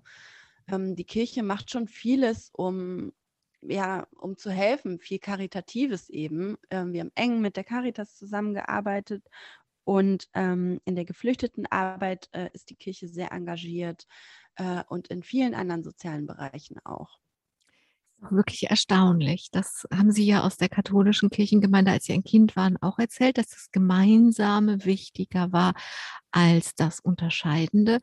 ähm, 0.72 0.96
die 0.96 1.06
Kirche 1.06 1.44
macht 1.44 1.72
schon 1.72 1.88
vieles, 1.88 2.50
um 2.54 3.12
ja, 3.66 4.08
um 4.18 4.38
zu 4.38 4.52
helfen, 4.52 5.00
viel 5.00 5.20
Karitatives 5.20 6.10
eben. 6.10 6.58
Ähm, 6.70 6.94
wir 6.94 7.02
haben 7.02 7.12
eng 7.16 7.42
mit 7.42 7.56
der 7.56 7.64
Caritas 7.64 8.16
zusammengearbeitet 8.18 9.24
und 9.86 10.30
ähm, 10.34 10.80
in 10.86 10.96
der 10.96 11.06
Geflüchtetenarbeit 11.06 12.30
äh, 12.34 12.50
ist 12.54 12.70
die 12.70 12.76
Kirche 12.76 13.08
sehr 13.08 13.32
engagiert 13.32 14.06
äh, 14.56 14.84
und 14.88 15.08
in 15.10 15.24
vielen 15.24 15.56
anderen 15.56 15.84
sozialen 15.84 16.26
Bereichen 16.26 16.78
auch. 16.86 17.20
Wirklich 18.32 18.70
erstaunlich. 18.70 19.50
Das 19.52 19.86
haben 19.94 20.12
Sie 20.12 20.26
ja 20.26 20.44
aus 20.44 20.58
der 20.58 20.70
katholischen 20.70 21.30
Kirchengemeinde, 21.30 21.92
als 21.92 22.06
Sie 22.06 22.14
ein 22.14 22.24
Kind 22.24 22.56
waren, 22.56 22.78
auch 22.82 23.00
erzählt, 23.00 23.38
dass 23.38 23.48
das 23.48 23.72
Gemeinsame 23.72 24.86
wichtiger 24.86 25.52
war 25.52 25.74
als 26.32 26.76
das 26.76 27.00
Unterscheidende. 27.00 28.00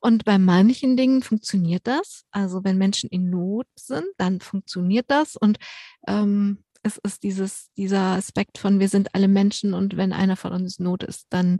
Und 0.00 0.24
bei 0.24 0.38
manchen 0.38 0.96
Dingen 0.96 1.22
funktioniert 1.22 1.86
das. 1.86 2.24
Also 2.30 2.62
wenn 2.62 2.76
Menschen 2.76 3.08
in 3.08 3.30
Not 3.30 3.66
sind, 3.74 4.06
dann 4.18 4.40
funktioniert 4.40 5.06
das. 5.08 5.34
Und 5.34 5.58
ähm, 6.06 6.62
es 6.82 6.98
ist 6.98 7.22
dieses, 7.22 7.70
dieser 7.76 8.16
Aspekt 8.16 8.58
von, 8.58 8.78
wir 8.78 8.88
sind 8.88 9.14
alle 9.14 9.28
Menschen 9.28 9.72
und 9.72 9.96
wenn 9.96 10.12
einer 10.12 10.36
von 10.36 10.52
uns 10.52 10.78
Not 10.78 11.02
ist, 11.02 11.26
dann 11.30 11.58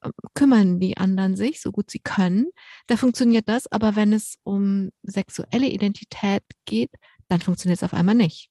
äh, 0.00 0.10
kümmern 0.34 0.80
die 0.80 0.96
anderen 0.96 1.36
sich, 1.36 1.60
so 1.60 1.70
gut 1.72 1.90
sie 1.90 1.98
können. 1.98 2.46
Da 2.86 2.96
funktioniert 2.96 3.48
das. 3.48 3.70
Aber 3.70 3.96
wenn 3.96 4.12
es 4.12 4.38
um 4.42 4.90
sexuelle 5.02 5.68
Identität 5.68 6.42
geht, 6.64 6.90
dann 7.34 7.40
funktioniert 7.40 7.78
es 7.78 7.82
auf 7.82 7.94
einmal 7.94 8.14
nicht. 8.14 8.48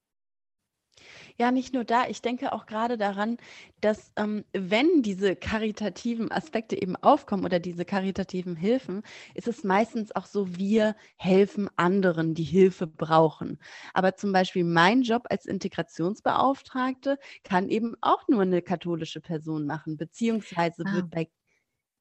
Ja, 1.39 1.51
nicht 1.51 1.73
nur 1.73 1.83
da. 1.83 2.07
Ich 2.07 2.21
denke 2.21 2.53
auch 2.53 2.67
gerade 2.67 2.95
daran, 2.95 3.37
dass 3.81 4.11
ähm, 4.17 4.43
wenn 4.51 5.01
diese 5.01 5.35
karitativen 5.35 6.31
Aspekte 6.31 6.79
eben 6.79 6.95
aufkommen 6.97 7.43
oder 7.43 7.59
diese 7.59 7.85
karitativen 7.85 8.55
Hilfen, 8.55 9.01
ist 9.33 9.47
es 9.47 9.63
meistens 9.63 10.15
auch 10.15 10.27
so, 10.27 10.57
wir 10.57 10.95
helfen 11.17 11.69
anderen, 11.75 12.35
die 12.35 12.43
Hilfe 12.43 12.85
brauchen. 12.85 13.57
Aber 13.93 14.15
zum 14.15 14.31
Beispiel 14.31 14.63
mein 14.63 15.01
Job 15.01 15.23
als 15.29 15.45
Integrationsbeauftragte 15.47 17.17
kann 17.43 17.69
eben 17.69 17.95
auch 18.01 18.27
nur 18.27 18.43
eine 18.43 18.61
katholische 18.61 19.21
Person 19.21 19.65
machen, 19.65 19.97
beziehungsweise 19.97 20.83
ah. 20.85 20.93
wird 20.93 21.09
bei 21.09 21.29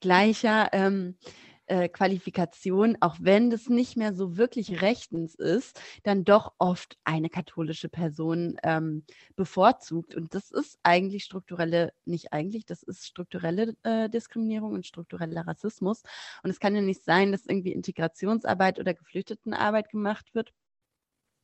gleicher 0.00 0.68
ähm, 0.72 1.16
äh, 1.66 1.88
Qualifikation, 1.88 2.96
auch 3.00 3.16
wenn 3.20 3.50
das 3.50 3.68
nicht 3.68 3.96
mehr 3.96 4.14
so 4.14 4.36
wirklich 4.36 4.82
rechtens 4.82 5.34
ist, 5.34 5.80
dann 6.02 6.24
doch 6.24 6.52
oft 6.58 6.98
eine 7.04 7.28
katholische 7.30 7.88
Person 7.88 8.56
ähm, 8.62 9.04
bevorzugt. 9.36 10.14
Und 10.14 10.34
das 10.34 10.50
ist 10.50 10.78
eigentlich 10.82 11.24
strukturelle, 11.24 11.92
nicht 12.04 12.32
eigentlich, 12.32 12.66
das 12.66 12.82
ist 12.82 13.06
strukturelle 13.06 13.76
äh, 13.82 14.08
Diskriminierung 14.08 14.72
und 14.72 14.86
struktureller 14.86 15.46
Rassismus. 15.46 16.02
Und 16.42 16.50
es 16.50 16.60
kann 16.60 16.74
ja 16.74 16.82
nicht 16.82 17.04
sein, 17.04 17.32
dass 17.32 17.46
irgendwie 17.46 17.72
Integrationsarbeit 17.72 18.78
oder 18.78 18.94
Geflüchtetenarbeit 18.94 19.90
gemacht 19.90 20.34
wird 20.34 20.52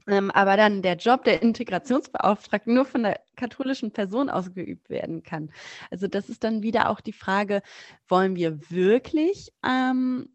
ähm, 0.08 0.30
aber 0.30 0.56
dann 0.56 0.82
der 0.82 0.96
Job 0.96 1.24
der 1.24 1.42
Integrationsbeauftragten 1.42 2.74
nur 2.74 2.86
von 2.86 3.02
der 3.02 3.20
katholischen 3.36 3.92
Person 3.92 4.30
ausgeübt 4.30 4.90
werden 4.90 5.22
kann. 5.22 5.50
Also 5.90 6.08
das 6.08 6.28
ist 6.28 6.42
dann 6.44 6.62
wieder 6.62 6.90
auch 6.90 7.00
die 7.00 7.12
Frage, 7.12 7.62
wollen 8.08 8.34
wir 8.34 8.70
wirklich 8.70 9.52
ähm, 9.66 10.30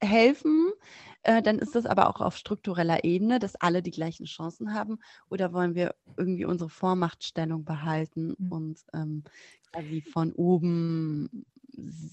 helfen? 0.00 0.72
Äh, 1.22 1.42
dann 1.42 1.58
ist 1.58 1.74
das 1.74 1.86
aber 1.86 2.10
auch 2.10 2.20
auf 2.20 2.36
struktureller 2.36 3.04
Ebene, 3.04 3.38
dass 3.38 3.56
alle 3.56 3.82
die 3.82 3.90
gleichen 3.90 4.26
Chancen 4.26 4.74
haben. 4.74 4.98
Oder 5.30 5.52
wollen 5.52 5.74
wir 5.74 5.94
irgendwie 6.16 6.44
unsere 6.44 6.68
Vormachtstellung 6.68 7.64
behalten 7.64 8.34
mhm. 8.38 8.52
und 8.52 8.78
ähm, 8.92 9.24
quasi 9.72 10.02
von 10.02 10.32
oben 10.32 11.46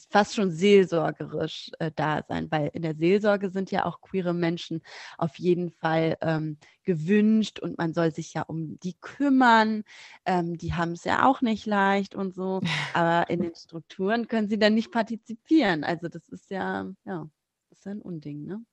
fast 0.09 0.35
schon 0.35 0.51
seelsorgerisch 0.51 1.71
äh, 1.79 1.91
da 1.95 2.23
sein, 2.27 2.49
weil 2.51 2.69
in 2.73 2.81
der 2.81 2.95
Seelsorge 2.95 3.49
sind 3.49 3.71
ja 3.71 3.85
auch 3.85 4.01
queere 4.01 4.33
Menschen 4.33 4.81
auf 5.17 5.37
jeden 5.37 5.71
Fall 5.71 6.17
ähm, 6.21 6.57
gewünscht 6.83 7.59
und 7.59 7.77
man 7.77 7.93
soll 7.93 8.13
sich 8.13 8.33
ja 8.33 8.43
um 8.43 8.79
die 8.79 8.95
kümmern. 8.99 9.83
Ähm, 10.25 10.57
die 10.57 10.73
haben 10.73 10.93
es 10.93 11.03
ja 11.03 11.25
auch 11.25 11.41
nicht 11.41 11.65
leicht 11.65 12.15
und 12.15 12.33
so, 12.33 12.61
aber 12.93 13.29
in 13.29 13.41
den 13.41 13.55
Strukturen 13.55 14.27
können 14.27 14.49
sie 14.49 14.59
dann 14.59 14.73
nicht 14.73 14.91
partizipieren. 14.91 15.83
Also 15.83 16.07
das 16.07 16.27
ist 16.29 16.49
ja, 16.49 16.89
ja, 17.05 17.29
das 17.69 17.79
ist 17.79 17.87
ein 17.87 18.01
Unding, 18.01 18.45
ne? 18.45 18.63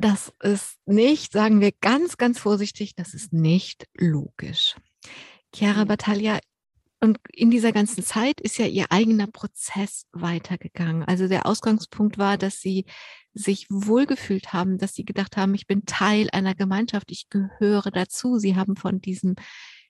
Das 0.00 0.32
ist 0.40 0.78
nicht, 0.86 1.32
sagen 1.32 1.60
wir 1.60 1.72
ganz, 1.72 2.16
ganz 2.16 2.38
vorsichtig, 2.38 2.94
das 2.94 3.14
ist 3.14 3.32
nicht 3.32 3.88
logisch. 3.96 4.76
Chiara 5.52 5.84
Battaglia, 5.84 6.38
und 7.00 7.18
in 7.32 7.50
dieser 7.50 7.72
ganzen 7.72 8.02
Zeit 8.02 8.40
ist 8.40 8.58
ja 8.58 8.66
ihr 8.66 8.86
eigener 8.90 9.28
Prozess 9.28 10.06
weitergegangen. 10.12 11.04
Also 11.04 11.28
der 11.28 11.46
Ausgangspunkt 11.46 12.18
war, 12.18 12.36
dass 12.36 12.60
sie 12.60 12.86
sich 13.34 13.66
wohlgefühlt 13.70 14.52
haben, 14.52 14.78
dass 14.78 14.94
sie 14.94 15.04
gedacht 15.04 15.36
haben, 15.36 15.54
ich 15.54 15.68
bin 15.68 15.84
Teil 15.86 16.28
einer 16.32 16.56
Gemeinschaft, 16.56 17.12
ich 17.12 17.28
gehöre 17.30 17.92
dazu. 17.92 18.38
Sie 18.38 18.56
haben 18.56 18.74
von 18.74 19.00
diesem 19.00 19.36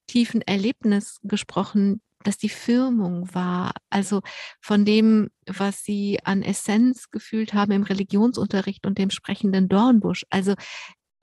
tiefen 0.06 0.42
Erlebnis 0.42 1.18
gesprochen, 1.22 2.02
dass 2.24 2.36
die 2.36 2.48
Firmung 2.50 3.32
war, 3.32 3.72
also 3.88 4.20
von 4.61 4.84
dem, 4.84 5.30
was 5.46 5.84
sie 5.84 6.18
an 6.24 6.42
Essenz 6.42 7.11
gefühlt 7.11 7.54
haben 7.54 7.72
im 7.72 7.84
Religionsunterricht 7.84 8.86
und 8.86 8.98
dem 8.98 9.11
sprechenden 9.11 9.68
Dornbusch. 9.68 10.26
Also 10.28 10.54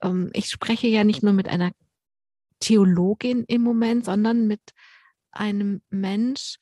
ähm, 0.02 0.30
ich 0.32 0.48
spreche 0.50 0.88
ja 0.88 1.04
nicht 1.04 1.22
nur 1.22 1.32
mit 1.32 1.48
einer 1.48 1.70
Theologin 2.58 3.44
im 3.46 3.62
Moment, 3.62 4.04
sondern 4.06 4.46
mit 4.46 4.60
einem 5.36 5.82
Mensch, 5.90 6.56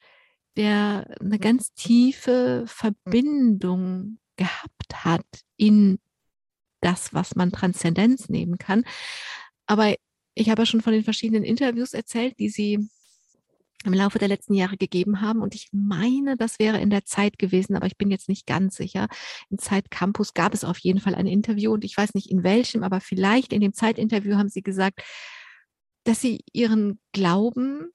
der 0.56 1.16
eine 1.20 1.38
ganz 1.38 1.72
tiefe 1.74 2.64
Verbindung 2.66 4.18
gehabt 4.36 5.04
hat 5.04 5.26
in 5.56 5.98
das, 6.80 7.14
was 7.14 7.34
man 7.34 7.50
Transzendenz 7.50 8.28
nehmen 8.28 8.58
kann. 8.58 8.84
Aber 9.66 9.94
ich 10.34 10.50
habe 10.50 10.62
ja 10.62 10.66
schon 10.66 10.82
von 10.82 10.92
den 10.92 11.04
verschiedenen 11.04 11.44
Interviews 11.44 11.94
erzählt, 11.94 12.38
die 12.38 12.48
Sie 12.48 12.88
im 13.84 13.92
Laufe 13.92 14.18
der 14.18 14.28
letzten 14.28 14.54
Jahre 14.54 14.76
gegeben 14.76 15.20
haben. 15.20 15.42
Und 15.42 15.54
ich 15.54 15.68
meine, 15.72 16.36
das 16.36 16.58
wäre 16.58 16.80
in 16.80 16.90
der 16.90 17.04
Zeit 17.04 17.38
gewesen, 17.38 17.76
aber 17.76 17.86
ich 17.86 17.96
bin 17.96 18.10
jetzt 18.10 18.28
nicht 18.28 18.46
ganz 18.46 18.76
sicher. 18.76 19.08
Im 19.50 19.58
Zeitcampus 19.58 20.34
gab 20.34 20.54
es 20.54 20.64
auf 20.64 20.78
jeden 20.78 21.00
Fall 21.00 21.14
ein 21.14 21.26
Interview 21.26 21.72
und 21.72 21.84
ich 21.84 21.96
weiß 21.96 22.14
nicht 22.14 22.30
in 22.30 22.42
welchem, 22.42 22.82
aber 22.82 23.00
vielleicht 23.00 23.52
in 23.52 23.60
dem 23.60 23.74
Zeitinterview 23.74 24.36
haben 24.36 24.48
Sie 24.48 24.62
gesagt, 24.62 25.02
dass 26.04 26.20
Sie 26.20 26.40
Ihren 26.52 26.98
Glauben 27.12 27.90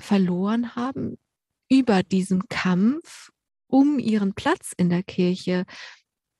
verloren 0.00 0.74
haben 0.74 1.18
über 1.70 2.02
diesen 2.02 2.48
Kampf 2.48 3.30
um 3.68 3.98
ihren 3.98 4.34
Platz 4.34 4.72
in 4.76 4.90
der 4.90 5.02
Kirche, 5.02 5.64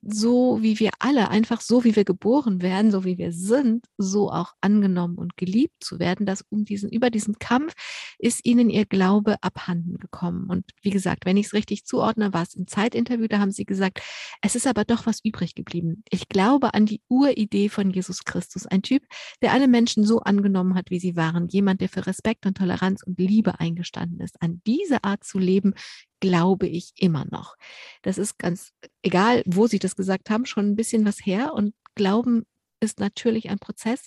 so 0.02 0.62
wie 0.62 0.78
wir 0.78 0.90
alle, 0.98 1.28
einfach 1.28 1.60
so 1.60 1.84
wie 1.84 1.94
wir 1.94 2.04
geboren 2.04 2.62
werden, 2.62 2.90
so 2.90 3.04
wie 3.04 3.18
wir 3.18 3.32
sind, 3.32 3.84
so 3.98 4.30
auch 4.30 4.54
angenommen 4.60 5.16
und 5.18 5.36
geliebt 5.36 5.84
zu 5.84 5.98
werden, 5.98 6.26
dass 6.26 6.42
um 6.48 6.64
diesen, 6.64 6.90
über 6.90 7.10
diesen 7.10 7.38
Kampf 7.38 7.74
ist 8.18 8.44
ihnen 8.44 8.70
ihr 8.70 8.86
Glaube 8.86 9.36
abhanden 9.42 9.98
gekommen. 9.98 10.48
Und 10.48 10.64
wie 10.82 10.90
gesagt, 10.90 11.26
wenn 11.26 11.36
ich 11.36 11.46
es 11.46 11.54
richtig 11.54 11.84
zuordne, 11.84 12.32
war 12.32 12.42
es 12.42 12.54
im 12.54 12.66
Zeitinterview, 12.66 13.28
da 13.28 13.38
haben 13.38 13.52
sie 13.52 13.64
gesagt, 13.64 14.00
es 14.40 14.54
ist 14.54 14.66
aber 14.66 14.84
doch 14.84 15.06
was 15.06 15.20
übrig 15.22 15.54
geblieben. 15.54 16.02
Ich 16.10 16.28
glaube 16.28 16.74
an 16.74 16.86
die 16.86 17.02
Uridee 17.08 17.68
von 17.68 17.90
Jesus 17.90 18.24
Christus, 18.24 18.66
ein 18.66 18.82
Typ, 18.82 19.02
der 19.42 19.52
alle 19.52 19.68
Menschen 19.68 20.04
so 20.04 20.20
angenommen 20.20 20.74
hat, 20.74 20.90
wie 20.90 21.00
sie 21.00 21.16
waren, 21.16 21.48
jemand, 21.48 21.80
der 21.80 21.88
für 21.88 22.06
Respekt 22.06 22.46
und 22.46 22.56
Toleranz 22.56 23.02
und 23.02 23.18
Liebe 23.18 23.60
eingestanden 23.60 24.20
ist. 24.20 24.40
An 24.40 24.62
diese 24.66 25.04
Art 25.04 25.24
zu 25.24 25.38
leben, 25.38 25.74
glaube 26.20 26.66
ich 26.66 26.92
immer 26.96 27.26
noch. 27.30 27.56
Das 28.02 28.18
ist 28.18 28.38
ganz 28.38 28.72
egal, 29.02 29.42
wo 29.46 29.66
Sie 29.66 29.78
das 29.78 29.96
gesagt 29.96 30.30
haben, 30.30 30.46
schon 30.46 30.70
ein 30.70 30.76
bisschen 30.76 31.04
was 31.04 31.18
her. 31.24 31.52
Und 31.54 31.74
Glauben 31.94 32.46
ist 32.80 33.00
natürlich 33.00 33.50
ein 33.50 33.58
Prozess. 33.58 34.06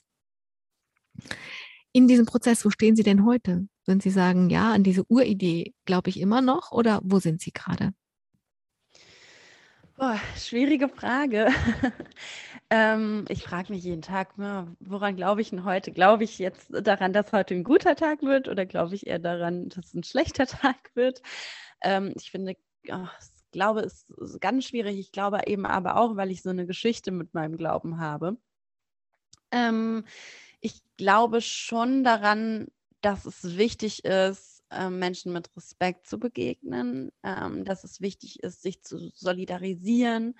In 1.91 2.07
diesem 2.07 2.25
Prozess, 2.25 2.65
wo 2.65 2.69
stehen 2.69 2.95
Sie 2.95 3.03
denn 3.03 3.25
heute? 3.25 3.67
Wenn 3.85 3.99
Sie 3.99 4.09
sagen, 4.09 4.49
ja, 4.49 4.73
an 4.73 4.83
diese 4.83 5.03
Uridee 5.09 5.73
glaube 5.85 6.09
ich 6.09 6.19
immer 6.19 6.41
noch 6.41 6.71
oder 6.71 7.01
wo 7.03 7.19
sind 7.19 7.41
Sie 7.41 7.51
gerade? 7.51 7.93
Boah, 9.95 10.19
schwierige 10.35 10.89
Frage. 10.89 11.49
ähm, 12.71 13.25
ich 13.29 13.43
frage 13.43 13.71
mich 13.71 13.83
jeden 13.83 14.01
Tag, 14.01 14.33
woran 14.79 15.15
glaube 15.15 15.41
ich 15.41 15.51
denn 15.51 15.65
heute? 15.65 15.91
Glaube 15.91 16.23
ich 16.23 16.39
jetzt 16.39 16.67
daran, 16.71 17.13
dass 17.13 17.31
heute 17.31 17.53
ein 17.53 17.63
guter 17.63 17.95
Tag 17.95 18.23
wird 18.23 18.47
oder 18.47 18.65
glaube 18.65 18.95
ich 18.95 19.05
eher 19.05 19.19
daran, 19.19 19.69
dass 19.69 19.85
es 19.85 19.93
ein 19.93 20.03
schlechter 20.03 20.47
Tag 20.47 20.77
wird? 20.95 21.21
Ähm, 21.83 22.13
ich 22.17 22.31
finde, 22.31 22.55
ach, 22.89 23.19
ich 23.19 23.51
glaube, 23.51 23.81
es 23.81 24.09
ist 24.09 24.41
ganz 24.41 24.65
schwierig. 24.65 24.97
Ich 24.99 25.11
glaube 25.11 25.41
eben 25.47 25.65
aber 25.65 25.97
auch, 25.97 26.15
weil 26.15 26.31
ich 26.31 26.41
so 26.41 26.49
eine 26.49 26.65
Geschichte 26.65 27.11
mit 27.11 27.33
meinem 27.33 27.57
Glauben 27.57 27.99
habe. 27.99 28.37
Ähm, 29.51 30.05
ich 30.61 30.81
glaube 30.97 31.41
schon 31.41 32.03
daran, 32.03 32.67
dass 33.01 33.25
es 33.25 33.57
wichtig 33.57 34.05
ist, 34.05 34.63
ähm, 34.71 34.97
Menschen 34.99 35.33
mit 35.33 35.55
Respekt 35.55 36.07
zu 36.07 36.19
begegnen, 36.19 37.11
ähm, 37.23 37.65
dass 37.65 37.83
es 37.83 38.01
wichtig 38.01 38.41
ist, 38.41 38.61
sich 38.61 38.81
zu 38.81 39.11
solidarisieren 39.13 40.35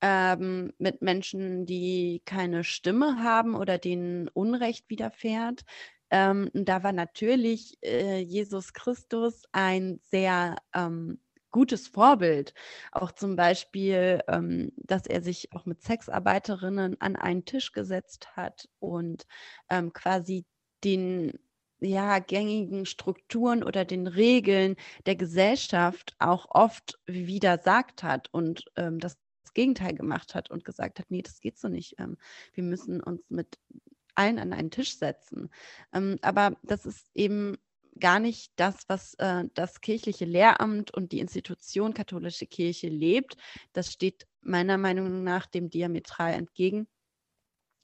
ähm, 0.00 0.72
mit 0.78 1.02
Menschen, 1.02 1.66
die 1.66 2.22
keine 2.24 2.64
Stimme 2.64 3.22
haben 3.22 3.54
oder 3.54 3.78
denen 3.78 4.28
Unrecht 4.28 4.88
widerfährt. 4.88 5.64
Ähm, 6.10 6.50
da 6.54 6.82
war 6.82 6.92
natürlich 6.92 7.78
äh, 7.82 8.20
Jesus 8.20 8.72
Christus 8.72 9.42
ein 9.52 10.00
sehr 10.10 10.56
ähm, 10.74 11.18
gutes 11.50 11.88
Vorbild. 11.88 12.52
Auch 12.92 13.12
zum 13.12 13.36
Beispiel, 13.36 14.22
ähm, 14.28 14.72
dass 14.76 15.06
er 15.06 15.22
sich 15.22 15.52
auch 15.52 15.64
mit 15.64 15.82
Sexarbeiterinnen 15.82 17.00
an 17.00 17.16
einen 17.16 17.44
Tisch 17.44 17.72
gesetzt 17.72 18.36
hat 18.36 18.68
und 18.78 19.26
ähm, 19.70 19.92
quasi 19.92 20.44
den 20.84 21.38
ja, 21.80 22.18
gängigen 22.18 22.86
Strukturen 22.86 23.62
oder 23.62 23.84
den 23.84 24.06
Regeln 24.06 24.76
der 25.06 25.16
Gesellschaft 25.16 26.14
auch 26.18 26.46
oft 26.50 26.98
widersagt 27.06 28.02
hat 28.02 28.28
und 28.32 28.64
ähm, 28.76 28.98
das 28.98 29.16
Gegenteil 29.54 29.94
gemacht 29.94 30.34
hat 30.34 30.50
und 30.50 30.64
gesagt 30.64 30.98
hat, 30.98 31.06
nee, 31.10 31.22
das 31.22 31.40
geht 31.40 31.58
so 31.58 31.68
nicht. 31.68 31.96
Ähm, 31.98 32.18
wir 32.52 32.64
müssen 32.64 33.02
uns 33.02 33.22
mit 33.30 33.58
allen 34.16 34.38
an 34.38 34.52
einen 34.52 34.70
Tisch 34.70 34.98
setzen. 34.98 35.50
Ähm, 35.92 36.18
aber 36.22 36.56
das 36.62 36.86
ist 36.86 37.06
eben 37.14 37.56
gar 37.98 38.20
nicht 38.20 38.52
das, 38.56 38.84
was 38.88 39.14
äh, 39.14 39.44
das 39.54 39.80
kirchliche 39.80 40.24
Lehramt 40.24 40.92
und 40.92 41.12
die 41.12 41.20
Institution 41.20 41.94
katholische 41.94 42.46
Kirche 42.46 42.88
lebt. 42.88 43.36
Das 43.72 43.92
steht 43.92 44.26
meiner 44.42 44.78
Meinung 44.78 45.24
nach 45.24 45.46
dem 45.46 45.70
diametral 45.70 46.34
entgegen. 46.34 46.86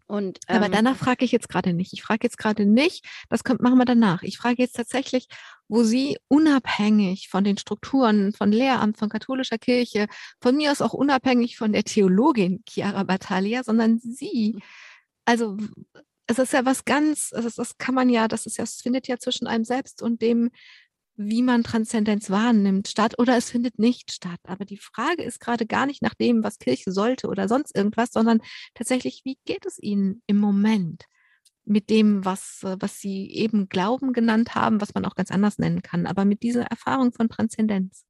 Und, 0.06 0.40
ähm, 0.48 0.56
Aber 0.56 0.68
danach 0.68 0.96
frage 0.96 1.24
ich 1.24 1.32
jetzt 1.32 1.48
gerade 1.48 1.72
nicht. 1.72 1.94
Ich 1.94 2.02
frage 2.02 2.20
jetzt 2.24 2.36
gerade 2.36 2.66
nicht, 2.66 3.06
das 3.30 3.44
kommt, 3.44 3.62
machen 3.62 3.78
wir 3.78 3.86
danach. 3.86 4.22
Ich 4.22 4.36
frage 4.36 4.60
jetzt 4.60 4.76
tatsächlich, 4.76 5.26
wo 5.68 5.84
Sie 5.84 6.18
unabhängig 6.28 7.28
von 7.30 7.44
den 7.44 7.56
Strukturen 7.56 8.32
von 8.34 8.52
Lehramt, 8.52 8.98
von 8.98 9.08
katholischer 9.08 9.56
Kirche, 9.56 10.08
von 10.40 10.56
mir 10.56 10.70
aus 10.70 10.82
auch 10.82 10.92
unabhängig 10.92 11.56
von 11.56 11.72
der 11.72 11.84
Theologin 11.84 12.62
Chiara 12.68 13.04
Battaglia, 13.04 13.64
sondern 13.64 14.00
Sie, 14.00 14.60
also 15.24 15.56
es 16.32 16.38
ist 16.38 16.52
ja 16.52 16.64
was 16.64 16.84
ganz, 16.84 17.32
also 17.32 17.48
das 17.54 17.78
kann 17.78 17.94
man 17.94 18.08
ja, 18.08 18.28
das 18.28 18.46
ist 18.46 18.56
ja, 18.56 18.64
es 18.64 18.80
findet 18.80 19.08
ja 19.08 19.18
zwischen 19.18 19.46
einem 19.46 19.64
selbst 19.64 20.02
und 20.02 20.22
dem, 20.22 20.50
wie 21.16 21.42
man 21.42 21.62
Transzendenz 21.62 22.30
wahrnimmt, 22.30 22.88
statt 22.88 23.18
oder 23.18 23.36
es 23.36 23.50
findet 23.50 23.78
nicht 23.78 24.12
statt. 24.12 24.40
Aber 24.44 24.64
die 24.64 24.78
Frage 24.78 25.22
ist 25.22 25.40
gerade 25.40 25.66
gar 25.66 25.86
nicht 25.86 26.02
nach 26.02 26.14
dem, 26.14 26.42
was 26.42 26.58
Kirche 26.58 26.90
sollte 26.90 27.28
oder 27.28 27.48
sonst 27.48 27.76
irgendwas, 27.76 28.10
sondern 28.12 28.40
tatsächlich, 28.74 29.22
wie 29.24 29.38
geht 29.44 29.66
es 29.66 29.78
Ihnen 29.78 30.22
im 30.26 30.38
Moment 30.38 31.04
mit 31.64 31.90
dem, 31.90 32.24
was, 32.24 32.60
was 32.62 32.98
Sie 32.98 33.30
eben 33.30 33.68
Glauben 33.68 34.12
genannt 34.12 34.54
haben, 34.54 34.80
was 34.80 34.94
man 34.94 35.04
auch 35.04 35.14
ganz 35.14 35.30
anders 35.30 35.58
nennen 35.58 35.82
kann, 35.82 36.06
aber 36.06 36.24
mit 36.24 36.42
dieser 36.42 36.64
Erfahrung 36.64 37.12
von 37.12 37.28
Transzendenz? 37.28 38.04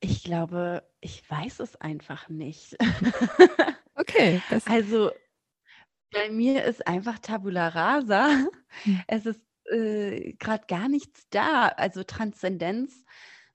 Ich 0.00 0.24
glaube, 0.24 0.82
ich 1.00 1.28
weiß 1.30 1.60
es 1.60 1.76
einfach 1.76 2.28
nicht. 2.28 2.76
okay. 3.94 4.42
also 4.66 5.10
bei 6.16 6.30
mir 6.30 6.64
ist 6.64 6.86
einfach 6.86 7.18
Tabula 7.18 7.68
rasa. 7.68 8.30
Hm. 8.82 9.02
Es 9.06 9.26
ist 9.26 9.40
äh, 9.70 10.32
gerade 10.34 10.64
gar 10.66 10.88
nichts 10.88 11.26
da. 11.30 11.68
Also 11.68 12.02
Transzendenz, 12.04 13.04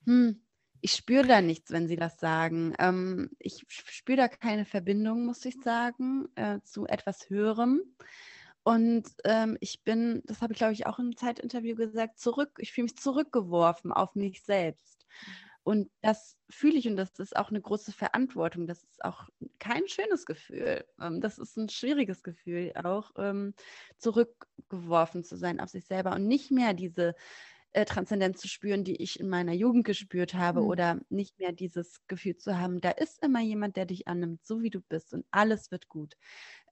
hm, 0.06 0.42
ich 0.82 0.94
spüre 0.94 1.28
da 1.28 1.42
nichts, 1.42 1.72
wenn 1.72 1.88
Sie 1.88 1.96
das 1.96 2.20
sagen. 2.20 2.74
Ähm, 2.80 3.30
ich 3.40 3.66
spüre 3.68 4.18
da 4.18 4.28
keine 4.28 4.66
Verbindung, 4.66 5.26
muss 5.26 5.46
ich 5.46 5.56
sagen, 5.62 6.28
äh, 6.36 6.60
zu 6.64 6.88
etwas 6.88 7.30
Höherem. 7.30 7.82
Und 8.64 9.08
ähm, 9.24 9.58
ich 9.60 9.84
bin, 9.84 10.22
das 10.26 10.42
habe 10.42 10.54
ich 10.54 10.60
glaube 10.60 10.74
ich 10.74 10.86
auch 10.86 11.00
im 11.00 11.16
Zeitinterview 11.18 11.76
gesagt, 11.76 12.20
zurück, 12.20 12.52
ich 12.60 12.72
fühle 12.72 12.86
mich 12.86 12.98
zurückgeworfen 12.98 13.92
auf 13.92 14.14
mich 14.16 14.44
selbst. 14.44 15.06
Und 15.64 15.92
das 16.02 16.38
fühle 16.50 16.78
ich 16.78 16.88
und 16.88 16.96
das 16.96 17.20
ist 17.20 17.36
auch 17.36 17.50
eine 17.50 17.62
große 17.62 17.92
Verantwortung. 17.92 18.66
Das 18.66 18.84
ist 18.84 19.04
auch 19.06 19.30
kein 19.60 19.88
schönes 19.88 20.26
Gefühl. 20.26 20.86
Ähm, 21.00 21.22
das 21.22 21.38
ist 21.38 21.58
ein 21.58 21.70
schwieriges 21.70 22.24
Gefühl, 22.24 22.72
auch 22.84 23.12
ähm, 23.18 23.54
zurückgeworfen 23.98 25.24
zu 25.24 25.38
sein 25.38 25.60
auf 25.60 25.70
sich 25.70 25.86
selber 25.86 26.14
und 26.14 26.28
nicht 26.28 26.50
mehr 26.52 26.74
diese 26.74 27.16
äh, 27.74 27.86
Transzendenz 27.86 28.42
zu 28.42 28.48
spüren, 28.48 28.84
die 28.84 29.02
ich 29.02 29.20
in 29.20 29.30
meiner 29.30 29.54
Jugend 29.54 29.86
gespürt 29.86 30.34
habe 30.34 30.62
mhm. 30.62 30.68
oder 30.68 31.00
nicht 31.10 31.40
mehr 31.40 31.52
dieses 31.54 32.06
Gefühl 32.08 32.36
zu 32.38 32.58
haben, 32.58 32.82
da 32.82 32.92
ist 32.92 33.24
immer 33.24 33.40
jemand, 33.42 33.78
der 33.78 33.86
dich 33.86 34.08
annimmt, 34.08 34.46
so 34.46 34.62
wie 34.62 34.70
du 34.70 34.82
bist 34.82 35.14
und 35.14 35.26
alles 35.32 35.72
wird 35.72 35.88
gut. 35.88 36.18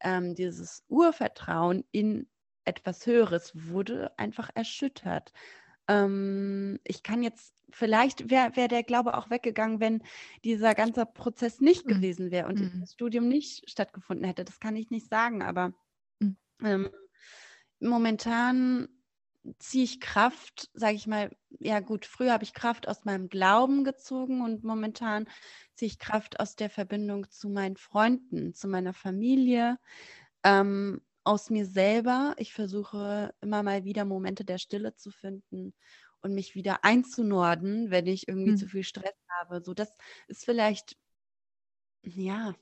Ähm, 0.01 0.35
dieses 0.35 0.83
Urvertrauen 0.89 1.85
in 1.91 2.27
etwas 2.65 3.05
Höheres 3.05 3.51
wurde 3.55 4.17
einfach 4.17 4.49
erschüttert. 4.53 5.31
Ähm, 5.87 6.79
ich 6.83 7.01
kann 7.01 7.23
jetzt, 7.23 7.59
vielleicht 7.72 8.30
wäre 8.30 8.55
wär 8.55 8.67
der 8.67 8.84
Glaube 8.84 9.17
auch 9.17 9.30
weggegangen, 9.30 9.80
wenn 9.80 10.03
dieser 10.43 10.76
ganze 10.76 11.05
Prozess 11.05 11.61
nicht 11.61 11.86
mhm. 11.86 11.89
gewesen 11.89 12.32
wäre 12.32 12.47
und 12.47 12.59
mhm. 12.59 12.80
das 12.82 12.93
Studium 12.93 13.28
nicht 13.28 13.70
stattgefunden 13.70 14.26
hätte. 14.26 14.45
Das 14.45 14.59
kann 14.59 14.76
ich 14.76 14.89
nicht 14.89 15.09
sagen, 15.09 15.41
aber 15.41 15.74
mhm. 16.20 16.38
ähm, 16.63 16.89
momentan 17.80 18.88
ziehe 19.57 19.86
ich 19.86 20.01
Kraft, 20.01 20.70
sage 20.74 20.95
ich 20.95 21.07
mal, 21.07 21.32
ja 21.59 21.80
gut, 21.80 22.05
früher 22.05 22.34
habe 22.34 22.43
ich 22.43 22.53
Kraft 22.53 22.88
aus 22.88 23.05
meinem 23.05 23.30
Glauben 23.30 23.84
gezogen 23.84 24.41
und 24.41 24.63
momentan 24.63 25.28
ziehe 25.76 25.88
ich 25.88 25.97
Kraft 25.97 26.39
aus 26.39 26.55
der 26.55 26.70
Verbindung 26.70 27.30
zu 27.30 27.49
meinen 27.49 27.78
Freunden, 27.78 28.53
zu 28.53 28.67
meiner 28.67 28.93
Familie. 28.93 29.80
Ähm, 30.43 31.01
aus 31.24 31.49
mir 31.49 31.65
selber. 31.65 32.34
Ich 32.38 32.53
versuche 32.53 33.34
immer 33.41 33.61
mal 33.61 33.84
wieder 33.84 34.03
Momente 34.03 34.43
der 34.43 34.57
Stille 34.57 34.95
zu 34.95 35.11
finden 35.11 35.74
und 36.22 36.34
mich 36.34 36.55
wieder 36.55 36.84
einzunorden, 36.84 37.91
wenn 37.91 38.07
ich 38.07 38.28
irgendwie 38.28 38.51
hm. 38.51 38.57
zu 38.57 38.67
viel 38.67 38.84
Stress 38.84 39.15
habe. 39.39 39.61
So, 39.61 39.74
das 39.74 39.93
ist 40.28 40.45
vielleicht, 40.45 40.97
ja, 42.03 42.55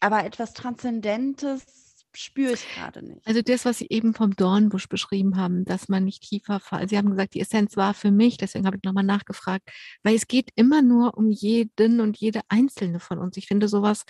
aber 0.00 0.24
etwas 0.24 0.52
Transzendentes 0.52 1.88
spüre 2.14 2.54
ich 2.54 2.66
gerade 2.74 3.04
nicht. 3.04 3.26
Also 3.26 3.42
das, 3.42 3.64
was 3.64 3.78
Sie 3.78 3.86
eben 3.90 4.14
vom 4.14 4.34
Dornbusch 4.34 4.88
beschrieben 4.88 5.36
haben, 5.36 5.64
dass 5.64 5.88
man 5.88 6.04
nicht 6.04 6.22
tiefer 6.22 6.60
fällt. 6.60 6.90
Sie 6.90 6.96
haben 6.96 7.10
gesagt, 7.10 7.34
die 7.34 7.40
Essenz 7.40 7.76
war 7.76 7.94
für 7.94 8.10
mich, 8.10 8.36
deswegen 8.36 8.66
habe 8.66 8.76
ich 8.76 8.82
nochmal 8.82 9.04
nachgefragt, 9.04 9.68
weil 10.02 10.14
es 10.14 10.26
geht 10.26 10.50
immer 10.54 10.82
nur 10.82 11.16
um 11.16 11.30
jeden 11.30 12.00
und 12.00 12.16
jede 12.18 12.40
einzelne 12.48 13.00
von 13.00 13.18
uns. 13.18 13.36
Ich 13.36 13.46
finde 13.46 13.68
sowas 13.68 14.04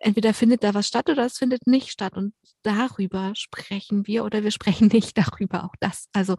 entweder 0.00 0.34
findet 0.34 0.64
da 0.64 0.74
was 0.74 0.88
statt 0.88 1.08
oder 1.08 1.26
es 1.26 1.38
findet 1.38 1.66
nicht 1.66 1.90
statt. 1.90 2.14
Und 2.14 2.34
darüber 2.62 3.32
sprechen 3.34 4.06
wir 4.06 4.24
oder 4.24 4.42
wir 4.42 4.50
sprechen 4.50 4.88
nicht 4.88 5.16
darüber, 5.18 5.64
auch 5.64 5.74
das. 5.80 6.08
Also 6.12 6.36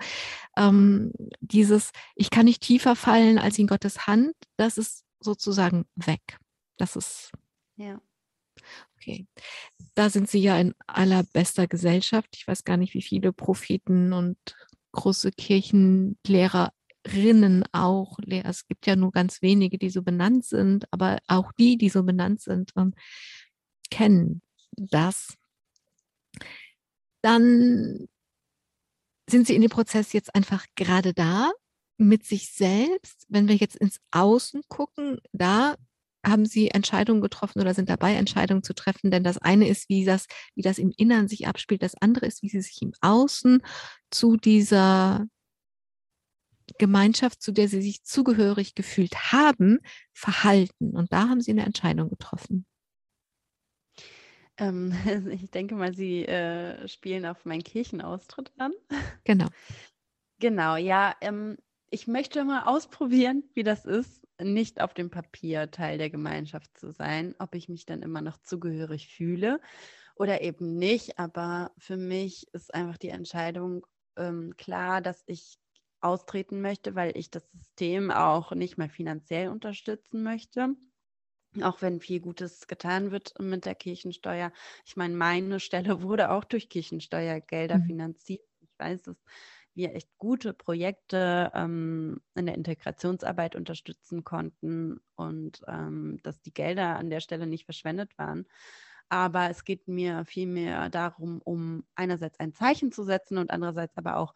ähm, 0.57 1.11
dieses, 1.39 1.91
ich 2.15 2.29
kann 2.29 2.45
nicht 2.45 2.61
tiefer 2.61 2.95
fallen 2.95 3.37
als 3.37 3.59
in 3.59 3.67
Gottes 3.67 4.07
Hand, 4.07 4.33
das 4.57 4.77
ist 4.77 5.05
sozusagen 5.19 5.85
weg. 5.95 6.37
Das 6.77 6.95
ist. 6.95 7.31
Ja. 7.75 8.01
Okay. 8.95 9.27
Da 9.95 10.09
sind 10.09 10.29
Sie 10.29 10.39
ja 10.39 10.59
in 10.59 10.73
allerbester 10.87 11.67
Gesellschaft. 11.67 12.29
Ich 12.35 12.47
weiß 12.47 12.63
gar 12.63 12.77
nicht, 12.77 12.93
wie 12.93 13.01
viele 13.01 13.31
Propheten 13.31 14.13
und 14.13 14.37
große 14.91 15.31
Kirchenlehrerinnen 15.31 17.63
auch. 17.71 18.17
Es 18.27 18.67
gibt 18.67 18.87
ja 18.87 18.95
nur 18.95 19.11
ganz 19.11 19.41
wenige, 19.41 19.77
die 19.77 19.89
so 19.89 20.03
benannt 20.03 20.45
sind, 20.45 20.85
aber 20.91 21.19
auch 21.27 21.51
die, 21.53 21.77
die 21.77 21.89
so 21.89 22.03
benannt 22.03 22.41
sind, 22.41 22.75
kennen 23.89 24.41
das, 24.71 25.37
dann 27.21 28.07
sind 29.29 29.47
sie 29.47 29.55
in 29.55 29.61
dem 29.61 29.69
Prozess 29.69 30.13
jetzt 30.13 30.33
einfach 30.33 30.65
gerade 30.75 31.13
da 31.13 31.51
mit 31.97 32.25
sich 32.25 32.51
selbst. 32.51 33.25
Wenn 33.27 33.47
wir 33.47 33.55
jetzt 33.55 33.75
ins 33.75 33.99
Außen 34.11 34.61
gucken, 34.67 35.19
da 35.31 35.75
haben 36.25 36.45
sie 36.45 36.69
Entscheidungen 36.69 37.21
getroffen 37.21 37.61
oder 37.61 37.73
sind 37.73 37.89
dabei, 37.89 38.15
Entscheidungen 38.15 38.63
zu 38.63 38.73
treffen. 38.73 39.11
Denn 39.11 39.23
das 39.23 39.37
eine 39.37 39.67
ist, 39.67 39.89
wie 39.89 40.05
das, 40.05 40.25
wie 40.55 40.61
das 40.61 40.77
im 40.77 40.91
Innern 40.97 41.27
sich 41.27 41.47
abspielt. 41.47 41.83
Das 41.83 41.95
andere 41.95 42.25
ist, 42.25 42.41
wie 42.41 42.49
sie 42.49 42.61
sich 42.61 42.81
im 42.81 42.93
Außen 43.01 43.61
zu 44.11 44.37
dieser 44.37 45.27
Gemeinschaft, 46.77 47.41
zu 47.41 47.51
der 47.51 47.67
sie 47.67 47.81
sich 47.81 48.03
zugehörig 48.03 48.75
gefühlt 48.75 49.31
haben, 49.31 49.79
verhalten. 50.13 50.95
Und 50.95 51.11
da 51.11 51.29
haben 51.29 51.41
sie 51.41 51.51
eine 51.51 51.65
Entscheidung 51.65 52.09
getroffen. 52.09 52.65
Ähm, 54.59 54.91
ich 55.31 55.49
denke 55.49 55.75
mal, 55.75 55.93
Sie 55.93 56.25
äh, 56.25 56.87
spielen 56.87 57.25
auf 57.25 57.45
meinen 57.45 57.63
Kirchenaustritt 57.63 58.51
an. 58.57 58.73
Genau. 59.23 59.47
Genau, 60.39 60.75
ja. 60.75 61.15
Ähm, 61.21 61.57
ich 61.89 62.07
möchte 62.07 62.43
mal 62.43 62.63
ausprobieren, 62.63 63.43
wie 63.53 63.63
das 63.63 63.85
ist, 63.85 64.27
nicht 64.41 64.79
auf 64.79 64.93
dem 64.93 65.09
Papier 65.09 65.71
Teil 65.71 65.97
der 65.97 66.09
Gemeinschaft 66.09 66.77
zu 66.77 66.91
sein, 66.91 67.35
ob 67.39 67.55
ich 67.55 67.67
mich 67.67 67.85
dann 67.85 68.01
immer 68.01 68.21
noch 68.21 68.37
zugehörig 68.37 69.07
fühle 69.07 69.59
oder 70.15 70.41
eben 70.41 70.77
nicht. 70.77 71.19
Aber 71.19 71.71
für 71.77 71.97
mich 71.97 72.47
ist 72.53 72.73
einfach 72.73 72.97
die 72.97 73.09
Entscheidung 73.09 73.85
ähm, 74.17 74.53
klar, 74.57 75.01
dass 75.01 75.23
ich 75.25 75.57
austreten 76.01 76.61
möchte, 76.61 76.95
weil 76.95 77.17
ich 77.17 77.29
das 77.31 77.51
System 77.51 78.11
auch 78.11 78.51
nicht 78.53 78.77
mehr 78.77 78.89
finanziell 78.89 79.49
unterstützen 79.49 80.23
möchte 80.23 80.75
auch 81.61 81.81
wenn 81.81 81.99
viel 81.99 82.19
Gutes 82.19 82.67
getan 82.67 83.11
wird 83.11 83.33
mit 83.39 83.65
der 83.65 83.75
Kirchensteuer. 83.75 84.51
Ich 84.85 84.95
meine, 84.95 85.15
meine 85.15 85.59
Stelle 85.59 86.01
wurde 86.03 86.31
auch 86.31 86.43
durch 86.43 86.69
Kirchensteuergelder 86.69 87.77
mhm. 87.79 87.85
finanziert. 87.85 88.41
Ich 88.61 88.79
weiß, 88.79 89.03
dass 89.03 89.17
wir 89.73 89.95
echt 89.95 90.09
gute 90.17 90.53
Projekte 90.53 91.51
ähm, 91.53 92.21
in 92.35 92.45
der 92.45 92.55
Integrationsarbeit 92.55 93.55
unterstützen 93.55 94.23
konnten 94.23 94.99
und 95.15 95.61
ähm, 95.67 96.19
dass 96.23 96.41
die 96.41 96.53
Gelder 96.53 96.97
an 96.97 97.09
der 97.09 97.19
Stelle 97.21 97.47
nicht 97.47 97.65
verschwendet 97.65 98.17
waren. 98.17 98.45
Aber 99.07 99.49
es 99.49 99.63
geht 99.63 99.87
mir 99.87 100.25
vielmehr 100.25 100.89
darum, 100.89 101.41
um 101.43 101.83
einerseits 101.95 102.39
ein 102.39 102.53
Zeichen 102.53 102.91
zu 102.91 103.03
setzen 103.03 103.37
und 103.37 103.51
andererseits 103.51 103.97
aber 103.97 104.17
auch 104.17 104.35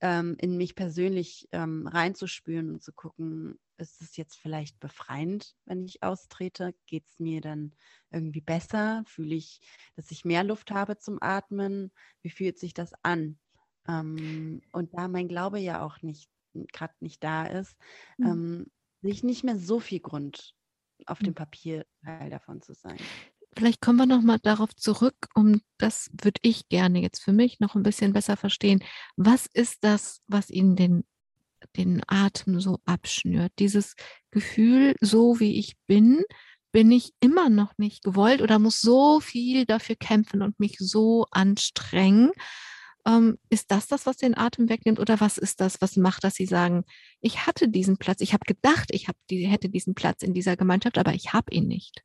ähm, 0.00 0.36
in 0.38 0.56
mich 0.56 0.74
persönlich 0.74 1.48
ähm, 1.52 1.86
reinzuspüren 1.86 2.70
und 2.70 2.82
zu 2.82 2.92
gucken, 2.92 3.58
ist 3.82 4.00
es 4.00 4.16
jetzt 4.16 4.36
vielleicht 4.36 4.80
befreiend, 4.80 5.54
wenn 5.66 5.84
ich 5.84 6.02
austrete? 6.02 6.74
Geht 6.86 7.04
es 7.08 7.18
mir 7.18 7.40
dann 7.40 7.74
irgendwie 8.10 8.40
besser? 8.40 9.04
Fühle 9.06 9.34
ich, 9.34 9.60
dass 9.96 10.10
ich 10.10 10.24
mehr 10.24 10.44
Luft 10.44 10.70
habe 10.70 10.96
zum 10.98 11.18
Atmen? 11.20 11.92
Wie 12.22 12.30
fühlt 12.30 12.58
sich 12.58 12.72
das 12.72 12.92
an? 13.02 13.38
Ähm, 13.86 14.62
und 14.72 14.94
da 14.94 15.08
mein 15.08 15.28
Glaube 15.28 15.58
ja 15.58 15.84
auch 15.84 16.00
nicht 16.00 16.30
gerade 16.72 16.94
nicht 17.00 17.22
da 17.22 17.46
ist, 17.46 17.76
mhm. 18.18 18.26
ähm, 18.26 18.66
sehe 19.02 19.12
ich 19.12 19.22
nicht 19.22 19.44
mehr 19.44 19.58
so 19.58 19.80
viel 19.80 20.00
Grund 20.00 20.54
auf 21.06 21.18
dem 21.18 21.30
mhm. 21.30 21.34
Papier 21.36 21.86
Teil 22.04 22.30
davon 22.30 22.62
zu 22.62 22.74
sein. 22.74 22.98
vielleicht 23.56 23.80
kommen 23.80 23.98
wir 23.98 24.06
noch 24.06 24.22
mal 24.22 24.38
darauf 24.38 24.74
zurück, 24.76 25.28
um 25.34 25.60
das 25.78 26.10
würde 26.12 26.40
ich 26.42 26.68
gerne 26.68 27.02
jetzt 27.02 27.22
für 27.22 27.32
mich 27.32 27.60
noch 27.60 27.74
ein 27.74 27.82
bisschen 27.82 28.12
besser 28.12 28.36
verstehen. 28.36 28.82
Was 29.16 29.46
ist 29.46 29.84
das, 29.84 30.22
was 30.26 30.50
Ihnen 30.50 30.76
den, 30.76 31.04
den 31.76 32.02
Atem 32.06 32.60
so 32.60 32.78
abschnürt? 32.84 33.52
Dieses 33.58 33.94
Gefühl, 34.30 34.94
so 35.00 35.40
wie 35.40 35.58
ich 35.58 35.76
bin, 35.86 36.24
bin 36.72 36.90
ich 36.90 37.12
immer 37.20 37.50
noch 37.50 37.76
nicht 37.76 38.02
gewollt 38.02 38.40
oder 38.40 38.58
muss 38.58 38.80
so 38.80 39.20
viel 39.20 39.66
dafür 39.66 39.96
kämpfen 39.96 40.42
und 40.42 40.58
mich 40.58 40.76
so 40.78 41.26
anstrengen. 41.30 42.32
Ähm, 43.04 43.38
ist 43.50 43.70
das 43.70 43.88
das, 43.88 44.06
was 44.06 44.16
den 44.16 44.36
Atem 44.36 44.68
wegnimmt 44.68 45.00
oder 45.00 45.20
was 45.20 45.36
ist 45.36 45.60
das, 45.60 45.80
was 45.80 45.96
macht, 45.96 46.24
dass 46.24 46.34
Sie 46.34 46.46
sagen, 46.46 46.84
ich 47.20 47.46
hatte 47.46 47.68
diesen 47.68 47.98
Platz, 47.98 48.20
ich 48.20 48.32
habe 48.32 48.44
gedacht, 48.46 48.88
ich 48.90 49.08
hab 49.08 49.16
die, 49.28 49.44
hätte 49.46 49.68
diesen 49.68 49.94
Platz 49.94 50.22
in 50.22 50.34
dieser 50.34 50.56
Gemeinschaft, 50.56 50.98
aber 50.98 51.12
ich 51.12 51.32
habe 51.32 51.52
ihn 51.52 51.66
nicht? 51.66 52.02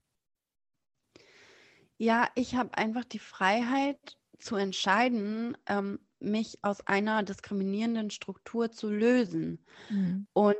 Ja, 1.97 2.29
ich 2.35 2.55
habe 2.55 2.77
einfach 2.77 3.05
die 3.05 3.19
Freiheit 3.19 4.17
zu 4.39 4.55
entscheiden, 4.55 5.57
ähm, 5.67 5.99
mich 6.19 6.59
aus 6.61 6.85
einer 6.87 7.23
diskriminierenden 7.23 8.09
Struktur 8.09 8.71
zu 8.71 8.89
lösen. 8.89 9.63
Mhm. 9.89 10.27
Und 10.33 10.55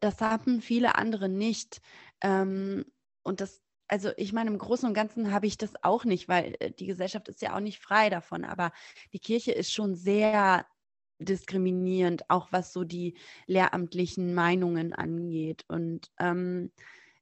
das 0.00 0.20
haben 0.20 0.60
viele 0.60 0.96
andere 0.96 1.28
nicht. 1.28 1.80
Ähm, 2.20 2.84
und 3.22 3.40
das, 3.40 3.62
also 3.88 4.10
ich 4.16 4.32
meine, 4.32 4.50
im 4.50 4.58
Großen 4.58 4.88
und 4.88 4.94
Ganzen 4.94 5.32
habe 5.32 5.46
ich 5.46 5.58
das 5.58 5.72
auch 5.82 6.04
nicht, 6.04 6.28
weil 6.28 6.56
äh, 6.60 6.70
die 6.70 6.86
Gesellschaft 6.86 7.28
ist 7.28 7.42
ja 7.42 7.54
auch 7.54 7.60
nicht 7.60 7.80
frei 7.80 8.10
davon. 8.10 8.44
Aber 8.44 8.72
die 9.12 9.20
Kirche 9.20 9.52
ist 9.52 9.72
schon 9.72 9.94
sehr 9.94 10.66
diskriminierend, 11.18 12.30
auch 12.30 12.48
was 12.52 12.72
so 12.72 12.84
die 12.84 13.16
lehramtlichen 13.46 14.34
Meinungen 14.34 14.92
angeht. 14.92 15.64
Und 15.68 16.10
ähm, 16.18 16.70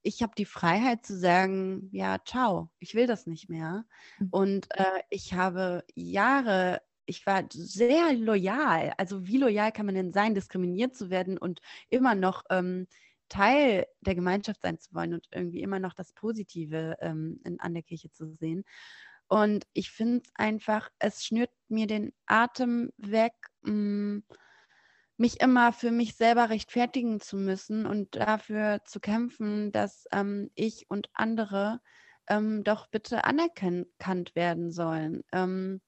ich 0.02 0.22
habe 0.22 0.34
die 0.36 0.44
Freiheit 0.44 1.04
zu 1.04 1.18
sagen, 1.18 1.88
ja, 1.92 2.18
ciao, 2.24 2.70
ich 2.78 2.94
will 2.94 3.06
das 3.06 3.26
nicht 3.26 3.48
mehr. 3.48 3.84
Mhm. 4.18 4.28
Und 4.30 4.66
äh, 4.78 5.00
ich 5.10 5.34
habe 5.34 5.84
Jahre, 5.94 6.80
ich 7.06 7.26
war 7.26 7.44
sehr 7.50 8.12
loyal. 8.14 8.92
Also 8.98 9.26
wie 9.26 9.38
loyal 9.38 9.72
kann 9.72 9.86
man 9.86 9.94
denn 9.94 10.12
sein, 10.12 10.34
diskriminiert 10.34 10.94
zu 10.94 11.10
werden 11.10 11.38
und 11.38 11.60
immer 11.88 12.14
noch 12.14 12.42
ähm, 12.50 12.86
Teil 13.28 13.86
der 14.00 14.14
Gemeinschaft 14.14 14.60
sein 14.62 14.78
zu 14.78 14.94
wollen 14.94 15.14
und 15.14 15.26
irgendwie 15.32 15.62
immer 15.62 15.78
noch 15.78 15.94
das 15.94 16.12
Positive 16.12 16.96
ähm, 17.00 17.40
in, 17.44 17.60
an 17.60 17.74
der 17.74 17.82
Kirche 17.82 18.10
zu 18.10 18.34
sehen. 18.34 18.64
Und 19.28 19.66
ich 19.72 19.90
finde 19.90 20.22
es 20.24 20.30
einfach, 20.34 20.88
es 20.98 21.24
schnürt 21.24 21.50
mir 21.68 21.86
den 21.86 22.12
Atem 22.26 22.92
weg. 22.98 23.32
Mh, 23.62 23.72
mm, 23.72 24.24
mich 25.18 25.40
immer 25.40 25.72
für 25.72 25.90
mich 25.90 26.14
selber 26.14 26.50
rechtfertigen 26.50 27.20
zu 27.20 27.36
müssen 27.36 27.86
und 27.86 28.16
dafür 28.16 28.82
zu 28.84 29.00
kämpfen, 29.00 29.72
dass 29.72 30.04
ähm, 30.12 30.50
ich 30.54 30.86
und 30.90 31.08
andere 31.14 31.80
ähm, 32.28 32.64
doch 32.64 32.88
bitte 32.88 33.24
anerkannt 33.24 34.34
werden 34.34 34.72
sollen. 34.72 35.22
Ähm, 35.32 35.80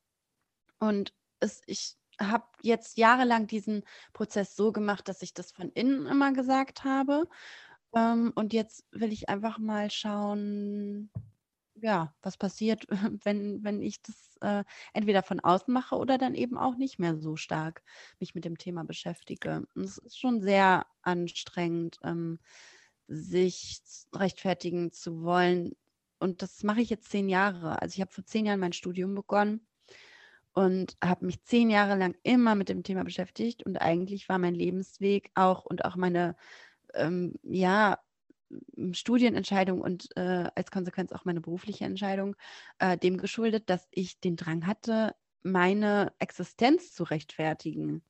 und 0.79 1.13
es, 1.41 1.63
ich 1.67 1.97
habe 2.21 2.47
jetzt 2.63 2.99
jahrelang 2.99 3.47
diesen 3.47 3.85
Prozess 4.13 4.57
so 4.57 4.73
gemacht, 4.73 5.09
dass 5.09 5.23
ich 5.23 5.35
das 5.35 5.53
von 5.53 5.71
innen 5.73 6.07
immer 6.07 6.33
gesagt 6.33 6.85
habe. 6.85 7.29
Ähm, 7.95 8.33
und 8.35 8.53
jetzt 8.53 8.85
will 8.93 9.13
ich 9.13 9.29
einfach 9.29 9.59
mal 9.59 9.91
schauen, 9.91 11.11
ja, 11.75 12.15
was 12.23 12.37
passiert, 12.37 12.87
wenn, 13.25 13.63
wenn 13.65 13.83
ich 13.83 14.03
das 14.03 14.37
äh, 14.41 14.65
entweder 14.93 15.23
von 15.23 15.41
außen 15.41 15.73
mache 15.73 15.97
oder 15.97 16.19
dann 16.19 16.35
eben 16.35 16.59
auch 16.59 16.77
nicht 16.77 16.99
mehr 16.99 17.17
so 17.17 17.37
stark 17.37 17.83
mich 18.21 18.35
mit 18.35 18.45
dem 18.45 18.59
Thema 18.59 18.85
beschäftige. 18.85 19.67
Und 19.75 19.85
es 19.85 19.99
ist 19.99 20.19
schon 20.19 20.41
sehr 20.41 20.87
anstrengend, 21.03 21.99
ähm, 22.03 22.41
sich 23.07 23.81
rechtfertigen 24.15 24.93
zu 24.93 25.23
wollen. 25.23 25.77
Und 26.19 26.43
das 26.43 26.63
mache 26.65 26.81
ich 26.81 26.91
jetzt 26.91 27.11
zehn 27.11 27.29
Jahre. 27.29 27.81
Also 27.81 27.95
ich 27.95 28.01
habe 28.01 28.13
vor 28.13 28.25
zehn 28.25 28.45
Jahren 28.47 28.61
mein 28.61 28.73
Studium 28.73 29.15
begonnen 29.15 29.67
und 30.59 30.97
habe 31.01 31.25
mich 31.25 31.45
zehn 31.45 31.71
Jahre 31.71 31.95
lang 31.97 32.17
immer 32.25 32.57
mit 32.57 32.69
dem 32.69 32.83
Thema 32.83 33.05
beschäftigt. 33.05 33.63
Und 33.63 33.77
eigentlich 33.77 34.29
war 34.29 34.39
mein 34.41 34.57
Lebensweg 34.57 35.31
auch 35.37 35.65
und 35.65 35.85
auch 35.85 35.95
meine 35.95 36.35
ähm, 36.95 37.35
ja, 37.45 38.01
Studienentscheidung 38.91 39.81
und 39.81 40.09
äh, 40.17 40.51
als 40.57 40.73
Konsequenz 40.73 41.13
auch 41.13 41.25
meine 41.25 41.41
berufliche 41.41 41.85
Entscheidung 41.85 42.35
äh, 42.81 42.99
dem 42.99 43.19
geschuldet, 43.19 43.71
dass 43.71 43.87
ich 43.93 44.19
den 44.19 44.35
Drang 44.35 44.67
hatte, 44.67 45.15
meine 45.45 46.13
Existenz 46.19 46.93
zu 46.93 47.05
rechtfertigen. 47.05 48.03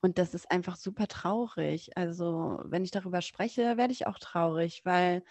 Und 0.00 0.16
das 0.16 0.32
ist 0.32 0.50
einfach 0.50 0.76
super 0.76 1.06
traurig. 1.06 1.98
Also, 1.98 2.60
wenn 2.64 2.84
ich 2.84 2.92
darüber 2.92 3.20
spreche, 3.20 3.76
werde 3.76 3.92
ich 3.92 4.06
auch 4.06 4.18
traurig, 4.18 4.86
weil 4.86 5.22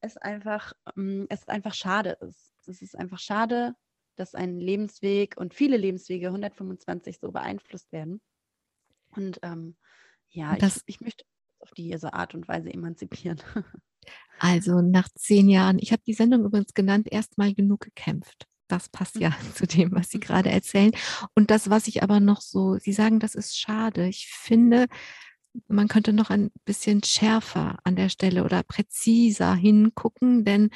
es 0.00 0.16
einfach, 0.16 0.72
ähm, 0.96 1.26
es 1.28 1.48
einfach 1.48 1.74
schade 1.74 2.16
ist. 2.22 2.54
Es 2.66 2.80
ist 2.80 2.96
einfach 2.96 3.18
schade, 3.18 3.74
dass 4.18 4.34
ein 4.34 4.60
Lebensweg 4.60 5.36
und 5.36 5.54
viele 5.54 5.76
Lebenswege 5.76 6.28
125 6.28 7.18
so 7.20 7.32
beeinflusst 7.32 7.92
werden. 7.92 8.20
Und 9.16 9.38
ähm, 9.42 9.76
ja, 10.30 10.56
ich, 10.56 10.82
ich 10.86 11.00
möchte 11.00 11.24
auf 11.60 11.70
diese 11.72 12.12
Art 12.12 12.34
und 12.34 12.48
Weise 12.48 12.72
emanzipieren. 12.72 13.40
Also 14.38 14.80
nach 14.80 15.08
zehn 15.16 15.48
Jahren, 15.48 15.78
ich 15.80 15.92
habe 15.92 16.02
die 16.06 16.14
Sendung 16.14 16.44
übrigens 16.44 16.72
genannt, 16.72 17.08
erstmal 17.10 17.52
genug 17.52 17.80
gekämpft. 17.80 18.46
Das 18.68 18.88
passt 18.88 19.16
ja 19.16 19.30
mhm. 19.30 19.54
zu 19.54 19.66
dem, 19.66 19.92
was 19.92 20.10
Sie 20.10 20.20
gerade 20.20 20.50
erzählen. 20.50 20.92
Und 21.34 21.50
das, 21.50 21.68
was 21.68 21.88
ich 21.88 22.02
aber 22.02 22.20
noch 22.20 22.40
so, 22.40 22.76
Sie 22.78 22.92
sagen, 22.92 23.18
das 23.18 23.34
ist 23.34 23.58
schade. 23.58 24.06
Ich 24.08 24.28
finde, 24.28 24.86
man 25.66 25.88
könnte 25.88 26.12
noch 26.12 26.30
ein 26.30 26.50
bisschen 26.64 27.02
schärfer 27.02 27.78
an 27.84 27.96
der 27.96 28.08
Stelle 28.08 28.44
oder 28.44 28.62
präziser 28.62 29.54
hingucken, 29.54 30.44
denn 30.44 30.70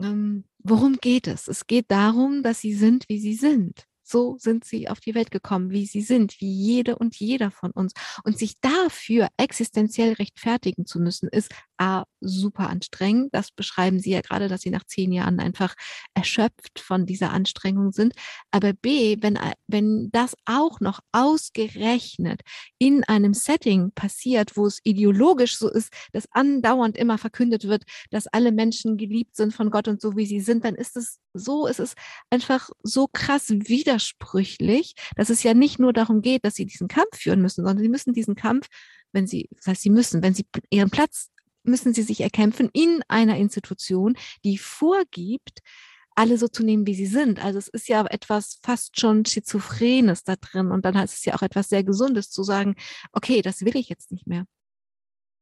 ähm, 0.00 0.44
worum 0.68 0.96
geht 0.96 1.26
es? 1.26 1.48
Es 1.48 1.66
geht 1.66 1.90
darum, 1.90 2.42
dass 2.42 2.60
Sie 2.60 2.74
sind, 2.74 3.08
wie 3.08 3.18
Sie 3.18 3.34
sind. 3.34 3.86
So 4.08 4.36
sind 4.38 4.64
sie 4.64 4.88
auf 4.88 5.00
die 5.00 5.16
Welt 5.16 5.32
gekommen, 5.32 5.70
wie 5.70 5.84
sie 5.84 6.00
sind, 6.00 6.40
wie 6.40 6.52
jede 6.52 6.96
und 6.96 7.16
jeder 7.16 7.50
von 7.50 7.72
uns. 7.72 7.92
Und 8.22 8.38
sich 8.38 8.60
dafür 8.60 9.28
existenziell 9.36 10.12
rechtfertigen 10.12 10.86
zu 10.86 11.00
müssen, 11.00 11.28
ist 11.28 11.52
A, 11.76 12.04
super 12.26 12.68
anstrengend. 12.68 13.32
Das 13.32 13.50
beschreiben 13.50 14.00
Sie 14.00 14.10
ja 14.10 14.20
gerade, 14.20 14.48
dass 14.48 14.62
Sie 14.62 14.70
nach 14.70 14.84
zehn 14.84 15.12
Jahren 15.12 15.40
einfach 15.40 15.74
erschöpft 16.14 16.80
von 16.80 17.06
dieser 17.06 17.32
Anstrengung 17.32 17.92
sind. 17.92 18.14
Aber 18.50 18.72
B, 18.72 19.16
wenn, 19.20 19.38
wenn 19.66 20.10
das 20.12 20.34
auch 20.44 20.80
noch 20.80 21.00
ausgerechnet 21.12 22.42
in 22.78 23.04
einem 23.04 23.34
Setting 23.34 23.92
passiert, 23.92 24.56
wo 24.56 24.66
es 24.66 24.80
ideologisch 24.84 25.58
so 25.58 25.70
ist, 25.70 25.92
dass 26.12 26.26
andauernd 26.32 26.96
immer 26.96 27.18
verkündet 27.18 27.64
wird, 27.64 27.84
dass 28.10 28.26
alle 28.26 28.52
Menschen 28.52 28.96
geliebt 28.96 29.36
sind 29.36 29.52
von 29.52 29.70
Gott 29.70 29.88
und 29.88 30.00
so 30.00 30.16
wie 30.16 30.26
sie 30.26 30.40
sind, 30.40 30.64
dann 30.64 30.74
ist 30.74 30.96
es 30.96 31.18
so, 31.34 31.66
ist 31.66 31.80
es 31.80 31.94
einfach 32.30 32.70
so 32.82 33.08
krass 33.12 33.48
widersprüchlich, 33.48 34.94
dass 35.16 35.30
es 35.30 35.42
ja 35.42 35.54
nicht 35.54 35.78
nur 35.78 35.92
darum 35.92 36.22
geht, 36.22 36.44
dass 36.44 36.54
sie 36.54 36.66
diesen 36.66 36.88
Kampf 36.88 37.16
führen 37.16 37.42
müssen, 37.42 37.64
sondern 37.64 37.82
sie 37.82 37.88
müssen 37.88 38.12
diesen 38.12 38.34
Kampf, 38.34 38.68
wenn 39.12 39.26
sie, 39.26 39.48
das 39.56 39.66
heißt, 39.66 39.82
sie 39.82 39.90
müssen, 39.90 40.22
wenn 40.22 40.34
sie 40.34 40.46
ihren 40.70 40.90
Platz 40.90 41.30
müssen 41.66 41.94
sie 41.94 42.02
sich 42.02 42.20
erkämpfen 42.20 42.70
in 42.72 43.02
einer 43.08 43.36
Institution, 43.36 44.16
die 44.44 44.58
vorgibt, 44.58 45.60
alle 46.16 46.38
so 46.38 46.48
zu 46.48 46.64
nehmen, 46.64 46.86
wie 46.86 46.94
sie 46.94 47.06
sind. 47.06 47.44
Also 47.44 47.58
es 47.58 47.68
ist 47.68 47.88
ja 47.88 48.04
etwas 48.06 48.58
fast 48.62 48.98
schon 48.98 49.26
Schizophrenes 49.26 50.24
da 50.24 50.36
drin. 50.36 50.70
Und 50.70 50.84
dann 50.84 50.96
heißt 50.96 51.14
es 51.14 51.24
ja 51.24 51.34
auch 51.34 51.42
etwas 51.42 51.68
sehr 51.68 51.84
Gesundes 51.84 52.30
zu 52.30 52.42
sagen, 52.42 52.74
okay, 53.12 53.42
das 53.42 53.62
will 53.62 53.76
ich 53.76 53.88
jetzt 53.90 54.10
nicht 54.10 54.26
mehr. 54.26 54.46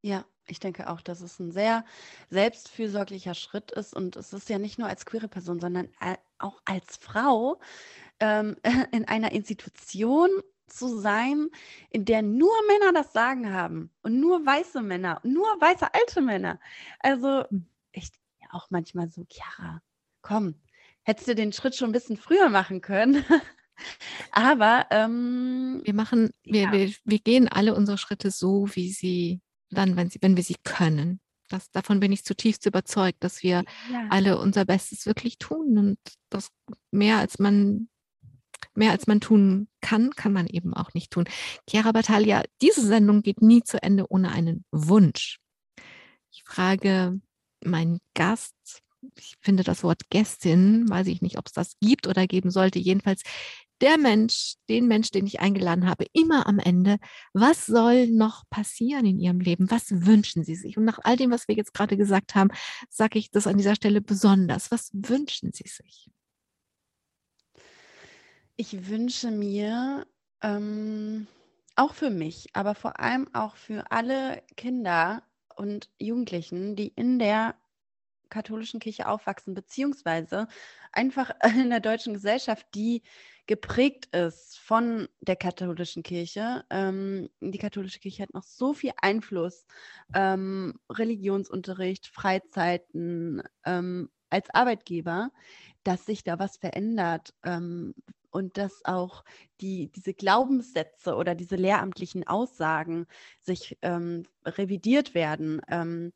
Ja, 0.03 0.27
ich 0.47 0.59
denke 0.59 0.91
auch, 0.91 1.01
dass 1.01 1.21
es 1.21 1.39
ein 1.39 1.53
sehr 1.53 1.85
selbstfürsorglicher 2.29 3.35
Schritt 3.35 3.71
ist. 3.71 3.95
Und 3.95 4.17
es 4.17 4.33
ist 4.33 4.49
ja 4.49 4.59
nicht 4.59 4.79
nur 4.79 4.89
als 4.89 5.07
queere 5.07 5.29
Person, 5.29 5.61
sondern 5.61 5.89
auch 6.39 6.61
als 6.65 6.97
Frau 6.97 7.61
ähm, 8.19 8.57
in 8.93 9.07
einer 9.07 9.31
Institution 9.31 10.29
zu 10.67 10.99
sein, 10.99 11.51
in 11.91 12.05
der 12.05 12.23
nur 12.23 12.53
Männer 12.67 12.93
das 12.93 13.13
Sagen 13.13 13.53
haben 13.53 13.91
und 14.03 14.21
nur 14.21 14.45
weiße 14.45 14.83
Männer, 14.83 15.21
nur 15.25 15.47
weiße 15.61 15.93
alte 15.93 16.21
Männer. 16.21 16.59
Also 17.01 17.45
ich 17.93 18.11
ja 18.41 18.49
auch 18.53 18.69
manchmal 18.71 19.11
so, 19.11 19.25
Chiara, 19.29 19.83
komm, 20.23 20.55
hättest 21.03 21.29
du 21.29 21.35
den 21.35 21.53
Schritt 21.53 21.77
schon 21.77 21.91
ein 21.91 21.93
bisschen 21.93 22.17
früher 22.17 22.49
machen 22.49 22.81
können. 22.81 23.25
Aber 24.33 24.87
ähm, 24.91 25.81
wir 25.85 25.95
machen, 25.95 26.31
ja. 26.45 26.73
wir, 26.73 26.89
wir, 26.89 26.95
wir 27.05 27.19
gehen 27.19 27.49
alle 27.49 27.75
unsere 27.75 27.99
Schritte 27.99 28.31
so, 28.31 28.69
wie 28.75 28.91
sie 28.91 29.41
dann, 29.71 29.97
wenn 29.97 30.11
sie, 30.11 30.21
wenn 30.23 30.37
wir 30.37 30.45
sie 30.45 30.57
können. 30.63 31.21
Das, 31.49 31.71
davon 31.71 32.01
bin 32.01 32.13
ich 32.13 32.25
zutiefst 32.25 32.65
überzeugt, 32.67 33.23
dass 33.23 33.43
wir 33.43 33.65
ja. 33.93 34.07
alle 34.11 34.39
unser 34.39 34.65
Bestes 34.65 35.07
wirklich 35.07 35.39
tun 35.39 35.79
und 35.79 35.99
das 36.31 36.49
mehr 36.91 37.19
als 37.19 37.39
man 37.39 37.89
mehr 38.75 38.93
als 38.93 39.07
man 39.07 39.21
tun 39.21 39.69
kann, 39.81 40.11
kann 40.11 40.33
man 40.33 40.47
eben 40.47 40.75
auch 40.75 40.95
nicht 40.95 41.11
tun. 41.11 41.25
Chiara 41.69 41.93
Battaglia, 41.93 42.43
diese 42.61 42.87
Sendung 42.87 43.23
geht 43.23 43.43
nie 43.43 43.63
zu 43.63 43.83
Ende 43.83 44.07
ohne 44.11 44.33
einen 44.33 44.65
Wunsch. 44.71 45.39
Ich 46.31 46.43
frage 46.45 47.21
meinen 47.63 48.01
Gast 48.15 48.83
ich 49.17 49.37
finde 49.41 49.65
das 49.65 49.83
Wort 49.83 50.09
Gästin, 50.11 50.89
weiß 50.89 51.07
ich 51.09 51.23
nicht, 51.23 51.39
ob 51.39 51.47
es 51.47 51.53
das 51.53 51.77
gibt 51.81 52.07
oder 52.07 52.27
geben 52.27 52.51
sollte. 52.51 52.79
Jedenfalls 52.79 53.23
der 53.81 53.99
Mensch, 53.99 54.55
den 54.69 54.87
Mensch, 54.87 55.11
den 55.11 55.27
ich 55.27 55.41
eingeladen 55.41 55.87
habe, 55.87 56.07
immer 56.13 56.47
am 56.47 56.59
Ende, 56.59 56.99
was 57.33 57.67
soll 57.67 58.07
noch 58.09 58.45
passieren 58.49 59.05
in 59.05 59.19
Ihrem 59.19 59.41
Leben? 59.41 59.71
Was 59.71 59.91
wünschen 59.91 60.45
Sie 60.45 60.55
sich? 60.55 60.77
Und 60.77 60.85
nach 60.85 61.01
all 61.03 61.17
dem, 61.17 61.31
was 61.31 61.49
wir 61.49 61.57
jetzt 61.57 61.75
gerade 61.75 61.97
gesagt 61.97 62.35
haben, 62.35 62.51
sage 62.89 63.19
ich 63.19 63.31
das 63.31 63.47
an 63.47 63.57
dieser 63.59 63.75
Stelle 63.75 64.01
besonders. 64.01 64.71
Was 64.71 64.91
wünschen 64.93 65.53
Sie 65.53 65.69
sich? 65.69 66.09
Ich 68.57 68.89
wünsche 68.89 69.33
mir 69.33 70.07
ähm, 70.41 71.27
auch 71.75 71.93
für 71.93 72.11
mich, 72.11 72.51
aber 72.53 72.77
vor 72.77 73.01
allem 73.01 73.29
auch 73.35 73.57
für 73.57 73.91
alle 73.91 74.43
Kinder 74.57 75.25
und 75.57 75.91
Jugendlichen, 75.99 76.77
die 76.77 76.89
in 76.89 77.19
der 77.19 77.57
katholischen 78.29 78.79
Kirche 78.79 79.09
aufwachsen, 79.09 79.55
beziehungsweise 79.55 80.47
einfach 80.93 81.31
in 81.57 81.71
der 81.71 81.81
deutschen 81.81 82.15
Gesellschaft, 82.15 82.67
die 82.77 83.03
geprägt 83.47 84.15
ist 84.15 84.57
von 84.59 85.09
der 85.21 85.37
katholischen 85.37 86.05
Kirche. 86.05 86.65
Ähm, 86.71 87.31
die 87.41 87.59
katholische 87.59 87.99
Kirche 87.99 88.23
hat 88.23 88.35
noch 88.35 88.45
so 88.45 88.73
viel 88.73 88.93
Einfluss, 89.03 89.67
ähm, 90.15 90.79
Religionsunterricht, 90.89 92.07
Freizeiten 92.07 93.43
ähm, 93.65 94.11
als 94.31 94.49
Arbeitgeber, 94.51 95.31
dass 95.83 96.07
sich 96.07 96.23
da 96.23 96.39
was 96.39 96.57
verändert 96.57 97.35
ähm, 97.45 97.95
und 98.35 98.59
dass 98.59 98.85
auch 98.85 99.25
die, 99.61 99.91
diese 99.93 100.15
Glaubenssätze 100.15 101.15
oder 101.15 101.35
diese 101.35 101.57
lehramtlichen 101.57 102.27
Aussagen 102.27 103.07
sich 103.41 103.79
ähm, 103.83 104.25
revidiert 104.45 105.15
werden 105.15 105.61
ähm, 105.69 106.13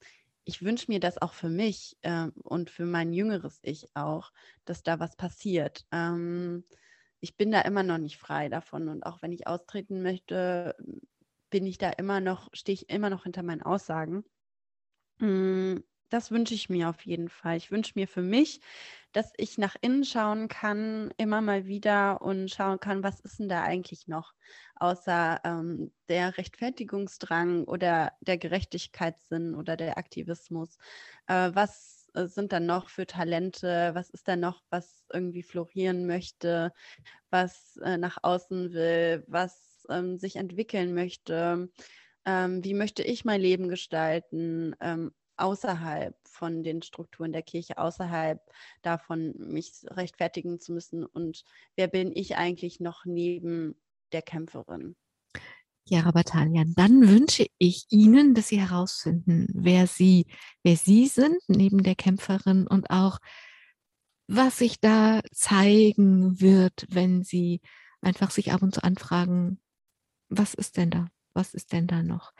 ich 0.48 0.62
wünsche 0.62 0.90
mir 0.90 0.98
das 0.98 1.20
auch 1.20 1.34
für 1.34 1.50
mich 1.50 1.98
äh, 2.00 2.28
und 2.42 2.70
für 2.70 2.86
mein 2.86 3.12
jüngeres 3.12 3.58
Ich 3.62 3.94
auch, 3.94 4.32
dass 4.64 4.82
da 4.82 4.98
was 4.98 5.14
passiert. 5.14 5.84
Ähm, 5.92 6.64
ich 7.20 7.36
bin 7.36 7.50
da 7.52 7.60
immer 7.60 7.82
noch 7.82 7.98
nicht 7.98 8.16
frei 8.16 8.48
davon 8.48 8.88
und 8.88 9.04
auch 9.04 9.20
wenn 9.20 9.30
ich 9.32 9.46
austreten 9.46 10.02
möchte, 10.02 10.74
bin 11.50 11.66
ich 11.66 11.76
da 11.76 11.90
immer 11.90 12.20
noch, 12.20 12.48
stehe 12.54 12.72
ich 12.72 12.88
immer 12.88 13.10
noch 13.10 13.24
hinter 13.24 13.42
meinen 13.42 13.60
Aussagen. 13.62 14.24
Das 16.10 16.30
wünsche 16.30 16.54
ich 16.54 16.70
mir 16.70 16.88
auf 16.88 17.02
jeden 17.04 17.28
Fall. 17.28 17.56
Ich 17.58 17.70
wünsche 17.70 17.92
mir 17.94 18.08
für 18.08 18.22
mich, 18.22 18.60
dass 19.12 19.32
ich 19.36 19.58
nach 19.58 19.76
innen 19.80 20.04
schauen 20.04 20.48
kann, 20.48 21.12
immer 21.18 21.40
mal 21.42 21.66
wieder 21.66 22.22
und 22.22 22.50
schauen 22.50 22.80
kann, 22.80 23.02
was 23.02 23.20
ist 23.20 23.38
denn 23.38 23.48
da 23.48 23.62
eigentlich 23.62 24.06
noch, 24.08 24.32
außer 24.76 25.40
ähm, 25.44 25.92
der 26.08 26.38
Rechtfertigungsdrang 26.38 27.64
oder 27.64 28.12
der 28.20 28.38
Gerechtigkeitssinn 28.38 29.54
oder 29.54 29.76
der 29.76 29.98
Aktivismus. 29.98 30.78
Äh, 31.26 31.50
was 31.54 32.08
äh, 32.14 32.26
sind 32.26 32.52
da 32.52 32.60
noch 32.60 32.88
für 32.88 33.06
Talente? 33.06 33.90
Was 33.94 34.08
ist 34.10 34.28
da 34.28 34.36
noch, 34.36 34.62
was 34.70 35.04
irgendwie 35.12 35.42
florieren 35.42 36.06
möchte, 36.06 36.72
was 37.30 37.76
äh, 37.82 37.98
nach 37.98 38.18
außen 38.22 38.72
will, 38.72 39.24
was 39.28 39.86
ähm, 39.90 40.18
sich 40.18 40.36
entwickeln 40.36 40.94
möchte? 40.94 41.70
Ähm, 42.24 42.64
wie 42.64 42.74
möchte 42.74 43.02
ich 43.02 43.24
mein 43.24 43.40
Leben 43.40 43.68
gestalten? 43.68 44.74
Ähm, 44.80 45.12
außerhalb 45.38 46.16
von 46.26 46.62
den 46.62 46.82
Strukturen 46.82 47.32
der 47.32 47.42
Kirche, 47.42 47.78
außerhalb 47.78 48.40
davon, 48.82 49.34
mich 49.38 49.72
rechtfertigen 49.84 50.60
zu 50.60 50.72
müssen. 50.72 51.04
Und 51.04 51.44
wer 51.76 51.88
bin 51.88 52.12
ich 52.14 52.36
eigentlich 52.36 52.80
noch 52.80 53.04
neben 53.04 53.80
der 54.12 54.22
Kämpferin? 54.22 54.96
Ja, 55.90 56.04
aber 56.04 56.22
Talian, 56.22 56.74
dann 56.76 57.08
wünsche 57.08 57.46
ich 57.56 57.86
Ihnen, 57.88 58.34
dass 58.34 58.48
Sie 58.48 58.60
herausfinden, 58.60 59.46
wer 59.54 59.86
Sie, 59.86 60.26
wer 60.62 60.76
Sie 60.76 61.06
sind 61.06 61.38
neben 61.48 61.82
der 61.82 61.94
Kämpferin 61.94 62.66
und 62.66 62.90
auch, 62.90 63.18
was 64.26 64.58
sich 64.58 64.80
da 64.80 65.22
zeigen 65.32 66.40
wird, 66.42 66.86
wenn 66.90 67.22
Sie 67.22 67.62
einfach 68.02 68.30
sich 68.30 68.52
ab 68.52 68.62
und 68.62 68.74
zu 68.74 68.84
anfragen, 68.84 69.60
was 70.28 70.52
ist 70.52 70.76
denn 70.76 70.90
da? 70.90 71.08
Was 71.32 71.54
ist 71.54 71.72
denn 71.72 71.86
da 71.86 72.02
noch? 72.02 72.32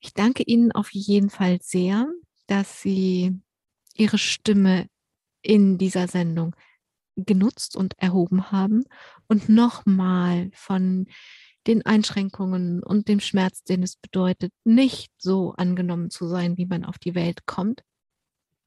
Ich 0.00 0.14
danke 0.14 0.44
Ihnen 0.44 0.70
auf 0.70 0.90
jeden 0.92 1.30
Fall 1.30 1.58
sehr 1.62 2.06
dass 2.46 2.82
Sie 2.82 3.38
Ihre 3.94 4.18
Stimme 4.18 4.86
in 5.42 5.78
dieser 5.78 6.08
Sendung 6.08 6.54
genutzt 7.16 7.76
und 7.76 7.98
erhoben 7.98 8.50
haben 8.50 8.84
und 9.26 9.48
nochmal 9.48 10.50
von 10.52 11.06
den 11.66 11.84
Einschränkungen 11.84 12.82
und 12.82 13.08
dem 13.08 13.20
Schmerz, 13.20 13.64
den 13.64 13.82
es 13.82 13.96
bedeutet, 13.96 14.52
nicht 14.64 15.12
so 15.18 15.54
angenommen 15.56 16.10
zu 16.10 16.28
sein, 16.28 16.56
wie 16.56 16.66
man 16.66 16.84
auf 16.84 16.98
die 16.98 17.14
Welt 17.14 17.46
kommt, 17.46 17.82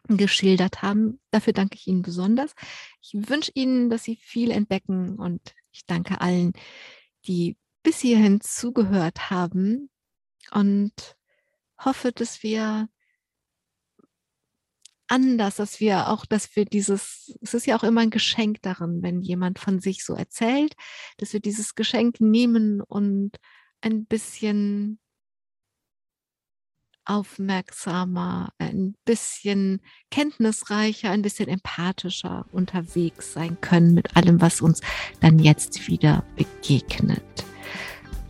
geschildert 0.07 0.81
haben. 0.81 1.19
Dafür 1.31 1.53
danke 1.53 1.75
ich 1.75 1.87
Ihnen 1.87 2.01
besonders. 2.01 2.53
Ich 3.01 3.13
wünsche 3.29 3.51
Ihnen, 3.53 3.89
dass 3.89 4.03
Sie 4.03 4.15
viel 4.15 4.51
entdecken 4.51 5.17
und 5.17 5.53
ich 5.71 5.85
danke 5.85 6.19
allen, 6.19 6.53
die 7.25 7.57
bis 7.83 7.99
hierhin 7.99 8.41
zugehört 8.41 9.29
haben 9.29 9.89
und 10.51 11.15
hoffe, 11.77 12.11
dass 12.11 12.43
wir 12.43 12.89
anders, 15.09 15.55
dass 15.55 15.79
wir 15.79 16.07
auch, 16.09 16.25
dass 16.25 16.55
wir 16.55 16.65
dieses, 16.65 17.37
es 17.41 17.53
ist 17.53 17.65
ja 17.65 17.77
auch 17.77 17.83
immer 17.83 18.01
ein 18.01 18.09
Geschenk 18.09 18.61
darin, 18.61 19.01
wenn 19.01 19.21
jemand 19.21 19.59
von 19.59 19.79
sich 19.79 20.05
so 20.05 20.13
erzählt, 20.13 20.75
dass 21.17 21.33
wir 21.33 21.39
dieses 21.39 21.75
Geschenk 21.75 22.21
nehmen 22.21 22.81
und 22.81 23.31
ein 23.81 24.05
bisschen 24.05 24.99
aufmerksamer, 27.05 28.53
ein 28.59 28.95
bisschen 29.03 29.81
kenntnisreicher, 30.11 31.09
ein 31.09 31.23
bisschen 31.23 31.49
empathischer 31.49 32.45
unterwegs 32.51 33.33
sein 33.33 33.59
können 33.61 33.95
mit 33.95 34.15
allem, 34.15 34.39
was 34.41 34.61
uns 34.61 34.81
dann 35.19 35.39
jetzt 35.39 35.87
wieder 35.87 36.23
begegnet. 36.35 37.23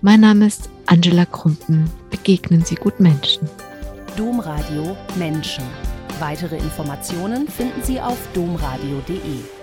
Mein 0.01 0.21
Name 0.21 0.47
ist 0.47 0.69
Angela 0.85 1.25
Krumpen. 1.25 1.89
Begegnen 2.09 2.63
Sie 2.63 2.75
gut 2.75 3.01
Menschen. 3.01 3.49
Domradio 4.15 4.95
Menschen. 5.17 5.65
Weitere 6.19 6.57
Informationen 6.57 7.47
finden 7.47 7.81
Sie 7.81 8.01
auf 8.01 8.17
domradio.de. 8.33 9.58